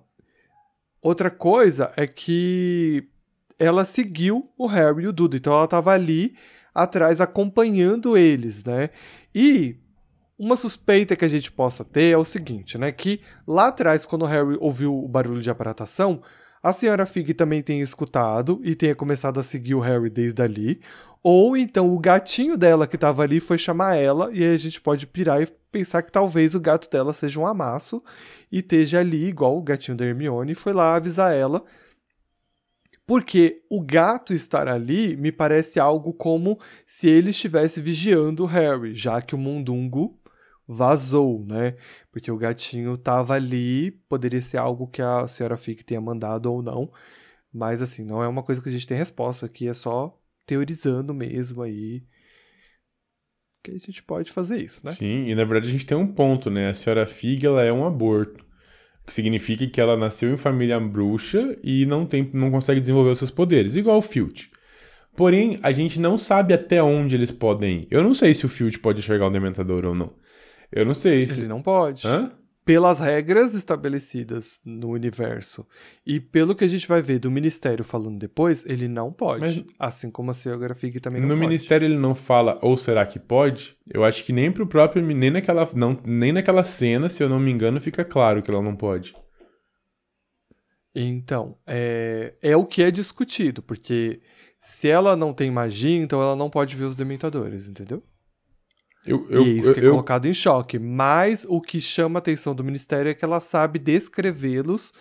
outra 1.02 1.32
coisa 1.32 1.94
é 1.96 2.06
que 2.06 3.08
ela 3.58 3.86
seguiu 3.86 4.52
o 4.58 4.68
Harry 4.68 5.04
e 5.04 5.08
o 5.08 5.14
Duda, 5.14 5.38
então 5.38 5.54
ela 5.54 5.64
estava 5.64 5.94
ali 5.94 6.36
atrás 6.76 7.22
acompanhando 7.22 8.18
eles, 8.18 8.66
né? 8.66 8.90
E 9.34 9.78
uma 10.38 10.58
suspeita 10.58 11.16
que 11.16 11.24
a 11.24 11.30
gente 11.30 11.50
possa 11.50 11.86
ter 11.86 12.12
é 12.12 12.18
o 12.18 12.26
seguinte, 12.26 12.78
né? 12.78 12.92
Que 12.92 13.22
lá 13.48 13.68
atrás, 13.68 14.06
quando 14.06 14.24
o 14.24 14.28
Harry 14.28 14.58
ouviu 14.60 14.94
o 14.94 15.08
barulho 15.08 15.42
de 15.42 15.50
aparatação, 15.50 16.22
a 16.62 16.74
senhora 16.74 17.06
Fig 17.06 17.34
também 17.34 17.64
tenha 17.64 17.82
escutado 17.82 18.60
e 18.66 18.76
tenha 18.76 18.94
começado 18.94 19.40
a 19.40 19.44
seguir 19.44 19.76
o 19.76 19.80
Harry 19.80 20.10
desde 20.10 20.42
ali. 20.42 20.82
Ou 21.24 21.56
então 21.56 21.94
o 21.94 22.00
gatinho 22.00 22.58
dela 22.58 22.86
que 22.86 22.96
estava 22.96 23.24
ali 23.24 23.40
foi 23.40 23.58
chamar 23.58 23.96
ela, 23.96 24.30
e 24.34 24.44
aí 24.44 24.54
a 24.54 24.58
gente 24.58 24.82
pode 24.82 25.08
pirar 25.08 25.42
e 25.42 25.48
pensar 25.72 26.02
que 26.04 26.12
talvez 26.12 26.56
o 26.56 26.60
gato 26.60 26.90
dela 26.90 27.14
seja 27.14 27.40
um 27.40 27.46
amasso 27.46 28.04
e 28.52 28.60
esteja 28.60 29.00
ali, 29.00 29.26
igual 29.26 29.58
o 29.58 29.62
gatinho 29.62 29.98
da 29.98 30.06
Hermione, 30.06 30.52
e 30.52 30.56
foi 30.56 30.74
lá 30.74 30.96
avisar 30.96 31.34
ela. 31.34 31.64
Porque 33.06 33.64
o 33.70 33.82
gato 33.82 34.34
estar 34.34 34.68
ali 34.68 35.18
me 35.18 35.32
parece 35.32 35.80
algo 35.80 36.14
como 36.14 36.60
se 36.86 37.10
ele 37.10 37.32
estivesse 37.32 37.82
vigiando 37.82 38.44
o 38.44 38.46
Harry, 38.46 38.94
já 38.94 39.22
que 39.22 39.34
o 39.34 39.38
mundungo 39.38 40.20
vazou, 40.68 41.44
né? 41.44 41.76
Porque 42.12 42.32
o 42.32 42.38
gatinho 42.38 42.96
tava 42.96 43.34
ali, 43.34 43.92
poderia 44.08 44.42
ser 44.42 44.58
algo 44.58 44.88
que 44.88 45.02
a 45.02 45.28
senhora 45.28 45.58
Fick 45.58 45.84
tenha 45.84 46.00
mandado 46.00 46.52
ou 46.52 46.62
não, 46.62 46.92
mas 47.52 47.82
assim, 47.82 48.04
não 48.04 48.22
é 48.22 48.28
uma 48.28 48.44
coisa 48.44 48.62
que 48.62 48.70
a 48.70 48.72
gente 48.72 48.86
tem 48.86 48.98
resposta 48.98 49.48
aqui, 49.48 49.68
é 49.68 49.74
só 49.74 50.16
teorizando 50.46 51.14
mesmo 51.14 51.64
aí 51.64 52.04
que 53.64 53.72
a 53.72 53.78
gente 53.78 54.02
pode 54.04 54.32
fazer 54.32 54.58
isso, 54.58 54.86
né? 54.86 54.92
Sim, 54.92 55.28
e 55.28 55.36
na 55.36 55.44
verdade 55.44 55.70
a 55.70 55.72
gente 55.72 55.86
tem 55.86 55.98
um 55.98 56.08
ponto, 56.08 56.50
né? 56.50 56.70
A 56.70 56.74
senhora 56.74 57.06
Fig, 57.06 57.46
ela 57.46 57.64
é 57.64 57.72
um 57.72 57.86
aborto, 57.86 58.46
que 59.06 59.14
significa 59.14 59.68
que 59.68 59.82
ela 59.82 59.98
nasceu 59.98 60.32
em 60.32 60.38
família 60.38 60.80
bruxa 60.80 61.58
e 61.64 61.86
não 61.86 62.06
tem, 62.06 62.30
não 62.34 62.52
consegue 62.52 62.80
desenvolver 62.80 63.12
os 63.12 63.18
seus 63.18 63.32
poderes, 63.32 63.76
igual 63.76 63.98
o 63.98 64.02
Filch. 64.02 64.50
Porém, 65.16 65.60
a 65.62 65.72
gente 65.72 66.00
não 66.00 66.18
sabe 66.18 66.54
até 66.54 66.82
onde 66.82 67.16
eles 67.16 67.32
podem 67.32 67.82
ir. 67.82 67.88
Eu 67.92 68.04
não 68.04 68.14
sei 68.14 68.34
se 68.34 68.46
o 68.46 68.50
Filch 68.50 68.80
pode 68.80 69.00
enxergar 69.00 69.28
o 69.28 69.32
Dementador 69.32 69.86
ou 69.86 69.94
não. 69.94 70.14
Eu 70.72 70.86
não 70.86 70.94
sei 70.94 71.26
se. 71.26 71.42
Ele 71.42 71.48
não 71.48 71.62
pode. 71.62 72.08
Hã? 72.08 72.32
Pelas 72.70 73.00
regras 73.00 73.56
estabelecidas 73.56 74.62
no 74.64 74.90
universo. 74.90 75.66
E 76.06 76.20
pelo 76.20 76.54
que 76.54 76.64
a 76.64 76.68
gente 76.68 76.88
vai 76.88 77.02
ver 77.02 77.18
do 77.18 77.32
ministério 77.32 77.84
falando 77.84 78.20
depois, 78.20 78.64
ele 78.68 78.88
não 78.88 79.12
pode. 79.12 79.42
Mas- 79.42 79.64
Assim 79.80 80.12
como 80.12 80.30
a 80.30 80.36
Geografia 80.36 80.92
também 81.02 81.20
não 81.20 81.30
no 81.30 81.34
pode. 81.34 81.48
ministério 81.48 81.88
ele 81.88 81.98
não 81.98 82.14
fala, 82.14 82.60
ou 82.62 82.78
será 82.78 83.04
que 83.08 83.18
pode? 83.18 83.76
Eu 83.92 84.04
acho 84.04 84.24
que 84.24 84.32
nem 84.32 84.52
pro 84.52 84.68
próprio. 84.68 85.02
Nem 85.04 85.32
naquela, 85.32 85.68
não, 85.74 86.00
nem 86.06 86.32
naquela 86.32 86.64
cena, 86.64 87.10
se 87.10 87.24
eu 87.24 87.28
não 87.28 87.40
me 87.40 87.50
engano, 87.50 87.82
fica 87.82 88.06
claro 88.06 88.44
que 88.44 88.52
ela 88.52 88.62
não 88.62 88.76
pode. 88.76 89.16
Então, 90.94 91.58
é, 91.66 92.36
é 92.42 92.56
o 92.56 92.66
que 92.66 92.84
é 92.84 92.92
discutido, 92.92 93.62
porque 93.64 94.22
se 94.60 94.88
ela 94.88 95.16
não 95.16 95.34
tem 95.34 95.50
magia, 95.50 95.98
então 95.98 96.22
ela 96.22 96.36
não 96.36 96.50
pode 96.52 96.76
ver 96.76 96.86
os 96.86 96.96
dementadores, 96.96 97.68
entendeu? 97.68 98.04
Eu, 99.06 99.26
eu, 99.30 99.44
e 99.46 99.50
é 99.50 99.54
isso 99.54 99.72
eu, 99.72 99.74
que 99.74 99.80
é 99.80 99.90
colocado 99.90 100.26
em 100.28 100.34
choque. 100.34 100.78
Mas 100.78 101.46
o 101.50 101.62
que 101.62 101.80
chama 101.82 102.18
a 102.18 102.22
atenção 102.22 102.54
do 102.54 102.64
ministério 102.64 103.10
é 103.10 103.14
que 103.14 103.24
ela 103.26 103.40
sabe 103.40 103.80
descrevê-los 103.80 104.92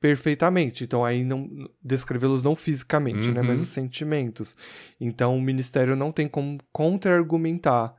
perfeitamente. 0.00 0.84
Então 0.84 1.04
aí 1.04 1.24
não 1.24 1.48
descrevê-los 1.82 2.42
não 2.42 2.54
fisicamente, 2.54 3.30
né, 3.30 3.40
Uhum. 3.40 3.46
mas 3.46 3.60
os 3.60 3.68
sentimentos. 3.68 4.54
Então 5.00 5.36
o 5.36 5.40
ministério 5.40 5.96
não 5.96 6.12
tem 6.12 6.28
como 6.28 6.58
contra-argumentar 6.72 7.94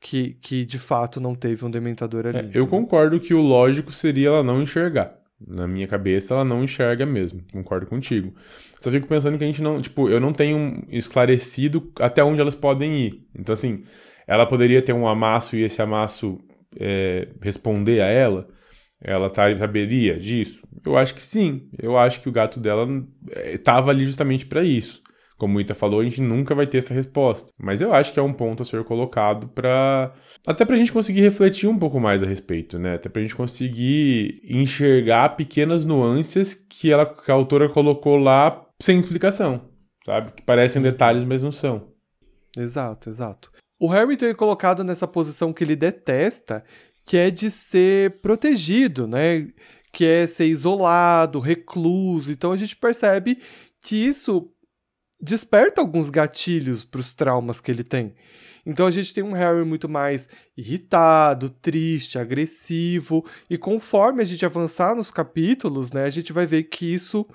que, 0.00 0.34
que 0.40 0.64
de 0.64 0.78
fato 0.78 1.20
não 1.20 1.34
teve 1.34 1.64
um 1.64 1.70
dementador 1.70 2.26
ali. 2.26 2.38
é, 2.38 2.50
eu 2.52 2.66
concordo 2.66 3.20
que 3.20 3.32
o 3.34 3.40
lógico 3.40 3.92
seria 3.92 4.28
ela 4.28 4.42
não 4.42 4.60
enxergar. 4.62 5.14
Na 5.38 5.66
minha 5.66 5.86
cabeça, 5.86 6.32
ela 6.34 6.44
não 6.44 6.64
enxerga 6.64 7.04
mesmo. 7.04 7.42
Concordo 7.52 7.86
contigo. 7.86 8.34
Só 8.80 8.90
fico 8.90 9.06
pensando 9.06 9.36
que 9.36 9.44
a 9.44 9.46
gente 9.46 9.60
não. 9.62 9.78
Tipo, 9.78 10.08
eu 10.08 10.18
não 10.18 10.32
tenho 10.32 10.82
esclarecido 10.88 11.92
até 12.00 12.24
onde 12.24 12.40
elas 12.40 12.54
podem 12.54 13.06
ir. 13.06 13.26
Então, 13.38 13.52
assim, 13.52 13.84
ela 14.26 14.46
poderia 14.46 14.80
ter 14.80 14.94
um 14.94 15.06
amasso 15.06 15.54
e 15.56 15.62
esse 15.62 15.82
amasso 15.82 16.38
é, 16.78 17.28
responder 17.42 18.00
a 18.00 18.06
ela? 18.06 18.48
Ela 19.02 19.28
tá- 19.28 19.56
saberia 19.58 20.18
disso? 20.18 20.66
Eu 20.84 20.96
acho 20.96 21.14
que 21.14 21.22
sim. 21.22 21.68
Eu 21.78 21.98
acho 21.98 22.20
que 22.22 22.28
o 22.28 22.32
gato 22.32 22.58
dela 22.58 22.88
estava 23.52 23.90
ali 23.90 24.04
justamente 24.06 24.46
para 24.46 24.64
isso. 24.64 25.02
Como 25.36 25.58
o 25.58 25.60
Ita 25.60 25.74
falou, 25.74 26.00
a 26.00 26.04
gente 26.04 26.22
nunca 26.22 26.54
vai 26.54 26.66
ter 26.66 26.78
essa 26.78 26.94
resposta. 26.94 27.52
Mas 27.60 27.82
eu 27.82 27.92
acho 27.92 28.12
que 28.12 28.18
é 28.18 28.22
um 28.22 28.32
ponto 28.32 28.62
a 28.62 28.64
ser 28.64 28.82
colocado 28.84 29.48
para 29.48 30.14
até 30.46 30.64
pra 30.64 30.76
gente 30.76 30.92
conseguir 30.92 31.20
refletir 31.20 31.68
um 31.68 31.78
pouco 31.78 32.00
mais 32.00 32.22
a 32.22 32.26
respeito, 32.26 32.78
né? 32.78 32.94
Até 32.94 33.08
pra 33.08 33.20
gente 33.20 33.36
conseguir 33.36 34.40
enxergar 34.44 35.36
pequenas 35.36 35.84
nuances 35.84 36.54
que, 36.54 36.90
ela, 36.90 37.04
que 37.04 37.30
a 37.30 37.34
autora 37.34 37.68
colocou 37.68 38.16
lá 38.16 38.64
sem 38.80 38.98
explicação, 38.98 39.68
sabe? 40.04 40.32
Que 40.32 40.42
parecem 40.42 40.80
detalhes, 40.80 41.22
mas 41.22 41.42
não 41.42 41.52
são. 41.52 41.92
Exato, 42.56 43.10
exato. 43.10 43.52
O 43.78 43.88
Harry 43.88 44.16
tem 44.16 44.34
colocado 44.34 44.82
nessa 44.82 45.06
posição 45.06 45.52
que 45.52 45.62
ele 45.62 45.76
detesta, 45.76 46.64
que 47.04 47.18
é 47.18 47.30
de 47.30 47.50
ser 47.50 48.20
protegido, 48.22 49.06
né? 49.06 49.48
Que 49.92 50.06
é 50.06 50.26
ser 50.26 50.46
isolado, 50.46 51.38
recluso. 51.40 52.32
Então 52.32 52.52
a 52.52 52.56
gente 52.56 52.74
percebe 52.74 53.38
que 53.84 53.96
isso 53.96 54.50
desperta 55.26 55.80
alguns 55.80 56.08
gatilhos 56.08 56.84
para 56.84 57.00
os 57.00 57.12
traumas 57.12 57.60
que 57.60 57.70
ele 57.70 57.82
tem. 57.82 58.14
Então 58.64 58.86
a 58.86 58.90
gente 58.90 59.12
tem 59.12 59.24
um 59.24 59.32
Harry 59.32 59.64
muito 59.64 59.88
mais 59.88 60.28
irritado, 60.56 61.50
triste, 61.50 62.18
agressivo, 62.18 63.24
e 63.50 63.58
conforme 63.58 64.22
a 64.22 64.24
gente 64.24 64.46
avançar 64.46 64.94
nos 64.94 65.10
capítulos, 65.10 65.90
né, 65.92 66.04
a 66.04 66.10
gente 66.10 66.32
vai 66.32 66.46
ver 66.46 66.64
que 66.64 66.92
isso 66.92 67.26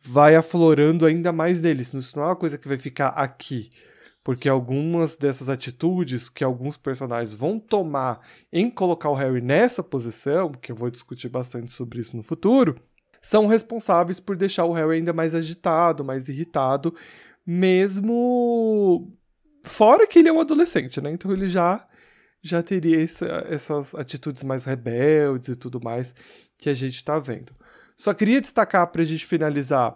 vai 0.00 0.34
aflorando 0.34 1.06
ainda 1.06 1.32
mais 1.32 1.60
nele. 1.60 1.82
Isso 1.82 2.16
não 2.16 2.24
é 2.24 2.26
uma 2.28 2.36
coisa 2.36 2.58
que 2.58 2.68
vai 2.68 2.78
ficar 2.78 3.08
aqui. 3.08 3.70
Porque 4.22 4.48
algumas 4.48 5.16
dessas 5.16 5.48
atitudes 5.48 6.28
que 6.28 6.44
alguns 6.44 6.76
personagens 6.76 7.34
vão 7.34 7.58
tomar 7.58 8.20
em 8.52 8.70
colocar 8.70 9.08
o 9.08 9.14
Harry 9.14 9.40
nessa 9.40 9.82
posição, 9.82 10.52
que 10.52 10.72
eu 10.72 10.76
vou 10.76 10.90
discutir 10.90 11.28
bastante 11.28 11.72
sobre 11.72 12.00
isso 12.00 12.16
no 12.16 12.22
futuro, 12.22 12.76
são 13.20 13.46
responsáveis 13.46 14.18
por 14.20 14.36
deixar 14.36 14.64
o 14.64 14.72
Harry 14.72 14.96
ainda 14.96 15.12
mais 15.12 15.34
agitado, 15.34 16.04
mais 16.04 16.28
irritado, 16.28 16.94
mesmo 17.46 19.12
fora 19.62 20.06
que 20.06 20.18
ele 20.18 20.28
é 20.28 20.32
um 20.32 20.40
adolescente, 20.40 21.00
né? 21.00 21.10
Então 21.12 21.32
ele 21.32 21.46
já 21.46 21.86
já 22.42 22.62
teria 22.62 23.02
essa- 23.02 23.44
essas 23.50 23.94
atitudes 23.94 24.42
mais 24.42 24.64
rebeldes 24.64 25.50
e 25.50 25.56
tudo 25.56 25.78
mais 25.84 26.14
que 26.56 26.70
a 26.70 26.74
gente 26.74 27.04
tá 27.04 27.18
vendo. 27.18 27.52
Só 27.94 28.14
queria 28.14 28.40
destacar 28.40 28.86
pra 28.86 29.04
gente 29.04 29.26
finalizar 29.26 29.94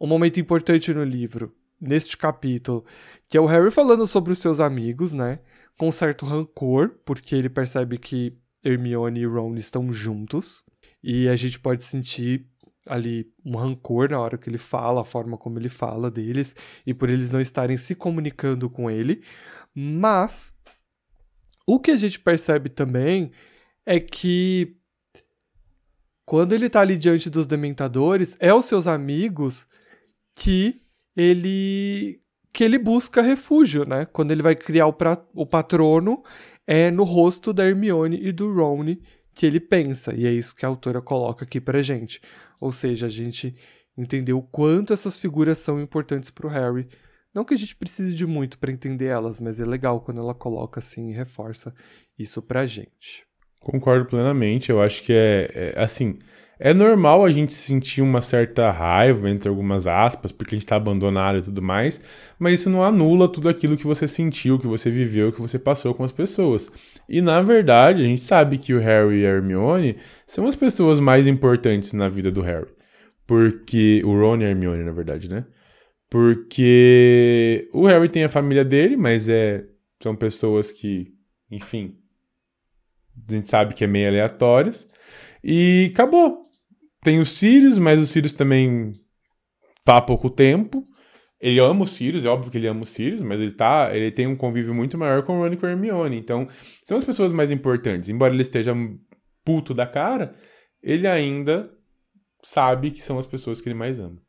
um 0.00 0.06
momento 0.06 0.40
importante 0.40 0.94
no 0.94 1.04
livro, 1.04 1.54
neste 1.78 2.16
capítulo, 2.16 2.82
que 3.28 3.36
é 3.36 3.40
o 3.40 3.44
Harry 3.44 3.70
falando 3.70 4.06
sobre 4.06 4.32
os 4.32 4.38
seus 4.38 4.58
amigos, 4.58 5.12
né? 5.12 5.40
Com 5.76 5.92
certo 5.92 6.24
rancor, 6.24 6.92
porque 7.04 7.36
ele 7.36 7.50
percebe 7.50 7.98
que 7.98 8.38
Hermione 8.64 9.20
e 9.20 9.26
Ron 9.26 9.54
estão 9.56 9.92
juntos. 9.92 10.64
E 11.08 11.28
a 11.28 11.36
gente 11.36 11.60
pode 11.60 11.84
sentir 11.84 12.44
ali 12.88 13.32
um 13.44 13.54
rancor 13.54 14.10
na 14.10 14.18
hora 14.18 14.36
que 14.36 14.50
ele 14.50 14.58
fala, 14.58 15.02
a 15.02 15.04
forma 15.04 15.38
como 15.38 15.56
ele 15.56 15.68
fala 15.68 16.10
deles, 16.10 16.52
e 16.84 16.92
por 16.92 17.08
eles 17.08 17.30
não 17.30 17.40
estarem 17.40 17.76
se 17.76 17.94
comunicando 17.94 18.68
com 18.68 18.90
ele. 18.90 19.22
Mas 19.72 20.52
o 21.64 21.78
que 21.78 21.92
a 21.92 21.96
gente 21.96 22.18
percebe 22.18 22.68
também 22.68 23.30
é 23.86 24.00
que 24.00 24.76
quando 26.24 26.52
ele 26.52 26.68
tá 26.68 26.80
ali 26.80 26.96
diante 26.96 27.30
dos 27.30 27.46
dementadores, 27.46 28.36
é 28.40 28.52
os 28.52 28.64
seus 28.64 28.88
amigos 28.88 29.68
que 30.34 30.82
ele 31.16 32.20
que 32.52 32.64
ele 32.64 32.78
busca 32.78 33.22
refúgio, 33.22 33.84
né? 33.84 34.06
Quando 34.06 34.32
ele 34.32 34.42
vai 34.42 34.56
criar 34.56 34.86
o, 34.88 34.92
pra, 34.92 35.22
o 35.34 35.46
patrono, 35.46 36.24
é 36.66 36.90
no 36.90 37.04
rosto 37.04 37.52
da 37.52 37.64
Hermione 37.64 38.18
e 38.20 38.32
do 38.32 38.52
Ron 38.52 38.96
que 39.36 39.44
ele 39.44 39.60
pensa, 39.60 40.14
e 40.14 40.26
é 40.26 40.32
isso 40.32 40.56
que 40.56 40.64
a 40.64 40.68
autora 40.68 41.02
coloca 41.02 41.44
aqui 41.44 41.60
pra 41.60 41.82
gente. 41.82 42.22
Ou 42.58 42.72
seja, 42.72 43.04
a 43.04 43.10
gente 43.10 43.54
entendeu 43.96 44.38
o 44.38 44.42
quanto 44.42 44.94
essas 44.94 45.18
figuras 45.18 45.58
são 45.58 45.78
importantes 45.78 46.30
pro 46.30 46.48
Harry. 46.48 46.88
Não 47.34 47.44
que 47.44 47.52
a 47.52 47.56
gente 47.56 47.76
precise 47.76 48.14
de 48.14 48.26
muito 48.26 48.58
para 48.58 48.72
entender 48.72 49.08
elas, 49.08 49.38
mas 49.38 49.60
é 49.60 49.64
legal 49.64 50.00
quando 50.00 50.22
ela 50.22 50.34
coloca 50.34 50.80
assim 50.80 51.10
e 51.10 51.12
reforça 51.12 51.74
isso 52.18 52.40
pra 52.40 52.64
gente. 52.64 53.26
Concordo 53.60 54.06
plenamente. 54.06 54.70
Eu 54.70 54.80
acho 54.80 55.02
que 55.02 55.12
é, 55.12 55.50
é, 55.76 55.82
assim. 55.82 56.18
É 56.58 56.72
normal 56.72 57.24
a 57.24 57.30
gente 57.30 57.52
sentir 57.52 58.00
uma 58.00 58.22
certa 58.22 58.70
raiva, 58.70 59.28
entre 59.28 59.48
algumas 59.48 59.86
aspas, 59.86 60.32
porque 60.32 60.54
a 60.54 60.58
gente 60.58 60.66
tá 60.66 60.76
abandonado 60.76 61.38
e 61.38 61.42
tudo 61.42 61.60
mais, 61.60 62.00
mas 62.38 62.60
isso 62.60 62.70
não 62.70 62.82
anula 62.82 63.28
tudo 63.28 63.48
aquilo 63.48 63.76
que 63.76 63.86
você 63.86 64.08
sentiu, 64.08 64.58
que 64.58 64.66
você 64.66 64.90
viveu, 64.90 65.30
que 65.30 65.40
você 65.40 65.58
passou 65.58 65.92
com 65.94 66.02
as 66.02 66.12
pessoas. 66.12 66.70
E 67.08 67.20
na 67.20 67.42
verdade, 67.42 68.02
a 68.02 68.06
gente 68.06 68.22
sabe 68.22 68.56
que 68.56 68.72
o 68.72 68.80
Harry 68.80 69.20
e 69.20 69.26
a 69.26 69.30
Hermione 69.30 69.96
são 70.26 70.46
as 70.46 70.56
pessoas 70.56 70.98
mais 70.98 71.26
importantes 71.26 71.92
na 71.92 72.08
vida 72.08 72.30
do 72.30 72.40
Harry. 72.40 72.74
Porque. 73.26 74.00
O 74.04 74.18
Ron 74.18 74.38
e 74.38 74.44
a 74.44 74.48
Hermione, 74.50 74.84
na 74.84 74.92
verdade, 74.92 75.28
né? 75.28 75.44
Porque 76.08 77.68
o 77.72 77.86
Harry 77.86 78.08
tem 78.08 78.24
a 78.24 78.28
família 78.28 78.64
dele, 78.64 78.96
mas 78.96 79.28
é 79.28 79.64
são 80.02 80.14
pessoas 80.14 80.70
que, 80.70 81.12
enfim, 81.50 81.96
a 83.28 83.32
gente 83.32 83.48
sabe 83.48 83.74
que 83.74 83.82
é 83.82 83.86
meio 83.86 84.08
aleatórias. 84.08 84.88
E 85.42 85.90
acabou. 85.92 86.45
Tem 87.06 87.20
os 87.20 87.38
Sirius, 87.38 87.78
mas 87.78 88.00
os 88.00 88.10
Sirius 88.10 88.32
também 88.32 88.90
tá 89.84 89.98
há 89.98 90.02
pouco 90.02 90.28
tempo. 90.28 90.82
Ele 91.40 91.60
ama 91.60 91.84
os 91.84 91.92
Sirius, 91.92 92.24
é 92.24 92.28
óbvio 92.28 92.50
que 92.50 92.58
ele 92.58 92.66
ama 92.66 92.82
os 92.82 92.90
Sirius, 92.90 93.22
mas 93.22 93.40
ele 93.40 93.52
tá, 93.52 93.94
ele 93.94 94.10
tem 94.10 94.26
um 94.26 94.34
convívio 94.34 94.74
muito 94.74 94.98
maior 94.98 95.22
com 95.22 95.38
o 95.38 95.40
Ron 95.40 95.52
e 95.52 95.56
com 95.56 95.66
a 95.66 95.70
Hermione. 95.70 96.18
Então, 96.18 96.48
são 96.84 96.98
as 96.98 97.04
pessoas 97.04 97.32
mais 97.32 97.52
importantes. 97.52 98.08
Embora 98.08 98.34
ele 98.34 98.42
esteja 98.42 98.74
puto 99.44 99.72
da 99.72 99.86
cara, 99.86 100.34
ele 100.82 101.06
ainda 101.06 101.70
sabe 102.42 102.90
que 102.90 103.00
são 103.00 103.18
as 103.18 103.26
pessoas 103.26 103.60
que 103.60 103.68
ele 103.68 103.78
mais 103.78 104.00
ama. 104.00 104.20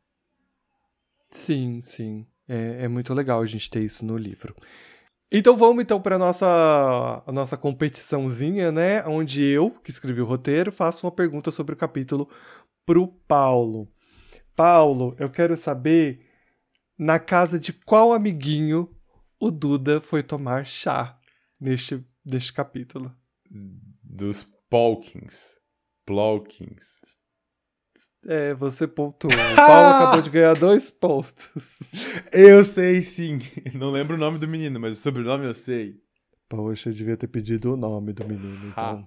Sim, 1.32 1.80
sim. 1.80 2.28
É, 2.48 2.84
é 2.84 2.88
muito 2.88 3.12
legal 3.12 3.42
a 3.42 3.46
gente 3.46 3.68
ter 3.68 3.80
isso 3.80 4.04
no 4.04 4.16
livro. 4.16 4.54
Então 5.30 5.56
vamos 5.56 5.82
então 5.82 6.00
para 6.00 6.16
nossa 6.16 7.22
a 7.26 7.32
nossa 7.32 7.54
competiçãozinha, 7.54 8.72
né? 8.72 9.04
Onde 9.06 9.44
eu, 9.44 9.70
que 9.70 9.90
escrevi 9.90 10.22
o 10.22 10.24
roteiro, 10.24 10.72
faço 10.72 11.06
uma 11.06 11.12
pergunta 11.12 11.50
sobre 11.50 11.74
o 11.74 11.76
capítulo 11.76 12.26
pro 12.88 13.06
Paulo. 13.06 13.86
Paulo, 14.56 15.14
eu 15.18 15.28
quero 15.28 15.58
saber 15.58 16.26
na 16.98 17.18
casa 17.18 17.58
de 17.58 17.70
qual 17.70 18.14
amiguinho 18.14 18.88
o 19.38 19.50
Duda 19.50 20.00
foi 20.00 20.22
tomar 20.22 20.64
chá 20.64 21.20
neste, 21.60 22.02
neste 22.24 22.50
capítulo. 22.50 23.14
Dos 24.02 24.42
Polkins. 24.70 25.58
Plowkins. 26.06 26.96
É, 28.26 28.54
você 28.54 28.88
pontuou. 28.88 29.34
O 29.34 29.56
Paulo 29.56 29.88
acabou 29.88 30.22
de 30.22 30.30
ganhar 30.30 30.54
dois 30.54 30.90
pontos. 30.90 31.50
Eu 32.32 32.64
sei 32.64 33.02
sim. 33.02 33.38
Não 33.74 33.90
lembro 33.90 34.16
o 34.16 34.18
nome 34.18 34.38
do 34.38 34.48
menino, 34.48 34.80
mas 34.80 34.98
o 34.98 35.02
sobrenome 35.02 35.44
eu 35.44 35.54
sei. 35.54 36.00
Poxa, 36.48 36.88
eu 36.88 36.94
devia 36.94 37.18
ter 37.18 37.28
pedido 37.28 37.74
o 37.74 37.76
nome 37.76 38.14
do 38.14 38.26
menino, 38.26 38.68
então. 38.68 39.06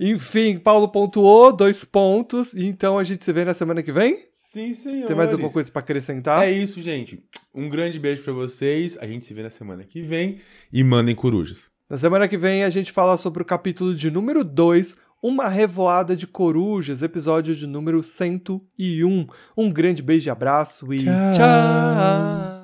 Enfim, 0.00 0.58
Paulo 0.58 0.88
pontuou, 0.88 1.54
dois 1.54 1.84
pontos. 1.84 2.54
Então 2.54 2.98
a 2.98 3.04
gente 3.04 3.22
se 3.22 3.32
vê 3.32 3.44
na 3.44 3.52
semana 3.52 3.82
que 3.82 3.92
vem? 3.92 4.24
Sim, 4.30 4.72
senhor. 4.72 5.06
Tem 5.06 5.14
mais 5.14 5.30
alguma 5.30 5.52
coisa 5.52 5.70
para 5.70 5.80
acrescentar? 5.80 6.42
É 6.42 6.50
isso, 6.50 6.80
gente. 6.80 7.22
Um 7.54 7.68
grande 7.68 8.00
beijo 8.00 8.22
para 8.22 8.32
vocês. 8.32 8.96
A 8.98 9.06
gente 9.06 9.24
se 9.26 9.34
vê 9.34 9.42
na 9.42 9.50
semana 9.50 9.84
que 9.84 10.00
vem. 10.00 10.38
E 10.72 10.82
mandem 10.82 11.14
corujas. 11.14 11.70
Na 11.88 11.98
semana 11.98 12.26
que 12.26 12.36
vem 12.36 12.64
a 12.64 12.70
gente 12.70 12.90
fala 12.90 13.16
sobre 13.18 13.42
o 13.42 13.44
capítulo 13.44 13.94
de 13.94 14.10
número 14.10 14.42
2, 14.42 14.96
Uma 15.22 15.48
Revoada 15.48 16.16
de 16.16 16.26
Corujas, 16.26 17.02
episódio 17.02 17.54
de 17.54 17.66
número 17.66 18.02
101. 18.02 19.26
Um 19.56 19.70
grande 19.70 20.02
beijo 20.02 20.28
e 20.28 20.30
abraço 20.30 20.92
e 20.94 21.04
Tchau. 21.04 21.32
tchau. 21.36 22.59